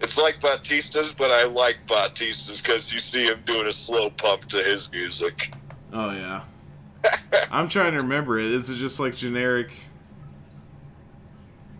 It's 0.00 0.16
like 0.18 0.40
Batista's, 0.40 1.12
but 1.12 1.30
I 1.30 1.44
like 1.44 1.76
Batista's 1.86 2.60
because 2.60 2.92
you 2.92 3.00
see 3.00 3.26
him 3.26 3.40
doing 3.44 3.66
a 3.66 3.72
slow 3.72 4.10
pump 4.10 4.46
to 4.46 4.62
his 4.62 4.90
music. 4.90 5.52
Oh, 5.92 6.10
yeah. 6.10 6.42
I'm 7.50 7.68
trying 7.68 7.92
to 7.92 7.98
remember 7.98 8.38
it. 8.38 8.46
Is 8.46 8.68
it 8.70 8.76
just 8.76 8.98
like 9.00 9.14
generic, 9.14 9.70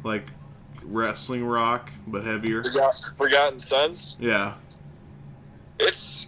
like 0.05 0.27
wrestling 0.85 1.45
rock, 1.45 1.91
but 2.07 2.25
heavier? 2.25 2.63
Forgot- 2.63 2.95
Forgotten 3.17 3.59
Sons. 3.61 4.17
Yeah. 4.19 4.55
It's 5.81 6.27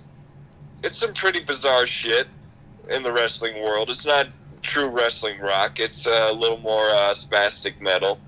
it's 0.82 0.98
some 0.98 1.14
pretty 1.14 1.40
bizarre 1.40 1.86
shit 1.86 2.26
in 2.90 3.02
the 3.02 3.12
wrestling 3.12 3.62
world. 3.62 3.90
It's 3.90 4.04
not 4.04 4.28
true 4.62 4.88
wrestling 4.88 5.38
rock. 5.40 5.78
It's 5.78 6.06
a 6.06 6.32
little 6.32 6.58
more 6.58 6.88
uh, 6.90 7.14
spastic 7.14 7.80
metal, 7.80 8.18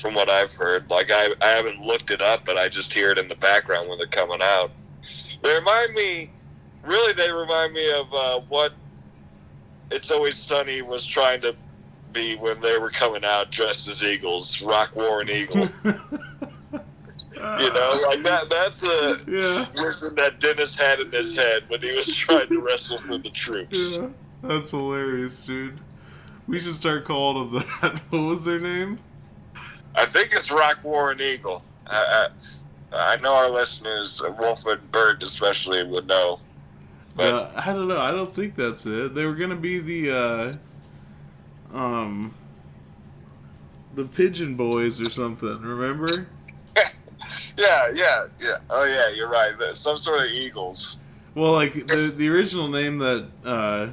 from 0.00 0.14
what 0.14 0.28
I've 0.28 0.52
heard. 0.52 0.90
Like 0.90 1.10
I 1.10 1.28
I 1.40 1.48
haven't 1.48 1.80
looked 1.80 2.10
it 2.10 2.22
up, 2.22 2.44
but 2.44 2.56
I 2.56 2.68
just 2.68 2.92
hear 2.92 3.10
it 3.10 3.18
in 3.18 3.28
the 3.28 3.36
background 3.36 3.88
when 3.88 3.98
they're 3.98 4.06
coming 4.06 4.40
out. 4.42 4.70
They 5.42 5.54
remind 5.54 5.94
me, 5.94 6.30
really, 6.84 7.12
they 7.12 7.30
remind 7.30 7.72
me 7.72 7.92
of 7.92 8.12
uh, 8.12 8.40
what 8.48 8.72
It's 9.90 10.10
Always 10.10 10.36
Sunny 10.36 10.82
was 10.82 11.04
trying 11.04 11.40
to 11.42 11.54
be 12.12 12.36
when 12.36 12.60
they 12.60 12.78
were 12.78 12.90
coming 12.90 13.24
out 13.24 13.50
dressed 13.50 13.88
as 13.88 14.02
eagles, 14.02 14.62
Rock 14.62 14.96
Warren 14.96 15.28
Eagle. 15.28 15.68
you 17.36 17.72
know, 17.72 18.00
like 18.08 18.22
that. 18.22 18.48
That's 18.50 18.82
a 18.86 19.18
Yeah. 19.28 19.66
listen 19.74 20.14
that 20.16 20.40
Dennis 20.40 20.74
had 20.74 21.00
in 21.00 21.10
his 21.10 21.34
head 21.36 21.64
when 21.68 21.80
he 21.82 21.92
was 21.92 22.06
trying 22.14 22.48
to 22.48 22.60
wrestle 22.60 22.98
for 23.02 23.18
the 23.18 23.30
troops. 23.30 23.96
Yeah. 23.98 24.08
That's 24.42 24.70
hilarious, 24.70 25.38
dude. 25.40 25.80
We 26.46 26.58
should 26.58 26.74
start 26.74 27.04
calling 27.04 27.50
them 27.52 27.64
that. 27.82 28.00
What 28.10 28.20
was 28.22 28.44
their 28.44 28.60
name? 28.60 28.98
I 29.94 30.04
think 30.06 30.32
it's 30.32 30.50
Rock 30.50 30.78
Warren 30.84 31.20
Eagle. 31.20 31.62
I, 31.86 32.28
I, 32.92 33.14
I 33.14 33.16
know 33.16 33.34
our 33.34 33.50
listeners, 33.50 34.22
Wolfman 34.38 34.80
Bird 34.92 35.22
especially, 35.22 35.82
would 35.84 36.06
know. 36.06 36.38
But 37.16 37.34
Uh, 37.34 37.50
I 37.56 37.72
don't 37.72 37.88
know. 37.88 38.00
I 38.00 38.12
don't 38.12 38.32
think 38.34 38.54
that's 38.56 38.84
it. 38.86 39.14
They 39.14 39.24
were 39.26 39.34
gonna 39.34 39.56
be 39.56 39.78
the 39.80 40.10
uh, 41.74 41.76
um, 41.76 42.34
the 43.94 44.04
Pigeon 44.04 44.54
Boys 44.54 45.00
or 45.00 45.10
something. 45.10 45.60
Remember? 45.62 46.28
yeah, 47.56 47.90
yeah, 47.94 48.26
yeah. 48.40 48.56
Oh 48.70 48.84
yeah, 48.84 49.10
you're 49.10 49.28
right. 49.28 49.54
Some 49.74 49.98
sort 49.98 50.20
of 50.20 50.26
eagles. 50.26 50.98
Well, 51.34 51.52
like 51.52 51.74
the 51.86 52.12
the 52.16 52.28
original 52.28 52.68
name 52.68 52.98
that 52.98 53.26
uh, 53.44 53.88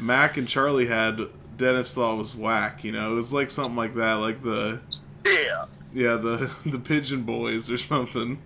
Mac 0.00 0.36
and 0.36 0.46
Charlie 0.46 0.86
had, 0.86 1.20
Dennis 1.56 1.94
thought 1.94 2.16
was 2.16 2.36
whack. 2.36 2.84
You 2.84 2.92
know, 2.92 3.12
it 3.12 3.14
was 3.14 3.32
like 3.32 3.50
something 3.50 3.76
like 3.76 3.94
that, 3.94 4.14
like 4.14 4.42
the 4.42 4.80
Yeah. 5.24 5.64
yeah 5.92 6.16
the 6.16 6.50
the 6.66 6.78
Pigeon 6.78 7.22
Boys 7.22 7.70
or 7.70 7.78
something. 7.78 8.40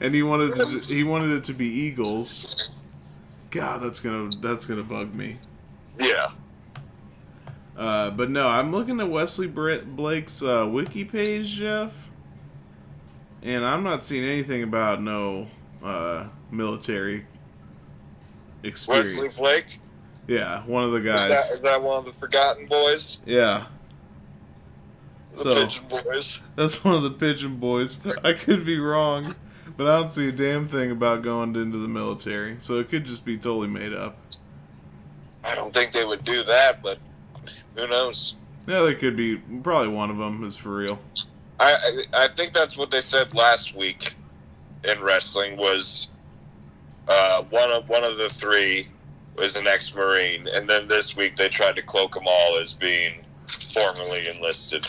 And 0.00 0.14
he 0.14 0.22
wanted 0.22 0.56
to, 0.56 0.78
he 0.80 1.04
wanted 1.04 1.36
it 1.36 1.44
to 1.44 1.52
be 1.52 1.66
Eagles. 1.68 2.80
God, 3.50 3.80
that's 3.80 4.00
gonna 4.00 4.30
that's 4.40 4.66
gonna 4.66 4.82
bug 4.82 5.14
me. 5.14 5.38
Yeah. 5.98 6.30
Uh, 7.76 8.10
but 8.10 8.30
no, 8.30 8.48
I'm 8.48 8.72
looking 8.72 9.00
at 9.00 9.08
Wesley 9.08 9.48
Blake's 9.48 10.42
uh, 10.42 10.66
wiki 10.70 11.04
page, 11.04 11.48
Jeff, 11.56 12.08
and 13.44 13.64
I'm 13.64 13.82
not 13.84 14.02
seeing 14.02 14.24
anything 14.24 14.62
about 14.64 15.00
no 15.02 15.46
uh, 15.82 16.26
military 16.50 17.26
experience. 18.62 19.20
Wesley. 19.20 19.42
Blake. 19.42 19.80
Yeah, 20.26 20.62
one 20.64 20.84
of 20.84 20.92
the 20.92 20.98
Is 20.98 21.04
guys. 21.04 21.30
that, 21.30 21.54
is 21.56 21.60
that 21.60 21.82
one 21.82 21.98
of 21.98 22.06
the 22.06 22.12
Forgotten 22.12 22.66
Boys? 22.66 23.18
Yeah, 23.26 23.66
The 25.34 25.38
So- 25.38 25.54
Pigeon 25.66 25.84
Boys? 25.88 26.40
that's 26.56 26.82
one 26.82 26.94
of 26.94 27.02
the 27.02 27.10
Pigeon 27.10 27.56
Boys. 27.56 28.00
I 28.24 28.32
could 28.32 28.64
be 28.64 28.78
wrong, 28.78 29.34
but 29.76 29.86
I 29.86 29.98
don't 29.98 30.08
see 30.08 30.28
a 30.28 30.32
damn 30.32 30.66
thing 30.66 30.90
about 30.90 31.20
going 31.22 31.54
into 31.56 31.76
the 31.76 31.88
military, 31.88 32.56
so 32.58 32.78
it 32.78 32.88
could 32.88 33.04
just 33.04 33.26
be 33.26 33.36
totally 33.36 33.68
made 33.68 33.92
up. 33.92 34.16
I 35.44 35.54
don't 35.54 35.74
think 35.74 35.92
they 35.92 36.06
would 36.06 36.24
do 36.24 36.42
that, 36.44 36.82
but 36.82 36.98
who 37.76 37.86
knows? 37.86 38.34
Yeah, 38.66 38.80
there 38.80 38.94
could 38.94 39.14
be. 39.14 39.36
Probably 39.62 39.88
one 39.88 40.08
of 40.08 40.16
them 40.16 40.42
is 40.42 40.56
for 40.56 40.74
real. 40.74 40.98
I, 41.60 42.04
I 42.12 42.28
think 42.28 42.52
that's 42.52 42.76
what 42.76 42.90
they 42.90 43.00
said 43.00 43.32
last 43.34 43.76
week 43.76 44.14
in 44.84 45.00
wrestling 45.00 45.56
was 45.56 46.08
uh, 47.08 47.42
one 47.44 47.70
of 47.70 47.88
one 47.88 48.04
of 48.04 48.16
the 48.16 48.28
three 48.30 48.88
was 49.36 49.56
an 49.56 49.66
ex-marine, 49.66 50.46
and 50.48 50.68
then 50.68 50.88
this 50.88 51.16
week 51.16 51.36
they 51.36 51.48
tried 51.48 51.76
to 51.76 51.82
cloak 51.82 52.14
them 52.14 52.24
all 52.26 52.58
as 52.58 52.72
being 52.72 53.24
formerly 53.72 54.28
enlisted. 54.28 54.86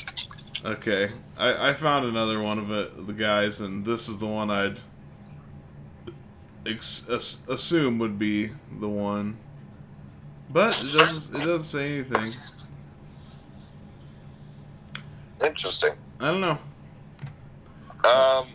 Okay, 0.64 1.12
I, 1.38 1.70
I 1.70 1.74
found 1.74 2.06
another 2.06 2.42
one 2.42 2.58
of 2.58 2.72
it, 2.72 3.08
the 3.08 3.14
guys, 3.14 3.62
and 3.62 3.86
this 3.86 4.08
is 4.08 4.20
the 4.20 4.28
one 4.28 4.50
I'd 4.50 4.80
ex- 6.66 7.08
assume 7.48 8.00
would 8.00 8.18
be 8.18 8.52
the 8.80 8.90
one, 8.90 9.38
but 10.50 10.80
it 10.84 10.98
doesn't 10.98 11.36
it 11.36 11.46
doesn't 11.46 11.60
say 11.60 11.94
anything. 11.94 12.34
Interesting. 15.44 15.92
I 16.20 16.32
don't 16.32 16.42
know. 16.42 16.58
Um, 18.10 18.50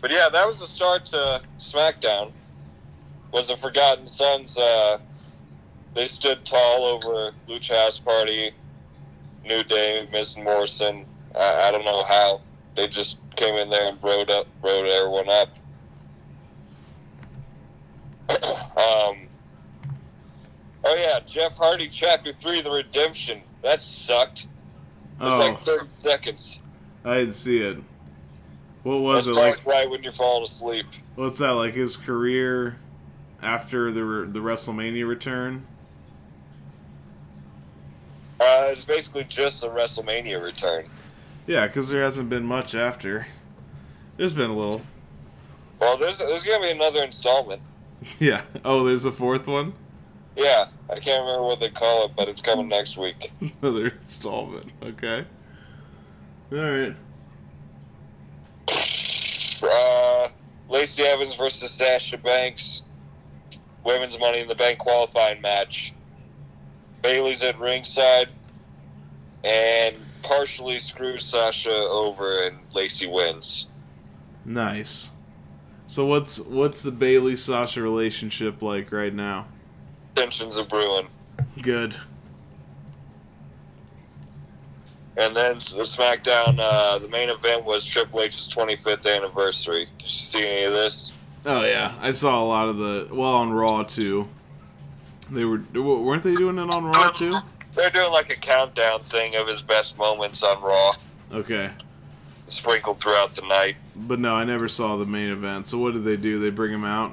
but 0.00 0.10
yeah, 0.10 0.28
that 0.30 0.46
was 0.46 0.60
the 0.60 0.66
start 0.66 1.04
to 1.06 1.42
SmackDown. 1.58 2.32
Was 3.32 3.48
the 3.48 3.56
Forgotten 3.56 4.06
Sons 4.06 4.56
uh, 4.56 4.98
they 5.94 6.06
stood 6.08 6.44
tall 6.44 6.84
over 6.84 7.32
Lucha 7.48 7.74
House 7.74 7.98
Party, 7.98 8.50
New 9.44 9.62
Day, 9.64 10.08
Miz 10.12 10.36
Morrison. 10.36 11.04
I, 11.34 11.68
I 11.68 11.70
don't 11.72 11.84
know 11.84 12.04
how 12.04 12.40
they 12.76 12.86
just 12.86 13.18
came 13.34 13.54
in 13.56 13.68
there 13.70 13.88
and 13.88 14.02
rode 14.02 14.30
up, 14.30 14.46
rode 14.62 14.86
everyone 14.86 15.28
up. 15.28 15.48
um. 18.76 19.16
Oh 20.88 20.94
yeah, 20.94 21.18
Jeff 21.26 21.56
Hardy, 21.56 21.88
Chapter 21.88 22.32
Three, 22.32 22.60
The 22.60 22.70
Redemption. 22.70 23.40
That 23.62 23.80
sucked. 23.80 24.46
It 25.20 25.24
was 25.24 25.34
Oh, 25.34 25.38
like 25.38 25.58
thirty 25.58 25.88
seconds. 25.88 26.60
I 27.06 27.14
didn't 27.14 27.34
see 27.34 27.58
it. 27.58 27.78
What 28.82 29.00
was 29.00 29.24
That's 29.24 29.38
it 29.38 29.40
like? 29.40 29.64
right 29.64 29.88
when 29.88 30.02
you're 30.02 30.12
falling 30.12 30.44
asleep. 30.44 30.86
What's 31.14 31.38
that 31.38 31.50
like? 31.52 31.74
His 31.74 31.96
career 31.96 32.76
after 33.42 33.90
the 33.92 34.28
the 34.30 34.40
WrestleMania 34.40 35.08
return? 35.08 35.64
Uh, 38.38 38.68
it's 38.70 38.84
basically 38.84 39.24
just 39.24 39.62
a 39.62 39.66
WrestleMania 39.68 40.42
return. 40.42 40.86
Yeah, 41.46 41.66
because 41.66 41.88
there 41.88 42.02
hasn't 42.02 42.28
been 42.28 42.44
much 42.44 42.74
after. 42.74 43.26
There's 44.16 44.34
been 44.34 44.50
a 44.50 44.56
little. 44.56 44.82
Well, 45.80 45.96
there's 45.96 46.18
there's 46.18 46.44
gonna 46.44 46.62
be 46.62 46.70
another 46.70 47.02
installment. 47.02 47.62
Yeah. 48.20 48.42
Oh, 48.64 48.84
there's 48.84 49.04
a 49.06 49.10
fourth 49.10 49.48
one. 49.48 49.72
Yeah, 50.36 50.66
I 50.90 51.00
can't 51.00 51.22
remember 51.22 51.44
what 51.46 51.60
they 51.60 51.70
call 51.70 52.04
it, 52.04 52.12
but 52.14 52.28
it's 52.28 52.42
coming 52.42 52.68
next 52.68 52.98
week. 52.98 53.32
Another 53.62 53.88
installment. 53.88 54.70
Okay. 54.82 55.24
All 56.52 56.58
right. 56.58 56.94
Uh, 59.62 60.28
Lacey 60.68 61.02
Evans 61.02 61.34
versus 61.34 61.70
Sasha 61.72 62.18
Banks, 62.18 62.82
women's 63.84 64.18
Money 64.18 64.40
in 64.40 64.48
the 64.48 64.54
Bank 64.54 64.78
qualifying 64.78 65.40
match. 65.40 65.92
Bayley's 67.02 67.42
at 67.42 67.58
ringside, 67.58 68.28
and 69.44 69.96
partially 70.22 70.78
screws 70.80 71.24
Sasha 71.24 71.70
over, 71.70 72.42
and 72.44 72.58
Lacey 72.74 73.06
wins. 73.06 73.66
Nice. 74.44 75.10
So 75.86 76.06
what's 76.06 76.38
what's 76.40 76.82
the 76.82 76.90
Bayley 76.90 77.36
Sasha 77.36 77.80
relationship 77.80 78.62
like 78.62 78.92
right 78.92 79.14
now? 79.14 79.46
Tensions 80.14 80.58
are 80.58 80.64
brewing. 80.64 81.08
Good. 81.62 81.96
And 85.18 85.34
then 85.34 85.54
the 85.56 85.84
SmackDown, 85.84 86.58
uh, 86.60 86.98
the 86.98 87.08
main 87.08 87.30
event 87.30 87.64
was 87.64 87.84
Triple 87.84 88.20
H's 88.20 88.48
25th 88.52 89.06
anniversary. 89.16 89.86
Did 89.98 90.02
you 90.02 90.08
see 90.08 90.46
any 90.46 90.64
of 90.64 90.72
this? 90.72 91.12
Oh 91.46 91.64
yeah, 91.64 91.94
I 92.00 92.10
saw 92.12 92.42
a 92.42 92.44
lot 92.44 92.68
of 92.68 92.78
the 92.78 93.08
well 93.12 93.34
on 93.36 93.52
Raw 93.52 93.82
too. 93.84 94.28
They 95.30 95.44
were 95.44 95.60
weren't 95.74 96.22
they 96.22 96.34
doing 96.34 96.58
it 96.58 96.68
on 96.70 96.84
Raw 96.84 97.10
too? 97.10 97.38
They're 97.72 97.90
doing 97.90 98.10
like 98.12 98.30
a 98.32 98.36
countdown 98.36 99.02
thing 99.04 99.36
of 99.36 99.46
his 99.46 99.62
best 99.62 99.96
moments 99.98 100.42
on 100.42 100.60
Raw, 100.62 100.92
Okay. 101.32 101.70
sprinkled 102.48 103.00
throughout 103.00 103.34
the 103.34 103.42
night. 103.42 103.76
But 103.94 104.18
no, 104.18 104.34
I 104.34 104.44
never 104.44 104.66
saw 104.66 104.96
the 104.96 105.06
main 105.06 105.30
event. 105.30 105.66
So 105.66 105.78
what 105.78 105.92
did 105.94 106.04
they 106.04 106.16
do? 106.16 106.38
They 106.38 106.50
bring 106.50 106.72
him 106.72 106.84
out? 106.84 107.12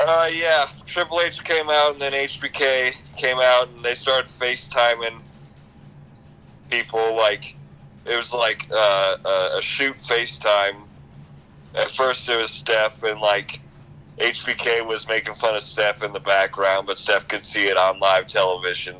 Uh, 0.00 0.28
yeah, 0.32 0.68
Triple 0.86 1.20
H 1.20 1.42
came 1.44 1.70
out, 1.70 1.92
and 1.92 2.02
then 2.02 2.12
HBK 2.12 2.96
came 3.16 3.38
out, 3.40 3.68
and 3.68 3.84
they 3.84 3.94
started 3.94 4.28
FaceTiming 4.40 5.20
people. 6.70 7.16
Like, 7.16 7.56
it 8.06 8.16
was 8.16 8.32
like 8.32 8.66
uh, 8.70 9.16
a, 9.24 9.58
a 9.58 9.62
shoot 9.62 9.96
FaceTime. 10.06 10.82
At 11.74 11.90
first, 11.90 12.28
it 12.28 12.40
was 12.40 12.50
Steph, 12.50 13.02
and 13.02 13.20
like 13.20 13.60
HBK 14.18 14.86
was 14.86 15.08
making 15.08 15.34
fun 15.34 15.56
of 15.56 15.62
Steph 15.62 16.02
in 16.02 16.12
the 16.12 16.20
background, 16.20 16.86
but 16.86 16.98
Steph 16.98 17.26
could 17.28 17.44
see 17.44 17.66
it 17.66 17.76
on 17.76 17.98
live 17.98 18.28
television. 18.28 18.96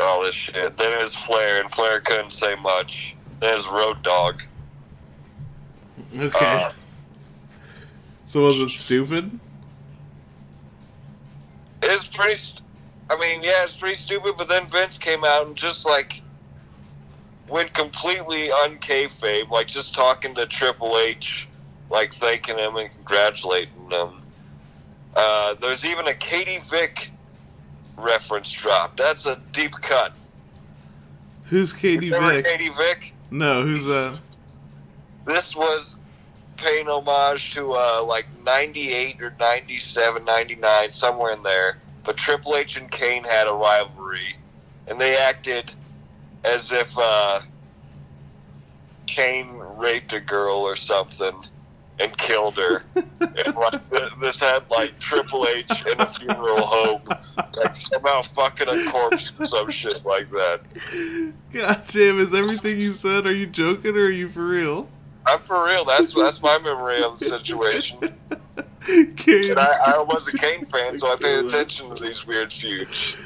All 0.00 0.22
this 0.22 0.34
shit. 0.36 0.76
Then 0.76 0.92
it 0.92 1.02
was 1.02 1.16
Flair, 1.16 1.60
and 1.60 1.68
Flair 1.72 2.00
couldn't 2.00 2.30
say 2.30 2.54
much. 2.54 3.16
Then 3.40 3.54
it 3.54 3.56
was 3.56 3.66
Road 3.66 4.00
Dog. 4.02 4.44
Okay. 6.16 6.62
Uh, 6.64 6.70
so 8.24 8.44
was 8.44 8.60
it 8.60 8.68
stupid? 8.68 9.40
It's 11.82 12.04
pretty. 12.04 12.36
st- 12.36 12.60
I 13.10 13.16
mean, 13.18 13.42
yeah, 13.42 13.64
it's 13.64 13.72
pretty 13.72 13.96
stupid. 13.96 14.34
But 14.36 14.48
then 14.48 14.68
Vince 14.68 14.98
came 14.98 15.24
out 15.24 15.46
and 15.46 15.56
just 15.56 15.86
like 15.86 16.22
went 17.48 17.72
completely 17.74 18.48
unkayfabe, 18.48 19.48
like 19.50 19.66
just 19.66 19.94
talking 19.94 20.34
to 20.34 20.46
Triple 20.46 20.98
H, 20.98 21.48
like 21.90 22.12
thanking 22.14 22.58
him 22.58 22.76
and 22.76 22.90
congratulating 22.92 23.90
him. 23.90 24.22
Uh, 25.16 25.54
there's 25.54 25.84
even 25.84 26.06
a 26.08 26.14
Katie 26.14 26.60
Vick 26.70 27.10
reference 27.96 28.50
drop. 28.52 28.96
That's 28.96 29.26
a 29.26 29.40
deep 29.52 29.72
cut. 29.80 30.12
Who's 31.44 31.72
Katie 31.72 32.10
Vick? 32.10 32.44
Katie 32.44 32.70
Vick? 32.76 33.14
No, 33.30 33.62
who's 33.62 33.86
that? 33.86 34.18
This 35.26 35.56
was 35.56 35.96
paying 36.56 36.88
homage 36.88 37.54
to 37.54 37.72
uh, 37.72 38.02
like 38.02 38.26
98 38.44 39.22
or 39.22 39.34
97, 39.38 40.24
99, 40.24 40.90
somewhere 40.90 41.32
in 41.32 41.42
there. 41.42 41.78
But 42.04 42.16
Triple 42.16 42.56
H 42.56 42.76
and 42.76 42.90
Kane 42.90 43.24
had 43.24 43.46
a 43.46 43.52
rivalry, 43.52 44.36
and 44.86 45.00
they 45.00 45.16
acted 45.16 45.70
as 46.44 46.72
if 46.72 46.90
uh, 46.96 47.40
Kane 49.06 49.56
raped 49.76 50.12
a 50.12 50.20
girl 50.20 50.58
or 50.58 50.76
something 50.76 51.34
and 52.00 52.16
killed 52.16 52.56
her. 52.56 52.84
and 52.94 53.56
like 53.56 54.20
this 54.20 54.40
had 54.40 54.64
like 54.70 54.98
Triple 54.98 55.46
H 55.46 55.70
in 55.86 56.00
a 56.00 56.06
funeral 56.14 56.66
home, 56.66 57.02
like 57.56 57.76
somehow 57.76 58.22
fucking 58.22 58.68
a 58.68 58.90
corpse 58.90 59.32
or 59.38 59.46
some 59.46 59.70
shit 59.70 60.04
like 60.04 60.30
that. 60.30 60.60
God 61.52 61.82
damn, 61.88 62.18
is 62.20 62.34
everything 62.34 62.80
you 62.80 62.92
said? 62.92 63.26
Are 63.26 63.34
you 63.34 63.46
joking 63.46 63.96
or 63.96 64.04
are 64.04 64.10
you 64.10 64.28
for 64.28 64.46
real? 64.46 64.88
I'm 65.26 65.40
for 65.40 65.64
real. 65.66 65.84
That's 65.84 66.14
that's 66.14 66.40
my 66.40 66.58
memory 66.58 67.02
of 67.02 67.18
the 67.18 67.26
situation. 67.26 67.98
Kane. 69.16 69.50
And 69.50 69.58
I, 69.60 69.94
I 69.96 69.98
was 69.98 70.26
a 70.28 70.32
Kane 70.32 70.64
fan, 70.66 70.98
so 70.98 71.12
I 71.12 71.16
paid 71.16 71.44
attention 71.44 71.94
to 71.94 72.02
these 72.02 72.26
weird 72.26 72.52
feuds. 72.52 73.16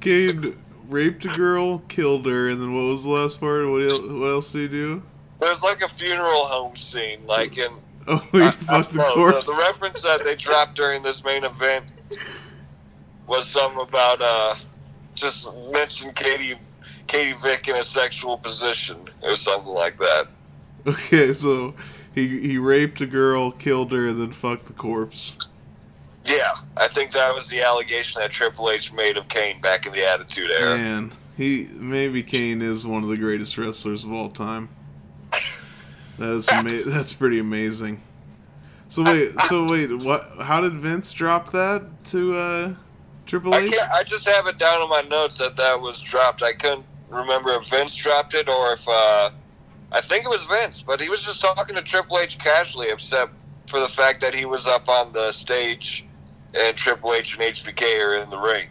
Kane 0.00 0.56
raped 0.88 1.24
a 1.24 1.28
girl, 1.28 1.78
killed 1.88 2.26
her, 2.26 2.48
and 2.48 2.60
then 2.60 2.74
what 2.74 2.84
was 2.84 3.04
the 3.04 3.10
last 3.10 3.40
part? 3.40 3.68
What 3.68 3.82
else, 3.82 4.02
what 4.06 4.30
else 4.30 4.52
did 4.52 4.62
he 4.62 4.68
do? 4.68 5.02
There's 5.40 5.62
like 5.62 5.82
a 5.82 5.88
funeral 5.90 6.46
home 6.46 6.76
scene, 6.76 7.20
like 7.26 7.58
in 7.58 7.70
Oh, 8.08 8.18
he 8.32 8.40
I- 8.40 8.48
I 8.48 8.50
fucked 8.52 8.92
the 8.92 9.02
corpse. 9.02 9.46
The, 9.46 9.52
the 9.52 9.58
reference 9.68 10.02
that 10.02 10.22
they 10.24 10.36
dropped 10.36 10.76
during 10.76 11.02
this 11.02 11.24
main 11.24 11.44
event 11.44 11.86
was 13.26 13.48
something 13.48 13.80
about 13.80 14.22
uh, 14.22 14.54
just 15.14 15.48
mention 15.72 16.12
Katie 16.12 16.54
Katie 17.08 17.36
Vick 17.42 17.66
in 17.68 17.76
a 17.76 17.82
sexual 17.82 18.38
position 18.38 19.08
or 19.22 19.36
something 19.36 19.72
like 19.72 19.98
that. 19.98 20.28
Okay, 20.86 21.32
so 21.32 21.74
he 22.16 22.40
he 22.40 22.58
raped 22.58 23.00
a 23.02 23.06
girl, 23.06 23.52
killed 23.52 23.92
her, 23.92 24.06
and 24.06 24.18
then 24.18 24.32
fucked 24.32 24.66
the 24.66 24.72
corpse. 24.72 25.36
Yeah, 26.24 26.54
I 26.76 26.88
think 26.88 27.12
that 27.12 27.32
was 27.32 27.46
the 27.48 27.62
allegation 27.62 28.20
that 28.20 28.32
Triple 28.32 28.70
H 28.70 28.90
made 28.92 29.16
of 29.18 29.28
Kane 29.28 29.60
back 29.60 29.86
in 29.86 29.92
the 29.92 30.04
Attitude 30.04 30.50
Era. 30.58 30.76
Man, 30.76 31.12
he 31.36 31.68
maybe 31.74 32.22
Kane 32.22 32.62
is 32.62 32.86
one 32.86 33.02
of 33.02 33.10
the 33.10 33.18
greatest 33.18 33.56
wrestlers 33.58 34.02
of 34.02 34.12
all 34.12 34.30
time. 34.30 34.70
That's 36.18 36.50
ama- 36.50 36.82
that's 36.86 37.12
pretty 37.12 37.38
amazing. 37.38 38.00
So 38.88 39.02
wait, 39.02 39.32
so 39.46 39.64
wait, 39.64 39.92
what? 39.92 40.38
How 40.40 40.62
did 40.62 40.72
Vince 40.80 41.12
drop 41.12 41.52
that 41.52 41.82
to 42.06 42.34
uh, 42.34 42.74
Triple 43.26 43.52
I 43.52 43.58
H? 43.58 43.74
I 43.92 44.02
just 44.04 44.26
have 44.26 44.46
it 44.46 44.56
down 44.56 44.82
in 44.82 44.88
my 44.88 45.02
notes 45.02 45.36
that 45.36 45.54
that 45.56 45.78
was 45.78 46.00
dropped. 46.00 46.42
I 46.42 46.54
couldn't 46.54 46.86
remember 47.10 47.50
if 47.50 47.68
Vince 47.68 47.94
dropped 47.94 48.32
it 48.32 48.48
or 48.48 48.72
if 48.72 48.88
uh, 48.88 49.30
I 49.92 50.00
think 50.00 50.24
it 50.24 50.28
was 50.28 50.44
Vince, 50.44 50.82
but 50.82 51.00
he 51.00 51.08
was 51.08 51.22
just 51.22 51.40
talking 51.40 51.74
to 51.76 51.82
Triple 51.82 52.18
H 52.18 52.38
casually, 52.38 52.88
except 52.90 53.32
for 53.68 53.80
the 53.80 53.88
fact 53.88 54.20
that 54.20 54.34
he 54.34 54.44
was 54.44 54.66
up 54.66 54.88
on 54.88 55.12
the 55.12 55.32
stage 55.32 56.04
and 56.54 56.76
Triple 56.76 57.12
H 57.12 57.34
and 57.34 57.42
HBK 57.42 58.04
are 58.04 58.22
in 58.22 58.30
the 58.30 58.38
ring. 58.38 58.68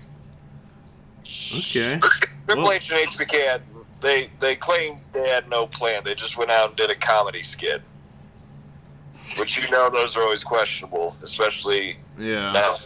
Okay. 1.58 2.00
Triple 2.48 2.64
Well- 2.66 2.72
H 2.74 2.92
and 2.92 3.00
HBK 3.10 3.48
had 3.48 3.62
they 4.02 4.30
they 4.40 4.56
claimed 4.56 5.00
they 5.14 5.28
had 5.28 5.50
no 5.50 5.66
plan. 5.68 6.04
They 6.04 6.14
just 6.16 6.38
went 6.38 6.52
out 6.52 6.70
and 6.70 6.78
did 6.78 6.92
a 6.92 6.96
comedy 6.96 7.44
skit. 7.44 7.82
Which 9.40 9.58
you 9.58 9.70
know 9.72 9.90
those 9.90 10.16
are 10.16 10.22
always 10.22 10.44
questionable, 10.44 11.16
especially 11.24 11.98
Yeah. 12.20 12.52
now. 12.52 12.78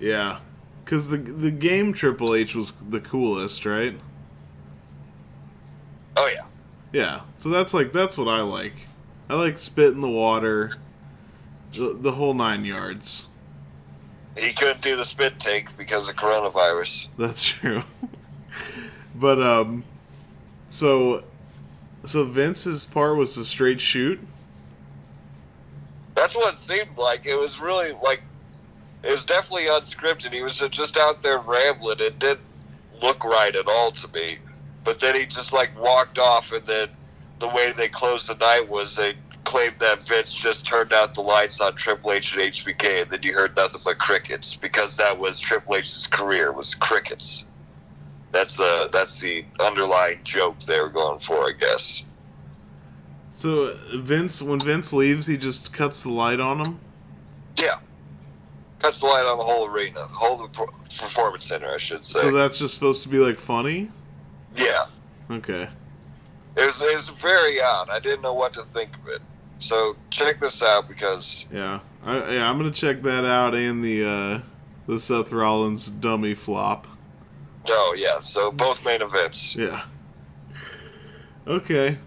Yeah. 0.00 0.38
Cause 0.86 1.08
the 1.10 1.18
the 1.18 1.50
game 1.50 1.92
Triple 1.92 2.34
H 2.34 2.54
was 2.54 2.70
the 2.72 3.00
coolest, 3.00 3.66
right? 3.66 3.98
oh 6.16 6.26
yeah. 6.34 6.44
Yeah. 6.92 7.20
So 7.38 7.48
that's 7.48 7.74
like 7.74 7.92
that's 7.92 8.16
what 8.16 8.28
I 8.28 8.40
like. 8.42 8.74
I 9.28 9.34
like 9.34 9.58
spit 9.58 9.92
in 9.92 10.00
the 10.00 10.08
water, 10.08 10.72
the 11.74 11.94
the 11.94 12.12
whole 12.12 12.34
nine 12.34 12.64
yards. 12.64 13.28
He 14.36 14.52
couldn't 14.52 14.82
do 14.82 14.96
the 14.96 15.04
spit 15.04 15.38
take 15.40 15.76
because 15.76 16.08
of 16.08 16.16
coronavirus. 16.16 17.08
That's 17.18 17.42
true. 17.44 17.82
but 19.14 19.42
um, 19.42 19.84
so 20.68 21.24
so 22.04 22.24
Vince's 22.24 22.84
part 22.84 23.16
was 23.16 23.36
a 23.36 23.44
straight 23.44 23.80
shoot. 23.80 24.20
That's 26.14 26.34
what 26.34 26.54
it 26.54 26.58
seemed 26.58 26.96
like. 26.96 27.26
It 27.26 27.36
was 27.36 27.60
really 27.60 27.92
like 28.02 28.22
it 29.02 29.12
was 29.12 29.24
definitely 29.24 29.64
unscripted. 29.64 30.32
He 30.32 30.42
was 30.42 30.58
just 30.70 30.96
out 30.96 31.22
there 31.22 31.38
rambling. 31.38 32.00
It 32.00 32.18
didn't 32.18 32.40
look 33.02 33.24
right 33.24 33.54
at 33.54 33.68
all 33.68 33.92
to 33.92 34.08
me. 34.08 34.38
But 34.88 35.00
then 35.00 35.16
he 35.16 35.26
just 35.26 35.52
like 35.52 35.78
walked 35.78 36.18
off, 36.18 36.50
and 36.50 36.64
then 36.64 36.88
the 37.40 37.48
way 37.48 37.72
they 37.72 37.88
closed 37.88 38.26
the 38.26 38.36
night 38.36 38.66
was 38.66 38.96
they 38.96 39.16
claimed 39.44 39.74
that 39.80 40.00
Vince 40.08 40.32
just 40.32 40.66
turned 40.66 40.94
out 40.94 41.12
the 41.12 41.20
lights 41.20 41.60
on 41.60 41.76
Triple 41.76 42.12
H 42.12 42.32
and 42.32 42.40
HBK, 42.40 43.02
and 43.02 43.10
then 43.10 43.22
you 43.22 43.34
heard 43.34 43.54
nothing 43.54 43.82
but 43.84 43.98
crickets 43.98 44.54
because 44.54 44.96
that 44.96 45.18
was 45.18 45.38
Triple 45.38 45.76
H's 45.76 46.06
career 46.06 46.52
was 46.52 46.74
crickets. 46.74 47.44
That's 48.32 48.58
uh 48.58 48.88
that's 48.90 49.20
the 49.20 49.44
underlying 49.60 50.20
joke 50.24 50.58
they 50.66 50.80
were 50.80 50.88
going 50.88 51.20
for, 51.20 51.34
I 51.34 51.52
guess. 51.52 52.02
So 53.28 53.76
Vince, 53.94 54.40
when 54.40 54.58
Vince 54.58 54.94
leaves, 54.94 55.26
he 55.26 55.36
just 55.36 55.70
cuts 55.70 56.02
the 56.02 56.12
light 56.12 56.40
on 56.40 56.60
him. 56.60 56.80
Yeah, 57.58 57.78
cuts 58.78 59.00
the 59.00 59.06
light 59.06 59.26
on 59.26 59.36
the 59.36 59.44
whole 59.44 59.66
arena, 59.66 59.98
the 59.98 60.06
whole 60.06 60.48
performance 60.98 61.44
center, 61.44 61.70
I 61.70 61.76
should 61.76 62.06
say. 62.06 62.20
So 62.20 62.30
that's 62.30 62.58
just 62.58 62.72
supposed 62.72 63.02
to 63.02 63.10
be 63.10 63.18
like 63.18 63.38
funny. 63.38 63.90
Yeah, 64.58 64.86
Okay. 65.30 65.68
it 66.56 66.66
was 66.66 66.80
it 66.82 66.94
was 66.96 67.08
very 67.20 67.60
odd. 67.60 67.88
I 67.90 67.98
didn't 68.00 68.22
know 68.22 68.34
what 68.34 68.52
to 68.54 68.64
think 68.74 68.90
of 69.02 69.08
it. 69.08 69.22
So 69.60 69.96
check 70.10 70.40
this 70.40 70.62
out 70.62 70.86
because 70.88 71.44
Yeah. 71.52 71.80
I, 72.04 72.34
yeah, 72.34 72.48
I'm 72.50 72.56
gonna 72.58 72.70
check 72.70 73.02
that 73.02 73.24
out 73.24 73.54
and 73.54 73.82
the 73.84 74.04
uh, 74.04 74.40
the 74.86 75.00
Seth 75.00 75.32
Rollins 75.32 75.90
dummy 75.90 76.34
flop. 76.34 76.86
oh 77.68 77.94
yeah, 77.98 78.20
so 78.20 78.50
both 78.52 78.84
main 78.84 79.02
events. 79.02 79.54
Yeah. 79.54 79.82
Okay. 81.46 81.98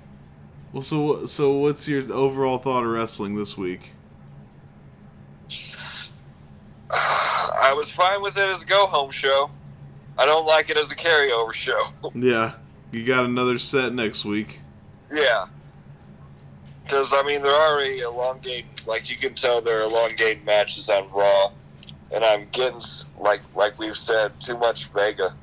Well, 0.72 0.82
so 0.82 1.26
so 1.26 1.52
what's 1.58 1.88
your 1.88 2.02
overall 2.14 2.58
thought 2.58 2.84
of 2.84 2.90
wrestling 2.92 3.36
this 3.36 3.58
week? 3.58 3.92
I 6.92 7.74
was 7.76 7.92
fine 7.92 8.22
with 8.22 8.38
it 8.38 8.44
as 8.44 8.64
a 8.64 8.66
go 8.66 8.86
home 8.88 9.12
show. 9.12 9.50
I 10.22 10.26
don't 10.28 10.46
like 10.46 10.70
it 10.70 10.78
as 10.78 10.92
a 10.92 10.96
carryover 10.96 11.52
show. 11.52 11.88
Yeah, 12.14 12.54
you 12.92 13.04
got 13.04 13.26
another 13.26 13.58
set 13.58 13.92
next 13.94 14.24
week. 14.24 14.60
yeah. 15.12 15.48
Because, 16.84 17.12
I 17.14 17.24
mean, 17.24 17.42
they're 17.42 17.52
already 17.52 18.00
elongating, 18.02 18.70
like, 18.86 19.10
you 19.10 19.16
can 19.16 19.34
tell 19.34 19.62
they're 19.62 19.84
elongating 19.84 20.44
matches 20.46 20.90
on 20.90 21.10
Raw. 21.10 21.52
And 22.14 22.24
I'm 22.24 22.48
getting, 22.52 22.82
like 23.18 23.40
like 23.56 23.80
we've 23.80 23.96
said, 23.98 24.38
too 24.40 24.58
much 24.58 24.88
Vega. 24.88 25.34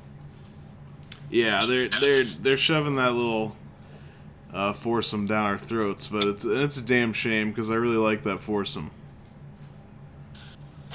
Yeah, 1.31 1.65
they're 1.65 1.89
they're 1.89 2.23
they're 2.23 2.57
shoving 2.57 2.95
that 2.97 3.13
little 3.13 3.57
uh, 4.53 4.73
foursome 4.73 5.25
down 5.25 5.45
our 5.45 5.57
throats, 5.57 6.07
but 6.07 6.25
it's 6.25 6.45
it's 6.45 6.77
a 6.77 6.83
damn 6.83 7.11
shame 7.13 7.49
because 7.49 7.71
I 7.71 7.75
really 7.75 7.97
like 7.97 8.21
that 8.23 8.41
foursome. 8.43 8.91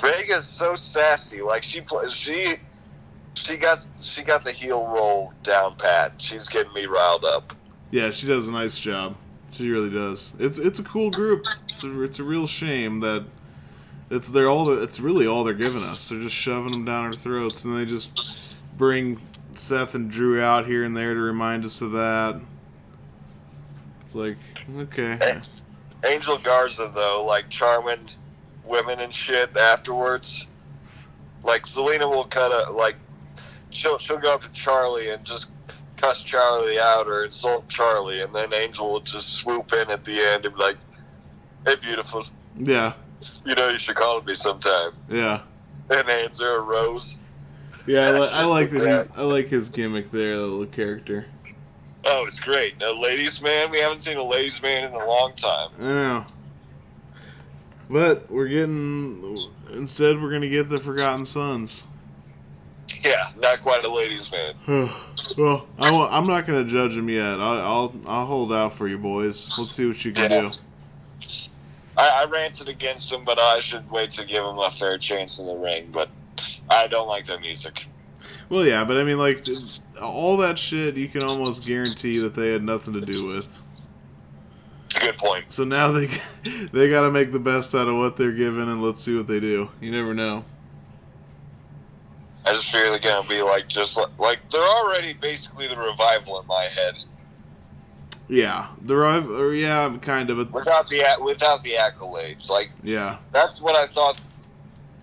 Vega's 0.01 0.47
so 0.47 0.77
sassy. 0.77 1.43
Like, 1.43 1.63
she 1.65 1.81
plays, 1.81 2.13
she. 2.13 2.55
She 3.35 3.57
got 3.57 3.87
she 4.01 4.23
got 4.23 4.45
the 4.45 4.53
heel 4.53 4.87
roll 4.87 5.33
down 5.43 5.77
pat. 5.77 6.15
She's 6.19 6.49
getting 6.49 6.73
me 6.73 6.87
riled 6.87 7.25
up. 7.25 7.55
Yeah, 7.91 8.11
she 8.11 8.27
does 8.27 8.49
a 8.49 8.53
nice 8.53 8.79
job. 8.79 9.17
She 9.51 9.71
really 9.71 9.91
does. 9.91 10.33
It's 10.39 10.59
it's 10.59 10.79
a 10.81 10.85
cool 10.85 11.11
group. 11.11 11.47
It's 11.69 11.85
a, 11.85 12.03
it's 12.03 12.19
a 12.19 12.25
real 12.25 12.47
shame 12.47 13.01
that 13.01 13.25
it's 14.11 14.29
they're 14.29 14.49
all 14.49 14.71
it's 14.83 15.01
really 15.01 15.27
all 15.27 15.45
they're 15.45 15.55
giving 15.55 15.83
us. 15.83 16.09
They're 16.09 16.21
just 16.21 16.35
shoving 16.35 16.73
them 16.73 16.85
down 16.85 17.05
our 17.05 17.13
throats, 17.13 17.65
and 17.65 17.77
they 17.77 17.85
just 17.85 18.57
bring 18.77 19.19
Seth 19.53 19.95
and 19.95 20.11
Drew 20.11 20.41
out 20.41 20.67
here 20.67 20.85
and 20.85 20.97
there 20.97 21.15
to 21.15 21.21
remind 21.21 21.65
us 21.65 21.81
of 21.81 21.93
that. 21.93 22.41
It's 24.03 24.15
like 24.15 24.37
okay, 24.79 25.41
Angel 26.05 26.39
Garza 26.39 26.91
though, 26.95 27.25
like 27.25 27.49
charming 27.49 28.11
women 28.65 29.01
and 29.01 29.15
shit 29.15 29.57
afterwards. 29.57 30.47
Like 31.43 31.67
Zelina 31.67 32.09
will 32.09 32.27
kind 32.27 32.53
of 32.53 32.75
like 32.75 32.97
she'll 33.75 33.99
she'll 33.99 34.19
go 34.19 34.35
up 34.35 34.43
to 34.43 34.49
Charly 34.49 35.13
and 35.13 35.25
just 35.25 35.49
cuss 35.97 36.23
Charly 36.25 36.79
out 36.79 37.07
or 37.07 37.25
insult 37.25 37.69
Charly, 37.69 38.25
and 38.25 38.35
then 38.35 38.53
Angel 38.55 38.91
will 38.93 39.01
just 39.01 39.35
swoop 39.35 39.73
in 39.73 39.91
at 39.91 40.05
the 40.05 40.19
end 40.19 40.45
and 40.47 40.55
be 40.55 40.61
like, 40.61 40.77
"Hey, 41.67 41.77
beautiful, 41.77 42.27
yeah, 42.59 42.93
you 43.45 43.55
know 43.55 43.69
you 43.69 43.79
should 43.79 43.97
call 43.97 44.21
me 44.23 44.35
sometime," 44.35 44.93
yeah, 45.09 45.41
and 45.91 46.09
hands 46.09 46.41
her 46.41 46.57
a 46.59 46.61
rose. 46.61 47.19
yeah. 47.87 48.09
I, 48.09 48.19
li- 48.19 48.29
I 48.33 48.45
like 48.47 48.71
that. 48.71 49.09
I 49.17 49.23
like 49.23 49.49
his 49.49 49.69
gimmick 49.69 50.11
there, 50.11 50.37
that 50.37 50.43
little 50.47 50.67
character. 50.67 51.27
Oh, 52.07 52.27
it's 52.27 52.39
great. 52.41 52.83
A 52.83 52.93
ladies' 52.93 53.41
man. 53.41 53.71
We 53.71 53.79
haven't 53.79 54.01
seen 54.01 54.19
a 54.19 54.23
ladies' 54.23 54.61
man 54.61 54.85
in 54.85 54.93
a 54.93 55.07
long 55.07 55.33
time. 55.37 55.71
Know. 55.79 56.27
But 57.89 58.31
we're 58.31 58.49
getting 58.49 59.51
instead 59.73 60.21
we're 60.21 60.31
gonna 60.33 60.49
get 60.49 60.69
the 60.69 60.79
Forgotten 60.79 61.25
Sons. 61.25 61.85
Yeah, 63.03 63.31
not 63.39 63.63
quite 63.63 63.85
a 63.85 63.89
ladies' 63.93 64.31
man. 64.31 64.55
well, 65.39 65.67
I 65.79 65.89
I'm 66.11 66.27
not 66.27 66.47
gonna 66.47 66.65
judge 66.65 66.97
him 66.97 67.09
yet. 67.09 67.41
I'll, 67.41 67.61
I'll 67.61 67.95
I'll 68.07 68.27
hold 68.27 68.53
out 68.53 68.73
for 68.75 68.89
you 68.89 68.99
boys. 68.99 69.59
Let's 69.59 69.75
see 69.75 69.87
what 69.87 70.05
you 70.05 70.13
can 70.13 70.31
Yeah. 70.31 70.41
do. 70.41 70.51
I, 71.97 72.09
I 72.09 72.25
ranted 72.25 72.69
against 72.69 73.11
him, 73.13 73.25
but 73.25 73.39
I 73.39 73.61
should 73.61 73.89
wait 73.91 74.11
to 74.13 74.25
give 74.25 74.45
him 74.45 74.59
a 74.59 74.71
fair 74.71 74.99
chance 74.99 75.39
in 75.39 75.47
the 75.47 75.55
ring. 75.55 75.91
But 75.93 76.09
I 76.69 76.87
don't 76.89 77.07
like 77.09 77.27
their 77.27 77.39
music. 77.39 77.87
Well, 78.49 78.67
yeah, 78.67 78.85
but 78.85 78.99
I 78.99 79.05
mean, 79.05 79.19
like 79.19 79.47
all 80.03 80.37
that 80.39 80.59
shit, 80.59 80.97
you 80.97 81.09
can 81.09 81.23
almost 81.23 81.65
guarantee 81.65 82.19
that 82.19 82.35
they 82.35 82.51
had 82.53 82.63
nothing 82.63 82.95
to 82.95 83.01
do 83.01 83.27
with. 83.27 83.63
It's 84.87 84.97
a 84.97 85.01
good 85.01 85.19
point. 85.19 85.51
So 85.53 85.65
now 85.65 85.93
they 85.93 86.07
they 86.73 86.91
got 86.91 87.03
to 87.03 87.11
make 87.11 87.33
the 87.33 87.39
best 87.39 87.75
out 87.75 87.89
of 87.89 87.97
what 87.97 88.17
they're 88.17 88.33
given, 88.33 88.69
and 88.69 88.83
let's 88.83 89.01
see 89.01 89.17
what 89.17 89.27
they 89.27 89.41
do. 89.41 89.71
You 89.81 89.91
never 89.93 90.15
know. 90.15 90.45
I 92.47 92.53
just 92.53 92.71
figure 92.71 92.91
they're 92.91 92.99
gonna 92.99 93.27
be 93.29 93.43
like 93.43 93.69
just 93.69 93.97
like, 93.97 94.17
like 94.19 94.39
they're 94.51 94.61
already 94.61 95.15
basically 95.15 95.67
the 95.67 95.77
revival 95.77 96.41
in 96.41 96.47
my 96.47 96.65
head 96.65 96.95
Yeah, 98.29 98.69
the 98.83 98.95
or 98.95 99.55
yeah, 99.55 99.97
kind 100.03 100.31
of. 100.31 100.37
But 100.37 100.53
without 100.53 100.89
the 100.89 101.03
without 101.23 101.63
the 101.63 101.73
accolades. 101.73 102.49
Like 102.51 102.71
yeah, 102.83 103.19
that's 103.33 103.61
what 103.61 103.77
I 103.77 103.87
thought 103.87 104.21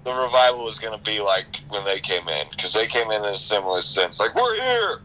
the 0.04 0.14
revival 0.14 0.64
was 0.64 0.80
gonna 0.80 0.98
be 1.00 1.20
like 1.20 1.58
when 1.70 1.84
they 1.86 2.00
came 2.00 2.28
in 2.28 2.48
because 2.52 2.74
they 2.74 2.88
came 2.88 3.12
in 3.12 3.24
in 3.24 3.34
a 3.34 3.38
similar 3.38 3.82
sense. 3.82 4.20
Like 4.20 4.34
we're 4.36 4.56
here, 4.56 5.02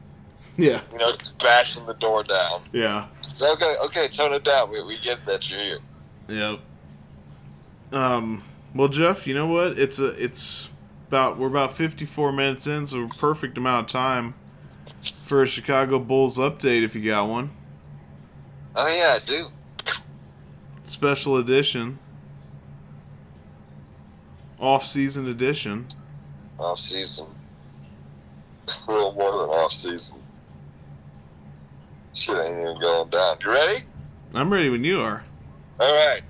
yeah, 0.56 0.80
you 0.92 0.98
know, 0.98 1.12
bashing 1.38 1.86
the 1.86 1.94
door 1.94 2.22
down. 2.24 2.62
yeah. 2.72 3.06
Okay, 3.40 3.76
okay, 3.84 4.08
tone 4.08 4.32
it 4.34 4.44
down. 4.44 4.70
We, 4.70 4.82
we 4.82 4.98
get 4.98 5.24
that 5.26 5.48
you're 5.50 5.60
here. 5.60 5.78
Yep. 6.28 6.60
Um. 7.92 8.42
Well, 8.74 8.88
Jeff, 8.88 9.26
you 9.26 9.34
know 9.34 9.46
what? 9.46 9.78
It's 9.78 9.98
a. 9.98 10.08
It's 10.22 10.69
about. 11.10 11.38
We're 11.38 11.48
about 11.48 11.72
fifty-four 11.74 12.30
minutes 12.32 12.68
in, 12.68 12.86
so 12.86 13.08
perfect 13.08 13.58
amount 13.58 13.86
of 13.86 13.92
time 13.92 14.34
for 15.24 15.42
a 15.42 15.46
Chicago 15.46 15.98
Bulls 15.98 16.38
update. 16.38 16.84
If 16.84 16.94
you 16.94 17.04
got 17.04 17.28
one, 17.28 17.50
Oh 18.76 18.86
yeah, 18.86 19.18
I 19.20 19.24
do. 19.24 19.48
special 20.84 21.36
edition, 21.36 21.98
off-season 24.60 25.28
edition. 25.28 25.86
Off 26.58 26.78
season. 26.78 27.26
A 28.86 28.92
little 28.92 29.12
more 29.12 29.32
than 29.32 29.50
off 29.50 29.72
season. 29.72 30.16
Shit 32.14 32.36
ain't 32.36 32.60
even 32.60 32.78
going 32.80 33.10
down. 33.10 33.36
You 33.44 33.50
ready? 33.50 33.84
I'm 34.32 34.52
ready 34.52 34.68
when 34.68 34.84
you 34.84 35.00
are. 35.00 35.24
All 35.80 35.92
right. 35.92 36.22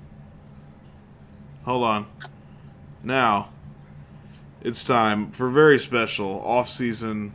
Hold 1.65 1.85
on. 1.85 2.07
Now, 3.03 3.51
it's 4.63 4.85
time 4.85 5.31
for 5.31 5.47
a 5.47 5.51
very 5.51 5.79
special 5.79 6.41
off-season, 6.45 7.35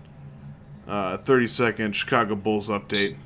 uh, 0.87 1.17
thirty-second 1.17 1.95
Chicago 1.95 2.35
Bulls 2.35 2.69
update. 2.69 3.17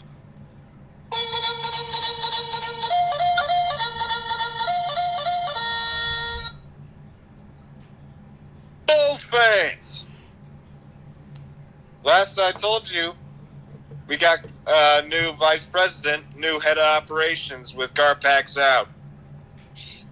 Bulls 8.87 9.23
fans. 9.23 10.07
Last 12.03 12.39
I 12.39 12.51
told 12.53 12.89
you, 12.89 13.13
we 14.07 14.17
got 14.17 14.47
a 14.65 15.03
new 15.07 15.33
vice 15.33 15.65
president, 15.65 16.23
new 16.35 16.59
head 16.59 16.77
of 16.77 16.85
operations 16.85 17.75
with 17.75 17.93
Garpax 17.93 18.57
out. 18.57 18.87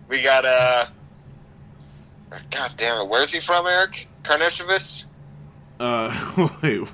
We 0.09 0.21
got 0.21 0.45
uh 0.45 0.88
God 2.51 2.73
damn 2.78 3.01
it, 3.01 3.07
where's 3.07 3.32
he 3.32 3.39
from, 3.39 3.65
Eric? 3.67 4.07
Karnisovas? 4.23 5.03
Uh, 5.80 6.49
wait, 6.63 6.88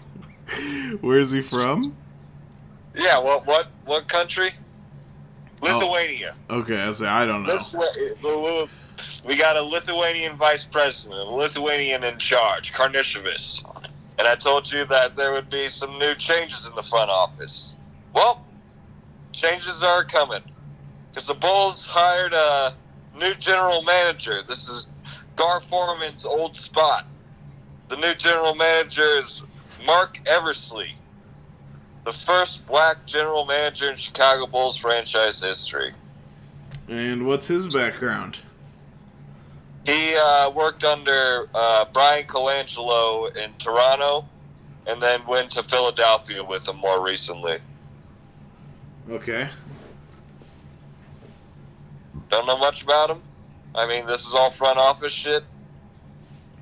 where's 1.01 1.31
he 1.31 1.41
from? 1.41 1.95
Yeah, 2.95 3.17
what 3.17 3.45
what 3.45 3.67
what 3.85 4.07
country? 4.07 4.51
Lithuania. 5.61 6.35
Okay, 6.49 6.75
I 6.77 6.91
say 6.91 7.07
I 7.07 7.25
don't 7.25 7.43
know. 7.43 7.57
Lithu- 7.57 8.69
We 9.25 9.35
got 9.37 9.55
a 9.55 9.61
Lithuanian 9.61 10.35
vice 10.35 10.65
president, 10.65 11.15
a 11.19 11.23
Lithuanian 11.23 12.03
in 12.03 12.17
charge, 12.19 12.73
Karnisovas. 12.73 13.63
And 14.19 14.27
I 14.27 14.35
told 14.35 14.71
you 14.71 14.85
that 14.85 15.15
there 15.15 15.31
would 15.31 15.49
be 15.49 15.69
some 15.69 15.97
new 15.97 16.13
changes 16.15 16.67
in 16.67 16.75
the 16.75 16.83
front 16.83 17.09
office. 17.09 17.73
Well, 18.13 18.45
changes 19.31 19.81
are 19.81 20.03
coming. 20.03 20.43
Because 21.09 21.27
the 21.27 21.33
Bulls 21.33 21.85
hired 21.85 22.33
a 22.33 22.75
new 23.17 23.33
general 23.35 23.81
manager. 23.83 24.43
This 24.47 24.67
is 24.67 24.87
Gar 25.35 25.59
Forman's 25.61 26.25
old 26.25 26.55
spot. 26.55 27.05
The 27.89 27.97
new 27.97 28.13
general 28.15 28.55
manager 28.55 29.03
is 29.17 29.43
Marc 29.85 30.19
Eversley, 30.27 30.95
the 32.05 32.13
first 32.13 32.65
black 32.67 33.05
general 33.05 33.45
manager 33.45 33.89
in 33.89 33.95
Chicago 33.95 34.47
Bulls 34.47 34.77
franchise 34.77 35.41
history. 35.41 35.93
And 36.87 37.25
what's 37.27 37.47
his 37.47 37.67
background? 37.67 38.39
He 39.85 40.15
uh, 40.15 40.49
worked 40.51 40.83
under 40.83 41.49
uh, 41.53 41.85
Bryan 41.85 42.25
Colangelo 42.25 43.35
in 43.35 43.51
Toronto, 43.57 44.25
and 44.87 45.01
then 45.01 45.25
went 45.27 45.51
to 45.51 45.63
Philadelphia 45.63 46.43
with 46.43 46.67
him 46.67 46.77
more 46.77 47.03
recently. 47.05 47.57
Okay. 49.09 49.49
Don't 52.29 52.47
know 52.47 52.57
much 52.57 52.83
about 52.83 53.09
him. 53.09 53.21
I 53.75 53.87
mean, 53.87 54.05
this 54.05 54.25
is 54.25 54.33
all 54.33 54.51
front 54.51 54.77
office 54.77 55.13
shit. 55.13 55.43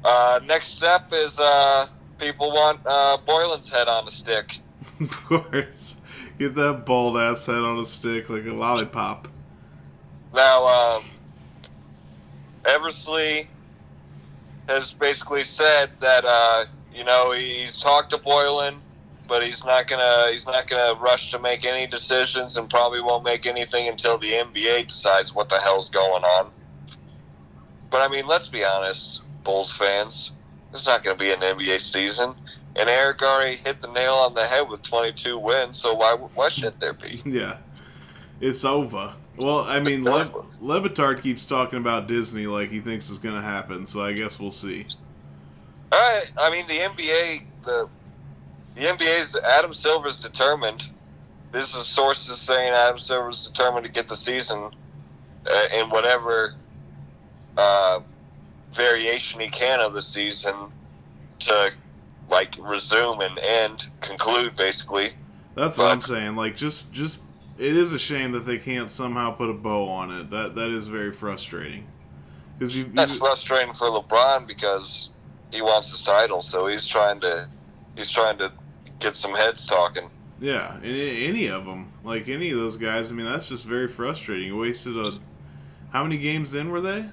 Uh, 0.03 0.39
next 0.45 0.78
step 0.78 1.12
is 1.12 1.38
uh, 1.39 1.88
people 2.18 2.51
want 2.51 2.80
uh, 2.86 3.18
Boylen's 3.28 3.70
head 3.70 3.88
on 3.88 4.07
a 4.07 4.12
stick. 4.12 4.59
Of 4.99 5.26
course. 5.26 6.01
Get 6.38 6.53
that 6.55 6.86
bald 6.86 7.18
ass 7.18 7.47
head 7.47 7.57
on 7.57 7.80
a 7.80 7.86
stick 7.86 8.30
like 8.30 8.45
a 8.45 8.53
lollipop. 8.53 9.28
Now, 10.34 10.68
um, 10.68 11.03
Eversley 12.66 13.47
has 14.68 14.91
basically 14.91 15.43
said 15.43 15.91
that 15.99 16.24
uh, 16.26 16.66
you 16.93 17.03
know 17.03 17.32
he's 17.32 17.78
talked 17.78 18.12
to 18.12 18.18
Boylen, 18.18 18.78
but 19.28 19.43
he's 19.43 19.66
not 19.66 19.88
gonna 19.88 20.28
he's 20.32 20.45
not 20.45 20.68
gonna 20.68 20.99
rush 20.99 21.32
to 21.32 21.39
make 21.39 21.66
any 21.66 21.88
decisions, 21.88 22.57
and 22.57 22.70
probably 22.70 23.01
won't 23.01 23.24
make 23.24 23.45
anything 23.45 23.88
until 23.88 24.18
the 24.18 24.32
NBA 24.32 24.88
decides 24.88 25.34
what 25.34 25.49
the 25.49 25.59
hell's 25.59 25.89
going 25.89 26.24
on. 26.24 26.51
But 27.91 28.01
I 28.01 28.07
mean, 28.07 28.25
let's 28.25 28.47
be 28.47 28.65
honest, 28.65 29.21
Bulls 29.43 29.71
fans, 29.71 30.31
it's 30.73 30.87
not 30.87 31.03
gonna 31.03 31.17
be 31.17 31.31
an 31.31 31.41
NBA 31.41 31.79
season. 31.81 32.33
And 32.77 32.89
Eric 32.89 33.21
already 33.21 33.57
hit 33.57 33.81
the 33.81 33.89
nail 33.89 34.13
on 34.13 34.33
the 34.33 34.47
head 34.47 34.67
with 34.69 34.81
22 34.81 35.37
wins, 35.37 35.77
so 35.77 35.93
why 35.93 36.15
why 36.15 36.49
should 36.49 36.79
there 36.79 36.93
be? 36.93 37.21
Yeah. 37.31 37.57
It's 38.39 38.65
over. 38.65 39.13
Well, 39.37 39.59
I 39.59 39.79
mean, 39.79 40.03
Le- 40.03 40.45
Levitard 40.61 41.21
keeps 41.21 41.45
talking 41.45 41.77
about 41.77 42.07
Disney 42.07 42.47
like 42.47 42.71
he 42.71 42.79
thinks 42.79 43.07
it's 43.09 43.19
going 43.19 43.35
to 43.35 43.41
happen, 43.41 43.85
so 43.85 44.03
I 44.03 44.13
guess 44.13 44.39
we'll 44.39 44.51
see. 44.51 44.87
All 45.91 45.99
right. 45.99 46.31
I 46.37 46.49
mean, 46.49 46.65
the 46.67 46.79
NBA, 46.79 47.43
the 47.63 47.87
the 48.75 48.81
NBA's 48.81 49.35
Adam 49.35 49.73
Silver's 49.73 50.17
determined. 50.17 50.89
This 51.51 51.75
is 51.75 51.85
sources 51.85 52.39
saying 52.39 52.73
Adam 52.73 52.97
Silver's 52.97 53.47
determined 53.47 53.85
to 53.85 53.91
get 53.91 54.07
the 54.07 54.15
season 54.15 54.71
uh, 55.45 55.67
in 55.77 55.89
whatever 55.89 56.55
uh, 57.58 57.99
variation 58.74 59.39
he 59.39 59.47
can 59.47 59.80
of 59.80 59.93
the 59.93 60.02
season 60.02 60.56
to 61.39 61.72
like 62.30 62.56
resume 62.60 63.20
and 63.22 63.39
end, 63.39 63.88
conclude 63.99 64.56
basically. 64.56 65.10
That's 65.56 65.78
what 65.78 65.91
I'm 65.91 66.02
saying. 66.02 66.36
Like, 66.38 66.56
just, 66.56 66.91
just, 66.93 67.20
it 67.58 67.76
is 67.76 67.91
a 67.91 67.99
shame 67.99 68.32
that 68.32 68.45
they 68.45 68.58
can't 68.58 68.89
somehow 68.89 69.32
put 69.32 69.49
a 69.49 69.54
bow 69.54 69.89
on 69.89 70.12
it. 70.12 70.30
That 70.30 70.56
that 70.56 70.70
is 70.70 70.88
very 70.88 71.12
frustrating. 71.12 71.86
Because 72.58 72.76
you, 72.76 72.86
That's 72.93 73.14
you 73.14 73.20
frustrating 73.20 73.74
for 73.74 73.88
LeBron 73.88 74.47
because 74.47 75.10
he 75.52 75.62
wants 75.62 75.89
his 75.89 76.04
title, 76.04 76.41
so 76.41 76.68
he's 76.68 76.86
trying 76.86 77.20
to 77.22 77.49
he's 77.97 78.10
trying 78.10 78.38
to 78.38 78.52
get 78.99 79.16
some 79.16 79.34
heads 79.34 79.66
talking. 79.66 80.10
yeah, 80.39 80.78
any, 80.84 81.26
any 81.26 81.47
of 81.47 81.66
them, 81.66 81.91
like 82.04 82.30
any 82.30 82.52
of 82.52 82.60
those 82.60 82.78
guys. 82.78 83.12
I 83.12 83.14
mean, 83.16 83.26
that's 83.26 83.49
just 83.49 83.66
very 83.66 83.88
frustrating. 83.88 84.47
You 84.47 84.58
wasted 84.58 84.97
a. 84.97 85.20
How 85.91 86.04
many 86.04 86.18
games 86.18 86.54
in 86.56 86.72
were 86.72 86.82
they? 86.82 87.06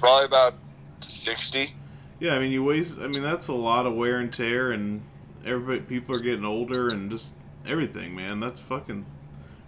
Probably 0.00 0.26
about 0.26 0.54
sixty. 1.00 1.74
Yeah, 2.20 2.34
I 2.34 2.38
mean, 2.38 2.52
you 2.52 2.62
waste. 2.62 3.00
I 3.00 3.06
mean, 3.06 3.22
that's 3.22 3.48
a 3.48 3.54
lot 3.54 3.86
of 3.86 3.94
wear 3.94 4.18
and 4.18 4.32
tear, 4.32 4.72
and 4.72 5.02
everybody, 5.44 5.80
people 5.80 6.14
are 6.14 6.20
getting 6.20 6.44
older, 6.44 6.88
and 6.88 7.10
just 7.10 7.34
everything, 7.66 8.14
man. 8.14 8.40
That's 8.40 8.60
fucking 8.60 9.06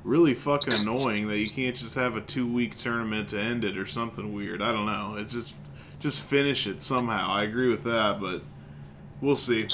really 0.05 0.35
fucking 0.35 0.73
annoying 0.75 1.29
that 1.29 1.39
you 1.39 1.49
can't 1.49 1.75
just 1.75 1.95
have 1.95 2.17
a 2.17 2.21
two 2.21 2.47
week 2.47 2.77
tournament 2.79 3.31
to 3.31 3.41
end 3.41 3.65
it 3.65 3.79
or 3.79 3.87
something 3.87 4.33
weird. 4.35 4.63
I 4.63 4.71
don't 4.71 4.87
know. 4.87 5.17
It's 5.19 5.33
just 5.33 5.55
just 6.01 6.23
finish 6.23 6.67
it 6.67 6.83
somehow. 6.83 7.33
I 7.33 7.45
agree 7.45 7.69
with 7.69 7.85
that, 7.85 8.21
but 8.21 8.43
we'll 9.21 9.37
see. 9.37 9.69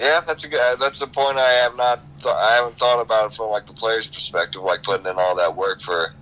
Yeah, 0.00 0.20
that's 0.26 0.44
a 0.44 0.48
good. 0.48 0.60
Uh, 0.60 0.76
that's 0.76 1.00
a 1.00 1.06
point 1.06 1.38
I 1.38 1.50
have 1.50 1.76
not. 1.76 2.00
Th- 2.20 2.34
I 2.34 2.54
haven't 2.54 2.78
thought 2.78 3.00
about 3.00 3.32
it 3.32 3.36
from 3.36 3.50
like 3.50 3.66
the 3.66 3.72
player's 3.72 4.06
perspective, 4.06 4.62
like 4.62 4.82
putting 4.82 5.06
in 5.06 5.16
all 5.16 5.34
that 5.36 5.54
work 5.54 5.80
for 5.80 6.14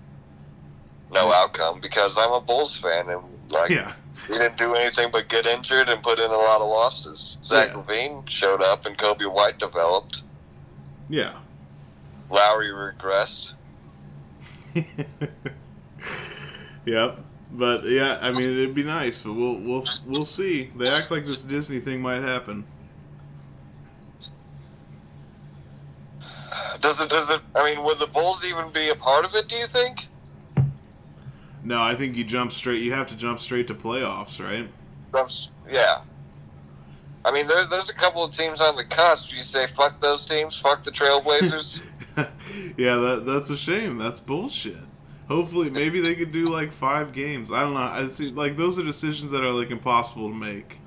no 1.12 1.32
outcome. 1.32 1.80
Because 1.80 2.16
I'm 2.18 2.32
a 2.32 2.40
Bulls 2.40 2.76
fan, 2.76 3.08
and 3.10 3.22
like 3.50 3.70
Yeah, 3.70 3.92
he 4.26 4.34
didn't 4.34 4.56
do 4.58 4.74
anything 4.74 5.10
but 5.10 5.28
get 5.28 5.46
injured 5.46 5.88
and 5.88 6.02
put 6.02 6.18
in 6.18 6.30
a 6.30 6.36
lot 6.36 6.60
of 6.60 6.68
losses. 6.68 7.38
Zach 7.44 7.68
Yeah. 7.70 7.74
LaVine 7.82 8.28
showed 8.28 8.62
up, 8.62 8.86
and 8.86 8.96
Coby 8.98 9.30
White 9.32 9.58
developed. 9.58 10.22
yeah. 11.08 11.32
Lauri 12.28 12.68
regressed. 12.70 13.52
yep. 16.84 17.20
But 17.52 17.84
yeah, 17.84 18.18
I 18.20 18.32
mean, 18.32 18.42
it'd 18.50 18.74
be 18.74 18.82
nice, 18.82 19.20
but 19.20 19.32
we'll 19.34 19.54
we'll 19.54 19.84
we'll 20.04 20.24
see. 20.24 20.70
They 20.76 20.88
act 20.88 21.10
like 21.12 21.24
this 21.24 21.44
Disney 21.44 21.78
thing 21.78 22.00
might 22.00 22.22
happen. 22.22 22.64
Does 26.80 27.00
it? 27.00 27.08
Does 27.08 27.30
it? 27.30 27.40
I 27.54 27.64
mean, 27.64 27.82
would 27.84 27.98
the 28.00 28.06
Bulls 28.08 28.44
even 28.44 28.70
be 28.72 28.90
a 28.90 28.94
part 28.96 29.24
of 29.24 29.34
it? 29.34 29.48
Do 29.48 29.54
you 29.56 29.66
think? 29.66 30.08
No, 31.66 31.82
I 31.82 31.96
think 31.96 32.16
you 32.16 32.22
jump 32.22 32.52
straight. 32.52 32.80
You 32.80 32.92
have 32.92 33.08
to 33.08 33.16
jump 33.16 33.40
straight 33.40 33.66
to 33.66 33.74
playoffs, 33.74 34.42
right? 34.42 34.68
Yeah. 35.68 36.02
I 37.24 37.32
mean, 37.32 37.48
there, 37.48 37.66
there's 37.66 37.90
a 37.90 37.94
couple 37.94 38.22
of 38.22 38.32
teams 38.32 38.60
on 38.60 38.76
the 38.76 38.84
cusp. 38.84 39.32
You 39.32 39.42
say, 39.42 39.66
fuck 39.74 40.00
those 40.00 40.24
teams, 40.24 40.56
fuck 40.56 40.84
the 40.84 40.92
Trailblazers. 40.92 41.80
yeah, 42.76 42.94
that 42.94 43.24
that's 43.26 43.50
a 43.50 43.56
shame. 43.56 43.98
That's 43.98 44.20
bullshit. 44.20 44.76
Hopefully, 45.26 45.68
maybe 45.68 46.00
they 46.00 46.14
could 46.14 46.30
do 46.30 46.44
like 46.44 46.72
five 46.72 47.12
games. 47.12 47.50
I 47.50 47.62
don't 47.62 47.74
know. 47.74 47.80
I 47.80 48.06
see, 48.06 48.30
like 48.30 48.56
those 48.56 48.78
are 48.78 48.84
decisions 48.84 49.32
that 49.32 49.42
are 49.42 49.50
like 49.50 49.70
impossible 49.70 50.28
to 50.28 50.34
make. 50.34 50.78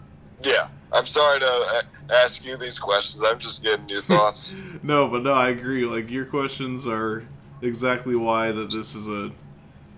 yeah. 0.42 0.70
I'm 0.92 1.06
sorry 1.06 1.40
to 1.40 1.46
uh, 1.46 1.82
ask 2.10 2.44
you 2.44 2.58
these 2.58 2.80
questions. 2.80 3.22
I'm 3.24 3.38
just 3.38 3.62
getting 3.62 3.88
your 3.90 4.02
thoughts. 4.02 4.56
No, 4.82 5.08
but 5.08 5.22
no, 5.22 5.34
I 5.34 5.50
agree. 5.50 5.86
Like 5.86 6.10
your 6.10 6.26
questions 6.26 6.88
are 6.88 7.24
exactly 7.62 8.16
why 8.16 8.52
that 8.52 8.72
this 8.72 8.96
is 8.96 9.08
a 9.08 9.32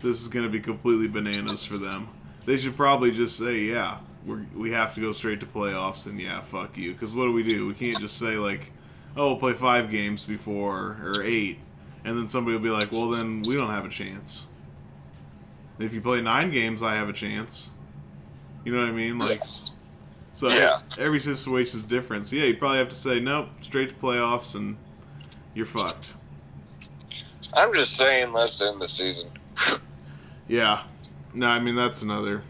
this 0.02 0.22
is 0.22 0.28
going 0.28 0.46
to 0.46 0.52
be 0.52 0.60
completely 0.60 1.08
bananas 1.08 1.64
for 1.66 1.78
them. 1.78 2.08
They 2.46 2.58
should 2.58 2.76
probably 2.76 3.12
just 3.12 3.38
say, 3.38 3.60
yeah, 3.60 3.98
we 4.26 4.36
we 4.56 4.72
have 4.72 4.94
to 4.96 5.02
go 5.02 5.12
straight 5.12 5.40
to 5.42 5.46
playoffs, 5.46 6.08
and 6.08 6.20
yeah, 6.20 6.42
fuck 6.42 6.78
you. 6.78 6.94
Because 6.94 7.14
what 7.16 7.26
do 7.26 7.32
we 7.32 7.44
do? 7.44 7.68
We 7.68 7.74
can't 7.74 8.00
just 8.00 8.18
say 8.18 8.36
like, 8.36 8.72
oh, 9.16 9.28
we'll 9.28 9.38
play 9.38 9.54
five 9.54 9.90
games 9.92 10.24
before 10.26 10.98
or 11.04 11.24
eight, 11.24 11.60
and 12.04 12.18
then 12.18 12.28
somebody 12.28 12.56
will 12.56 12.64
be 12.64 12.70
like, 12.70 12.92
well, 12.92 13.10
then 13.10 13.44
we 13.44 13.56
don't 13.56 13.70
have 13.70 13.86
a 13.86 13.90
chance. 13.90 14.48
If 15.80 15.94
you 15.94 16.02
play 16.02 16.22
nine 16.22 16.52
games, 16.52 16.84
I 16.84 16.96
have 16.96 17.10
a 17.10 17.14
chance. 17.14 17.72
You 18.66 18.72
know 18.72 18.80
what 18.82 18.90
I 18.90 18.92
mean? 18.92 19.18
Like, 19.18 19.42
so 20.34 20.50
Yeah. 20.50 20.82
every 21.00 21.20
situation 21.20 21.80
is 21.80 21.86
different. 21.86 22.28
So 22.28 22.36
yeah, 22.36 22.46
you 22.46 22.56
probably 22.58 22.78
have 22.78 22.90
to 22.90 22.96
say 22.96 23.20
nope, 23.20 23.50
straight 23.62 23.90
to 23.90 23.96
playoffs, 23.96 24.56
and 24.56 24.78
you're 25.56 25.66
fucked. 25.66 26.14
I'm 27.54 27.74
just 27.74 27.98
saying, 27.98 28.32
let's 28.32 28.62
end 28.62 28.82
the 28.82 28.88
season. 28.88 29.30
Yeah. 30.52 30.84
No, 31.34 31.48
I 31.48 31.60
mean 31.60 31.76
that's 31.76 32.02
another. 32.02 32.44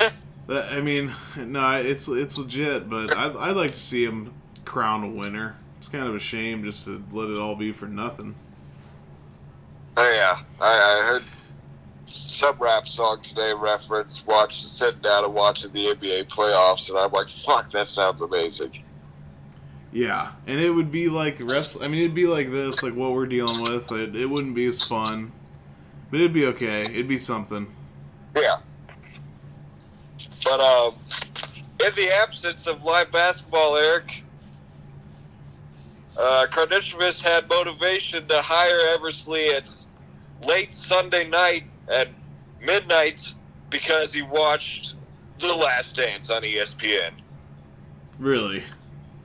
That, 0.46 0.70
I 0.72 0.82
mean, 0.82 1.10
no, 1.38 1.70
it's 1.80 2.06
it's 2.06 2.36
legit, 2.36 2.90
but 2.90 3.16
I'd, 3.16 3.34
I'd 3.34 3.56
like 3.56 3.70
to 3.70 3.78
see 3.78 4.04
him 4.04 4.30
crown 4.66 5.02
a 5.02 5.08
winner. 5.08 5.56
It's 5.78 5.88
kind 5.88 6.06
of 6.06 6.14
a 6.14 6.18
shame 6.18 6.62
just 6.64 6.84
to 6.84 7.02
let 7.12 7.30
it 7.30 7.38
all 7.38 7.56
be 7.56 7.72
for 7.72 7.86
nothing. 7.86 8.34
Oh, 9.96 10.12
yeah. 10.12 10.42
I, 10.60 10.66
I 10.66 11.06
heard 11.06 11.24
some 12.06 12.58
rap 12.58 12.86
song 12.86 13.22
today 13.22 13.54
reference 13.56 14.26
watch 14.26 14.66
sitting 14.66 15.00
down 15.00 15.24
and 15.24 15.32
watching 15.32 15.72
the 15.72 15.94
NBA 15.94 16.28
playoffs, 16.28 16.90
and 16.90 16.98
I'm 16.98 17.10
like, 17.10 17.30
fuck, 17.30 17.70
that 17.70 17.88
sounds 17.88 18.20
amazing. 18.20 18.82
Yeah, 19.92 20.32
and 20.46 20.60
it 20.60 20.68
would 20.68 20.90
be 20.90 21.08
like 21.08 21.40
rest. 21.40 21.78
I 21.80 21.88
mean, 21.88 22.02
it'd 22.02 22.14
be 22.14 22.26
like 22.26 22.50
this, 22.50 22.82
like 22.82 22.94
what 22.94 23.12
we're 23.12 23.24
dealing 23.24 23.62
with. 23.62 23.90
It, 23.92 24.14
it 24.14 24.26
wouldn't 24.26 24.54
be 24.54 24.66
as 24.66 24.82
fun, 24.82 25.32
but 26.14 26.20
it'd 26.20 26.32
be 26.32 26.46
okay. 26.46 26.82
It'd 26.82 27.08
be 27.08 27.18
something. 27.18 27.66
Yeah. 28.36 28.58
But 30.44 30.60
um, 30.60 30.94
in 31.84 31.92
the 31.96 32.08
absence 32.08 32.68
of 32.68 32.84
live 32.84 33.10
basketball, 33.10 33.76
Eric, 33.76 34.22
uh, 36.16 36.46
had 36.48 37.48
motivation 37.48 38.28
to 38.28 38.40
hire 38.40 38.94
Eversley 38.94 39.48
at 39.48 39.68
late 40.44 40.72
Sunday 40.72 41.28
night 41.28 41.64
at 41.88 42.10
midnight 42.60 43.34
because 43.68 44.12
he 44.12 44.22
watched 44.22 44.94
The 45.40 45.52
Last 45.52 45.96
Dance 45.96 46.30
on 46.30 46.42
ESPN. 46.42 47.10
Really, 48.20 48.62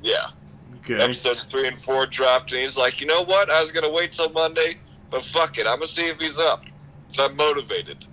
Yeah. 0.01 0.31
Okay. 0.77 1.03
Episodes 1.03 1.43
three 1.43 1.67
and 1.67 1.77
four 1.79 2.07
dropped, 2.07 2.51
and 2.51 2.61
he's 2.61 2.77
like, 2.77 2.99
you 2.99 3.05
know 3.05 3.21
what? 3.21 3.51
I 3.51 3.61
was 3.61 3.71
gonna 3.71 3.91
wait 3.91 4.11
till 4.11 4.29
Monday, 4.29 4.77
but 5.11 5.23
fuck 5.23 5.59
it, 5.59 5.67
I'm 5.67 5.77
gonna 5.77 5.87
see 5.87 6.07
if 6.07 6.17
he's 6.17 6.39
up. 6.39 6.63
So 7.11 7.25
I'm 7.25 7.35
motivated. 7.35 8.05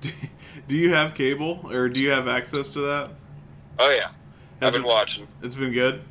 Do 0.68 0.74
you 0.76 0.92
have 0.92 1.14
cable 1.14 1.60
or 1.72 1.88
do 1.88 2.00
you 2.00 2.10
have 2.10 2.28
access 2.28 2.70
to 2.72 2.80
that? 2.80 3.10
Oh 3.78 3.90
yeah, 3.90 4.08
Has 4.60 4.68
I've 4.68 4.72
been 4.74 4.82
it- 4.82 4.86
watching. 4.88 5.26
It's 5.42 5.54
been 5.54 5.72
good. 5.72 6.02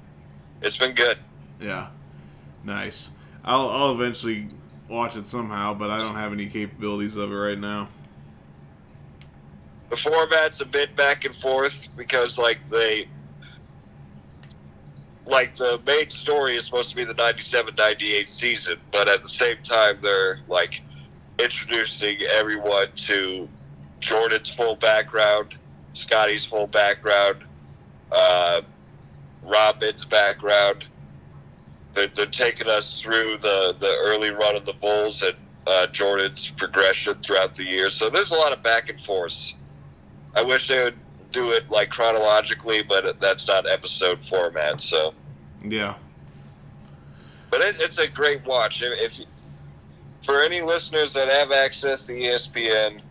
It's 0.61 0.77
been 0.77 0.93
good. 0.95 1.17
Yeah. 1.59 1.87
Nice. 2.63 3.11
I'll 3.43 3.69
I'll 3.69 3.91
eventually 3.91 4.47
watch 4.89 5.15
it 5.15 5.25
somehow, 5.25 5.73
but 5.73 5.89
I 5.89 5.97
don't 5.97 6.15
have 6.15 6.31
any 6.33 6.47
capabilities 6.47 7.17
of 7.17 7.31
it 7.31 7.35
right 7.35 7.57
now. 7.57 7.87
The 9.89 9.97
format's 9.97 10.61
a 10.61 10.65
bit 10.65 10.95
back 10.95 11.25
and 11.25 11.35
forth 11.35 11.87
because 11.97 12.37
like 12.37 12.59
they 12.69 13.07
like 15.25 15.55
the 15.55 15.79
main 15.85 16.09
story 16.09 16.55
is 16.55 16.65
supposed 16.65 16.89
to 16.89 16.95
be 16.95 17.03
the 17.03 17.13
97-98 17.13 18.27
season 18.27 18.75
but 18.91 19.07
at 19.07 19.21
the 19.21 19.29
same 19.29 19.57
time 19.63 19.97
they're 20.01 20.39
like 20.47 20.81
introducing 21.39 22.17
everyone 22.33 22.87
to 22.95 23.47
jordan's 23.99 24.49
full 24.49 24.75
background 24.75 25.55
Scottie's 25.93 26.45
full 26.45 26.67
background 26.67 27.43
uh, 28.11 28.61
Rodman's 29.43 30.05
background 30.05 30.85
they're, 31.93 32.07
they're 32.07 32.25
taking 32.25 32.67
us 32.69 32.99
through 33.01 33.37
the, 33.41 33.75
the 33.79 33.95
early 34.01 34.31
run 34.31 34.55
of 34.55 34.65
the 34.65 34.73
bulls 34.73 35.21
and 35.21 35.35
uh, 35.67 35.87
jordan's 35.87 36.49
progression 36.51 37.15
throughout 37.23 37.55
the 37.55 37.65
year 37.65 37.89
so 37.89 38.09
there's 38.09 38.31
a 38.31 38.35
lot 38.35 38.53
of 38.53 38.61
back 38.63 38.89
and 38.89 38.99
forth 39.01 39.53
I 40.35 40.43
wish 40.43 40.67
they 40.67 40.81
would 40.83 40.97
do 41.31 41.51
it 41.51 41.69
like 41.69 41.89
chronologically, 41.89 42.83
but 42.83 43.19
that's 43.19 43.47
not 43.47 43.69
episode 43.69 44.23
format. 44.23 44.79
So, 44.81 45.13
Yeah. 45.63 45.95
but 47.49 47.61
it, 47.61 47.77
it's 47.81 47.97
a 47.97 48.07
great 48.07 48.45
watch. 48.45 48.81
If, 48.81 49.19
if 49.19 49.27
for 50.23 50.41
any 50.41 50.61
listeners 50.61 51.13
that 51.13 51.29
have 51.29 51.51
access 51.51 52.03
to 52.03 52.13
ESPN, 52.13 53.01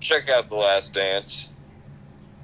check 0.00 0.28
out 0.28 0.48
The 0.48 0.56
Last 0.56 0.92
Dance. 0.94 1.48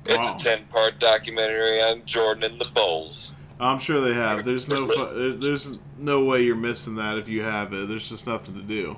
It's 0.06 0.16
Wow. 0.18 0.36
a 0.36 0.40
ten-part 0.42 0.98
documentary 1.00 1.80
on 1.82 2.02
Jordan 2.04 2.44
and 2.44 2.60
the 2.60 2.66
Bulls. 2.66 3.32
I'm 3.60 3.78
sure 3.78 4.00
they 4.00 4.12
have. 4.14 4.44
There's 4.44 4.68
no 4.68 4.86
fu- 4.86 5.38
there's 5.38 5.78
no 5.98 6.24
way 6.24 6.42
you're 6.42 6.56
missing 6.56 6.96
that 6.96 7.16
if 7.18 7.28
you 7.28 7.42
have 7.42 7.72
it. 7.72 7.88
There's 7.88 8.08
just 8.08 8.26
nothing 8.26 8.54
to 8.54 8.60
do. 8.62 8.96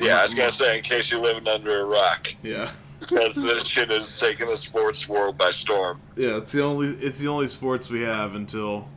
Yeah, 0.00 0.20
I 0.20 0.22
was 0.22 0.34
gonna 0.34 0.50
say 0.50 0.78
in 0.78 0.82
case 0.84 1.10
you're 1.10 1.20
living 1.20 1.46
under 1.48 1.80
a 1.80 1.84
rock, 1.84 2.32
Yeah. 2.42 2.70
because 3.00 3.34
this 3.42 3.66
shit 3.66 3.90
is 3.90 4.18
taking 4.18 4.46
the 4.46 4.56
sports 4.56 5.08
world 5.08 5.36
by 5.36 5.50
storm. 5.50 6.00
Yeah, 6.16 6.36
it's 6.38 6.52
the 6.52 6.62
only 6.62 6.88
it's 7.04 7.18
the 7.18 7.28
only 7.28 7.48
sports 7.48 7.90
we 7.90 8.00
have 8.02 8.34
until 8.36 8.88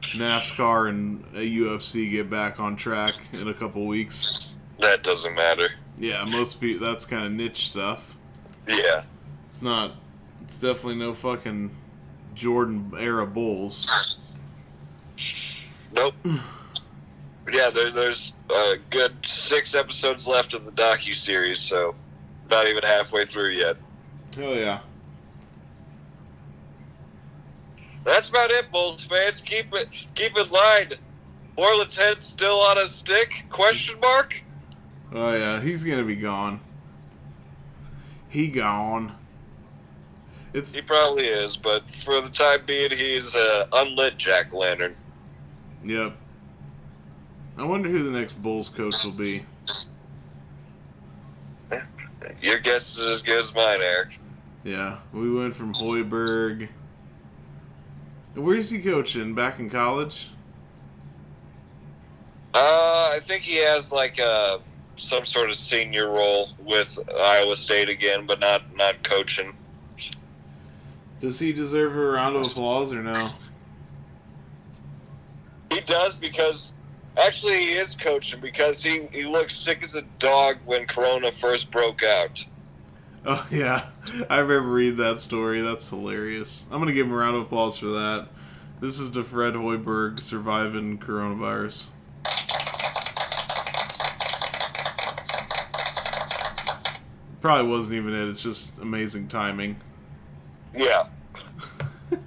NASCAR 0.00 0.88
and 0.88 1.24
UFC 1.34 2.10
get 2.10 2.30
back 2.30 2.58
on 2.60 2.76
track 2.76 3.14
in 3.32 3.48
a 3.48 3.54
couple 3.54 3.86
weeks. 3.86 4.48
That 4.80 5.02
doesn't 5.02 5.34
matter. 5.34 5.68
Yeah, 5.98 6.24
most 6.24 6.60
people 6.60 6.84
that's 6.84 7.04
kind 7.04 7.24
of 7.24 7.32
niche 7.32 7.68
stuff. 7.70 8.16
Yeah. 8.66 9.02
It's 9.48 9.62
not. 9.62 9.92
It's 10.42 10.56
definitely 10.58 10.96
no 10.96 11.12
fucking 11.12 11.70
Jordan 12.34 12.92
era 12.98 13.26
Bulls. 13.26 13.86
Nope. 15.94 16.14
Yeah, 17.50 17.70
there, 17.70 17.90
there's 17.90 18.34
a 18.48 18.74
good 18.90 19.16
six 19.26 19.74
episodes 19.74 20.28
left 20.28 20.54
of 20.54 20.64
the 20.64 20.70
docu 20.70 21.14
series, 21.14 21.58
so 21.58 21.96
not 22.48 22.68
even 22.68 22.82
halfway 22.84 23.24
through 23.24 23.48
yet. 23.48 23.76
Hell 24.36 24.54
yeah. 24.54 24.80
That's 28.04 28.28
about 28.28 28.50
it, 28.50 28.70
Bulls 28.72 29.04
fans. 29.04 29.40
Keep 29.40 29.74
it 29.74 29.88
keep 30.14 30.36
in 30.36 30.48
line. 30.48 30.92
Boylen's 31.56 31.96
head 31.96 32.22
still 32.22 32.60
on 32.60 32.78
a 32.78 32.88
stick? 32.88 33.44
Question 33.50 33.98
mark. 34.00 34.42
Oh 35.12 35.32
yeah, 35.32 35.60
he's 35.60 35.84
gonna 35.84 36.04
be 36.04 36.16
gone. 36.16 36.60
He 38.28 38.48
gone. 38.48 39.12
It's 40.52 40.74
He 40.74 40.82
probably 40.82 41.26
is, 41.26 41.56
but 41.56 41.84
for 42.04 42.20
the 42.20 42.30
time 42.30 42.60
being, 42.66 42.90
he's 42.90 43.34
uh, 43.36 43.66
unlit 43.72 44.16
Jack 44.18 44.52
Lantern. 44.52 44.96
yep. 45.84 46.16
I 47.58 47.64
wonder 47.64 47.88
who 47.88 48.02
the 48.02 48.10
next 48.10 48.42
Bulls 48.42 48.68
coach 48.68 48.94
will 49.04 49.16
be. 49.16 49.44
Your 52.42 52.58
guess 52.58 52.96
is 52.96 53.04
as 53.04 53.22
good 53.22 53.40
as 53.40 53.54
mine, 53.54 53.80
Eric. 53.82 54.18
Yeah, 54.64 54.98
we 55.12 55.30
went 55.32 55.54
from 55.54 55.74
Hoiberg. 55.74 56.68
Where's 58.34 58.70
he 58.70 58.80
coaching? 58.80 59.34
Back 59.34 59.58
in 59.58 59.68
college? 59.68 60.30
Uh, 62.54 63.10
I 63.14 63.20
think 63.24 63.42
he 63.42 63.56
has 63.56 63.92
like 63.92 64.20
uh, 64.20 64.58
some 64.96 65.24
sort 65.26 65.50
of 65.50 65.56
senior 65.56 66.08
role 66.10 66.50
with 66.58 66.98
Iowa 67.18 67.56
State 67.56 67.88
again, 67.88 68.26
but 68.26 68.40
not 68.40 68.74
not 68.76 69.02
coaching. 69.02 69.52
Does 71.20 71.38
he 71.38 71.52
deserve 71.52 71.94
a 71.96 72.00
round 72.00 72.36
of 72.36 72.46
applause 72.46 72.92
or 72.92 73.02
no? 73.02 73.30
He 75.70 75.80
does 75.82 76.16
because 76.16 76.72
actually 77.18 77.58
he 77.58 77.72
is 77.72 77.94
coaching 77.94 78.40
because 78.40 78.82
he, 78.82 79.06
he 79.12 79.24
looked 79.24 79.52
sick 79.52 79.82
as 79.82 79.94
a 79.94 80.02
dog 80.18 80.56
when 80.64 80.86
Corona 80.86 81.30
first 81.30 81.70
broke 81.70 82.02
out. 82.02 82.44
Oh 83.24 83.46
yeah, 83.50 83.86
I 84.28 84.38
remember 84.38 84.70
reading 84.70 84.96
that 84.96 85.20
story. 85.20 85.60
That's 85.60 85.88
hilarious. 85.88 86.66
I'm 86.70 86.78
gonna 86.78 86.92
give 86.92 87.06
him 87.06 87.12
a 87.12 87.16
round 87.16 87.36
of 87.36 87.42
applause 87.42 87.78
for 87.78 87.86
that. 87.86 88.28
This 88.80 88.98
is 88.98 89.10
to 89.10 89.22
Fred 89.22 89.54
Hoiberg 89.54 90.20
surviving 90.20 90.98
coronavirus. 90.98 91.86
Probably 97.42 97.70
wasn't 97.70 97.96
even 97.96 98.14
it. 98.14 98.28
It's 98.28 98.42
just 98.42 98.72
amazing 98.80 99.28
timing. 99.28 99.76
Yeah. 100.74 101.08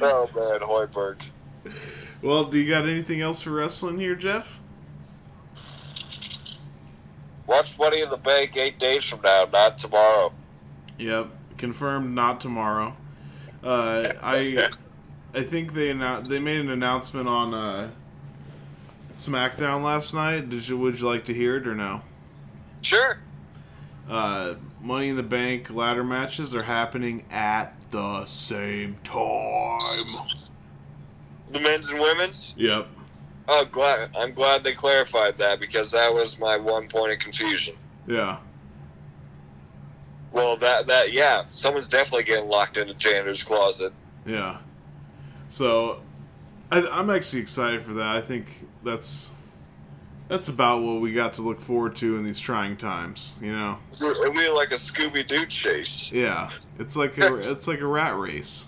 oh 0.00 0.30
man, 0.34 0.60
Hoiberg. 0.60 1.20
Well, 2.22 2.44
do 2.44 2.58
you 2.58 2.68
got 2.68 2.88
anything 2.88 3.20
else 3.20 3.40
for 3.40 3.50
wrestling 3.50 3.98
here, 3.98 4.14
Jeff? 4.14 4.57
Watch 7.48 7.78
Money 7.78 8.02
in 8.02 8.10
the 8.10 8.18
Bank 8.18 8.56
eight 8.58 8.78
days 8.78 9.02
from 9.02 9.22
now, 9.22 9.48
not 9.50 9.78
tomorrow. 9.78 10.32
Yep, 10.98 11.30
confirmed. 11.56 12.14
Not 12.14 12.40
tomorrow. 12.42 12.94
Uh, 13.64 14.12
I, 14.22 14.68
I 15.32 15.42
think 15.42 15.72
they 15.72 15.88
annou- 15.88 16.28
they 16.28 16.38
made 16.38 16.60
an 16.60 16.70
announcement 16.70 17.26
on 17.26 17.54
uh, 17.54 17.90
SmackDown 19.14 19.82
last 19.82 20.12
night. 20.12 20.50
Did 20.50 20.68
you 20.68 20.76
would 20.76 21.00
you 21.00 21.06
like 21.06 21.24
to 21.24 21.34
hear 21.34 21.56
it 21.56 21.66
or 21.66 21.74
no? 21.74 22.02
Sure. 22.82 23.18
Uh, 24.08 24.54
Money 24.82 25.08
in 25.08 25.16
the 25.16 25.22
Bank 25.22 25.70
ladder 25.70 26.04
matches 26.04 26.54
are 26.54 26.62
happening 26.62 27.24
at 27.30 27.74
the 27.90 28.26
same 28.26 28.96
time. 29.02 30.28
The 31.50 31.60
men's 31.60 31.88
and 31.88 31.98
women's. 31.98 32.52
Yep. 32.56 32.88
Oh, 33.50 33.64
glad 33.64 34.10
I'm 34.14 34.34
glad 34.34 34.62
they 34.62 34.74
clarified 34.74 35.38
that 35.38 35.58
because 35.58 35.90
that 35.92 36.12
was 36.12 36.38
my 36.38 36.56
one 36.58 36.86
point 36.86 37.12
of 37.12 37.18
confusion. 37.18 37.74
Yeah. 38.06 38.38
Well, 40.32 40.58
that 40.58 40.86
that 40.86 41.12
yeah, 41.12 41.44
someone's 41.48 41.88
definitely 41.88 42.24
getting 42.24 42.48
locked 42.48 42.76
in 42.76 42.90
a 42.90 42.94
janitor's 42.94 43.42
closet. 43.42 43.92
Yeah. 44.26 44.58
So, 45.48 46.02
I, 46.70 46.86
I'm 46.88 47.08
actually 47.08 47.40
excited 47.40 47.82
for 47.82 47.94
that. 47.94 48.16
I 48.16 48.20
think 48.20 48.66
that's 48.84 49.30
that's 50.28 50.48
about 50.48 50.82
what 50.82 51.00
we 51.00 51.14
got 51.14 51.32
to 51.34 51.42
look 51.42 51.58
forward 51.58 51.96
to 51.96 52.18
in 52.18 52.24
these 52.24 52.38
trying 52.38 52.76
times. 52.76 53.36
You 53.40 53.52
know. 53.52 53.78
It'll 53.94 54.30
be 54.30 54.50
like 54.50 54.72
a 54.72 54.76
Scooby 54.76 55.26
Doo 55.26 55.46
chase. 55.46 56.12
Yeah. 56.12 56.50
It's 56.78 56.96
like 56.96 57.16
a 57.16 57.34
it's 57.50 57.66
like 57.66 57.80
a 57.80 57.86
rat 57.86 58.14
race. 58.18 58.66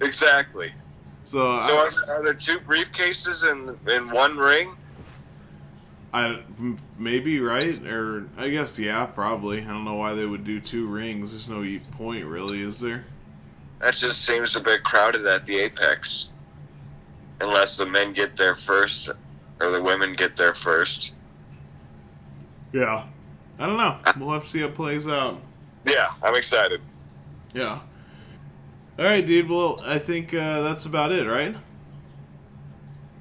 Exactly. 0.00 0.72
So, 1.28 1.60
So 1.60 1.76
I, 1.76 1.90
are, 2.08 2.10
are 2.10 2.24
there 2.24 2.32
two 2.32 2.58
briefcases 2.60 3.44
in 3.44 3.78
in 3.92 4.10
one 4.10 4.38
ring? 4.38 4.74
I 6.14 6.40
maybe 6.96 7.38
right 7.38 7.74
or 7.86 8.30
I 8.38 8.48
guess 8.48 8.78
yeah 8.78 9.04
probably. 9.04 9.60
I 9.60 9.66
don't 9.66 9.84
know 9.84 9.96
why 9.96 10.14
they 10.14 10.24
would 10.24 10.44
do 10.44 10.58
two 10.58 10.86
rings. 10.86 11.32
There's 11.32 11.46
no 11.46 11.62
e- 11.64 11.80
point 11.92 12.24
really, 12.24 12.62
is 12.62 12.80
there? 12.80 13.04
That 13.80 13.94
just 13.94 14.24
seems 14.24 14.56
a 14.56 14.60
bit 14.60 14.82
crowded 14.84 15.26
at 15.26 15.44
the 15.44 15.58
apex. 15.58 16.30
Unless 17.42 17.76
the 17.76 17.84
men 17.84 18.14
get 18.14 18.34
there 18.34 18.54
first, 18.54 19.10
or 19.60 19.70
the 19.70 19.82
women 19.82 20.14
get 20.14 20.34
there 20.34 20.54
first. 20.54 21.12
Yeah. 22.72 23.04
I 23.58 23.66
don't 23.66 23.76
know. 23.76 23.98
We'll 24.18 24.32
have 24.32 24.44
to 24.44 24.48
see 24.48 24.60
how 24.60 24.68
it 24.68 24.74
plays 24.74 25.06
out. 25.06 25.42
Yeah, 25.86 26.08
I'm 26.22 26.34
excited. 26.34 26.80
Yeah. 27.52 27.80
All 28.98 29.04
right, 29.04 29.24
dude. 29.24 29.48
Well, 29.48 29.80
I 29.84 29.98
think 29.98 30.34
uh, 30.34 30.62
that's 30.62 30.86
about 30.86 31.12
it, 31.12 31.26
right? 31.26 31.54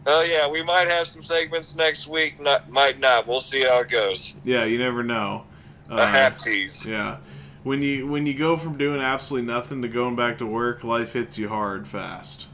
Oh 0.08 0.22
yeah, 0.24 0.50
we 0.50 0.64
might 0.64 0.90
have 0.90 1.06
some 1.06 1.22
segments 1.22 1.76
next 1.76 2.08
week. 2.08 2.40
Not 2.40 2.70
might 2.72 3.00
not. 3.00 3.28
We'll 3.28 3.42
see 3.42 3.64
how 3.64 3.80
it 3.82 3.90
goes. 3.90 4.36
Yeah, 4.44 4.64
you 4.64 4.78
never 4.78 5.04
know. 5.04 5.44
Uh, 5.90 6.06
half 6.06 6.38
tease. 6.38 6.86
Yeah. 6.86 7.18
When 7.64 7.82
you 7.82 8.08
when 8.08 8.26
you 8.26 8.34
go 8.34 8.56
from 8.56 8.78
doing 8.78 9.02
absolutely 9.02 9.52
nothing 9.52 9.82
to 9.82 9.88
going 9.88 10.16
back 10.16 10.38
to 10.38 10.46
work, 10.46 10.84
life 10.84 11.14
hits 11.14 11.38
you 11.38 11.50
hard 11.50 11.88
fast. 11.88 12.48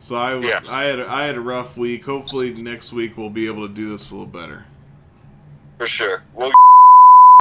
So 0.00 0.16
I 0.16 0.34
was 0.34 0.46
Yeah. 0.46 0.60
I 0.68 0.84
had 0.84 0.98
a, 0.98 1.10
I 1.10 1.24
had 1.24 1.36
a 1.36 1.40
rough 1.40 1.78
week. 1.78 2.04
Hopefully 2.04 2.52
next 2.52 2.92
week 2.92 3.16
we'll 3.16 3.30
be 3.30 3.46
able 3.46 3.66
to 3.66 3.72
do 3.72 3.88
this 3.90 4.10
a 4.10 4.14
little 4.14 4.26
better. 4.26 4.64
For 5.78 5.86
sure. 5.86 6.22
We'll. 6.34 6.52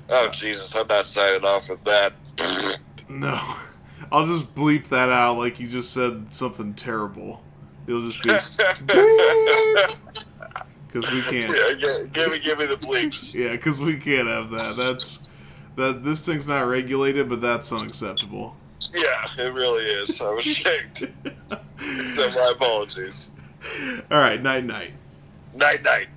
Oh 0.07 0.27
Jesus! 0.29 0.75
I'm 0.75 0.85
not 0.85 1.07
signing 1.07 1.43
off 1.43 1.67
with 1.67 1.83
that. 1.85 2.13
No, 3.09 3.39
I'll 4.12 4.26
just 4.26 4.53
bleep 4.56 4.88
that 4.89 5.10
out 5.10 5.38
like 5.38 5.60
you 5.60 5.68
just 5.68 5.93
said 5.93 6.32
something 6.32 6.74
terrible. 6.74 7.41
It'll 7.88 8.10
just 8.10 8.24
be 8.24 8.30
because 10.88 11.12
we 11.12 11.22
can't. 11.24 11.56
yeah, 11.56 11.74
gi- 11.78 12.08
give 12.14 12.32
me, 12.32 12.39
give 12.39 12.58
me 12.60 12.66
the 12.66 12.78
bleeps. 12.78 13.34
Yeah, 13.34 13.51
because 13.51 13.82
we 13.82 13.97
can't 13.97 14.28
have 14.28 14.49
that. 14.51 14.76
That's 14.78 15.28
that. 15.76 16.03
This 16.03 16.26
thing's 16.26 16.47
not 16.47 16.62
regulated, 16.62 17.30
but 17.30 17.41
that's 17.41 17.72
unacceptable. 17.72 18.56
Yeah, 18.93 19.26
it 19.38 19.53
really 19.53 19.84
is. 19.86 20.20
I'm 20.22 20.38
ashamed. 20.38 21.12
So 22.16 22.30
my 22.32 22.51
apologies. 22.56 23.32
All 24.10 24.18
right, 24.18 24.41
night 24.41 24.64
night. 24.64 24.93
Night 25.53 25.84
night. 25.84 26.08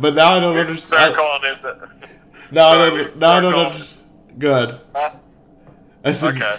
But 0.00 0.14
now 0.14 0.34
I 0.34 0.40
don't 0.40 0.54
Start 0.54 0.68
understand. 0.68 1.16
calling 1.16 1.42
in. 1.44 1.62
The, 1.62 1.88
Now 2.52 2.68
I 2.68 2.88
Sorry, 2.88 3.04
don't. 3.04 3.18
Now 3.18 3.30
I 3.30 3.40
don't 3.40 3.54
understand. 3.54 4.04
Good. 4.38 4.80
Huh? 4.94 5.10
I 6.04 6.12
said. 6.12 6.36
Okay. 6.36 6.56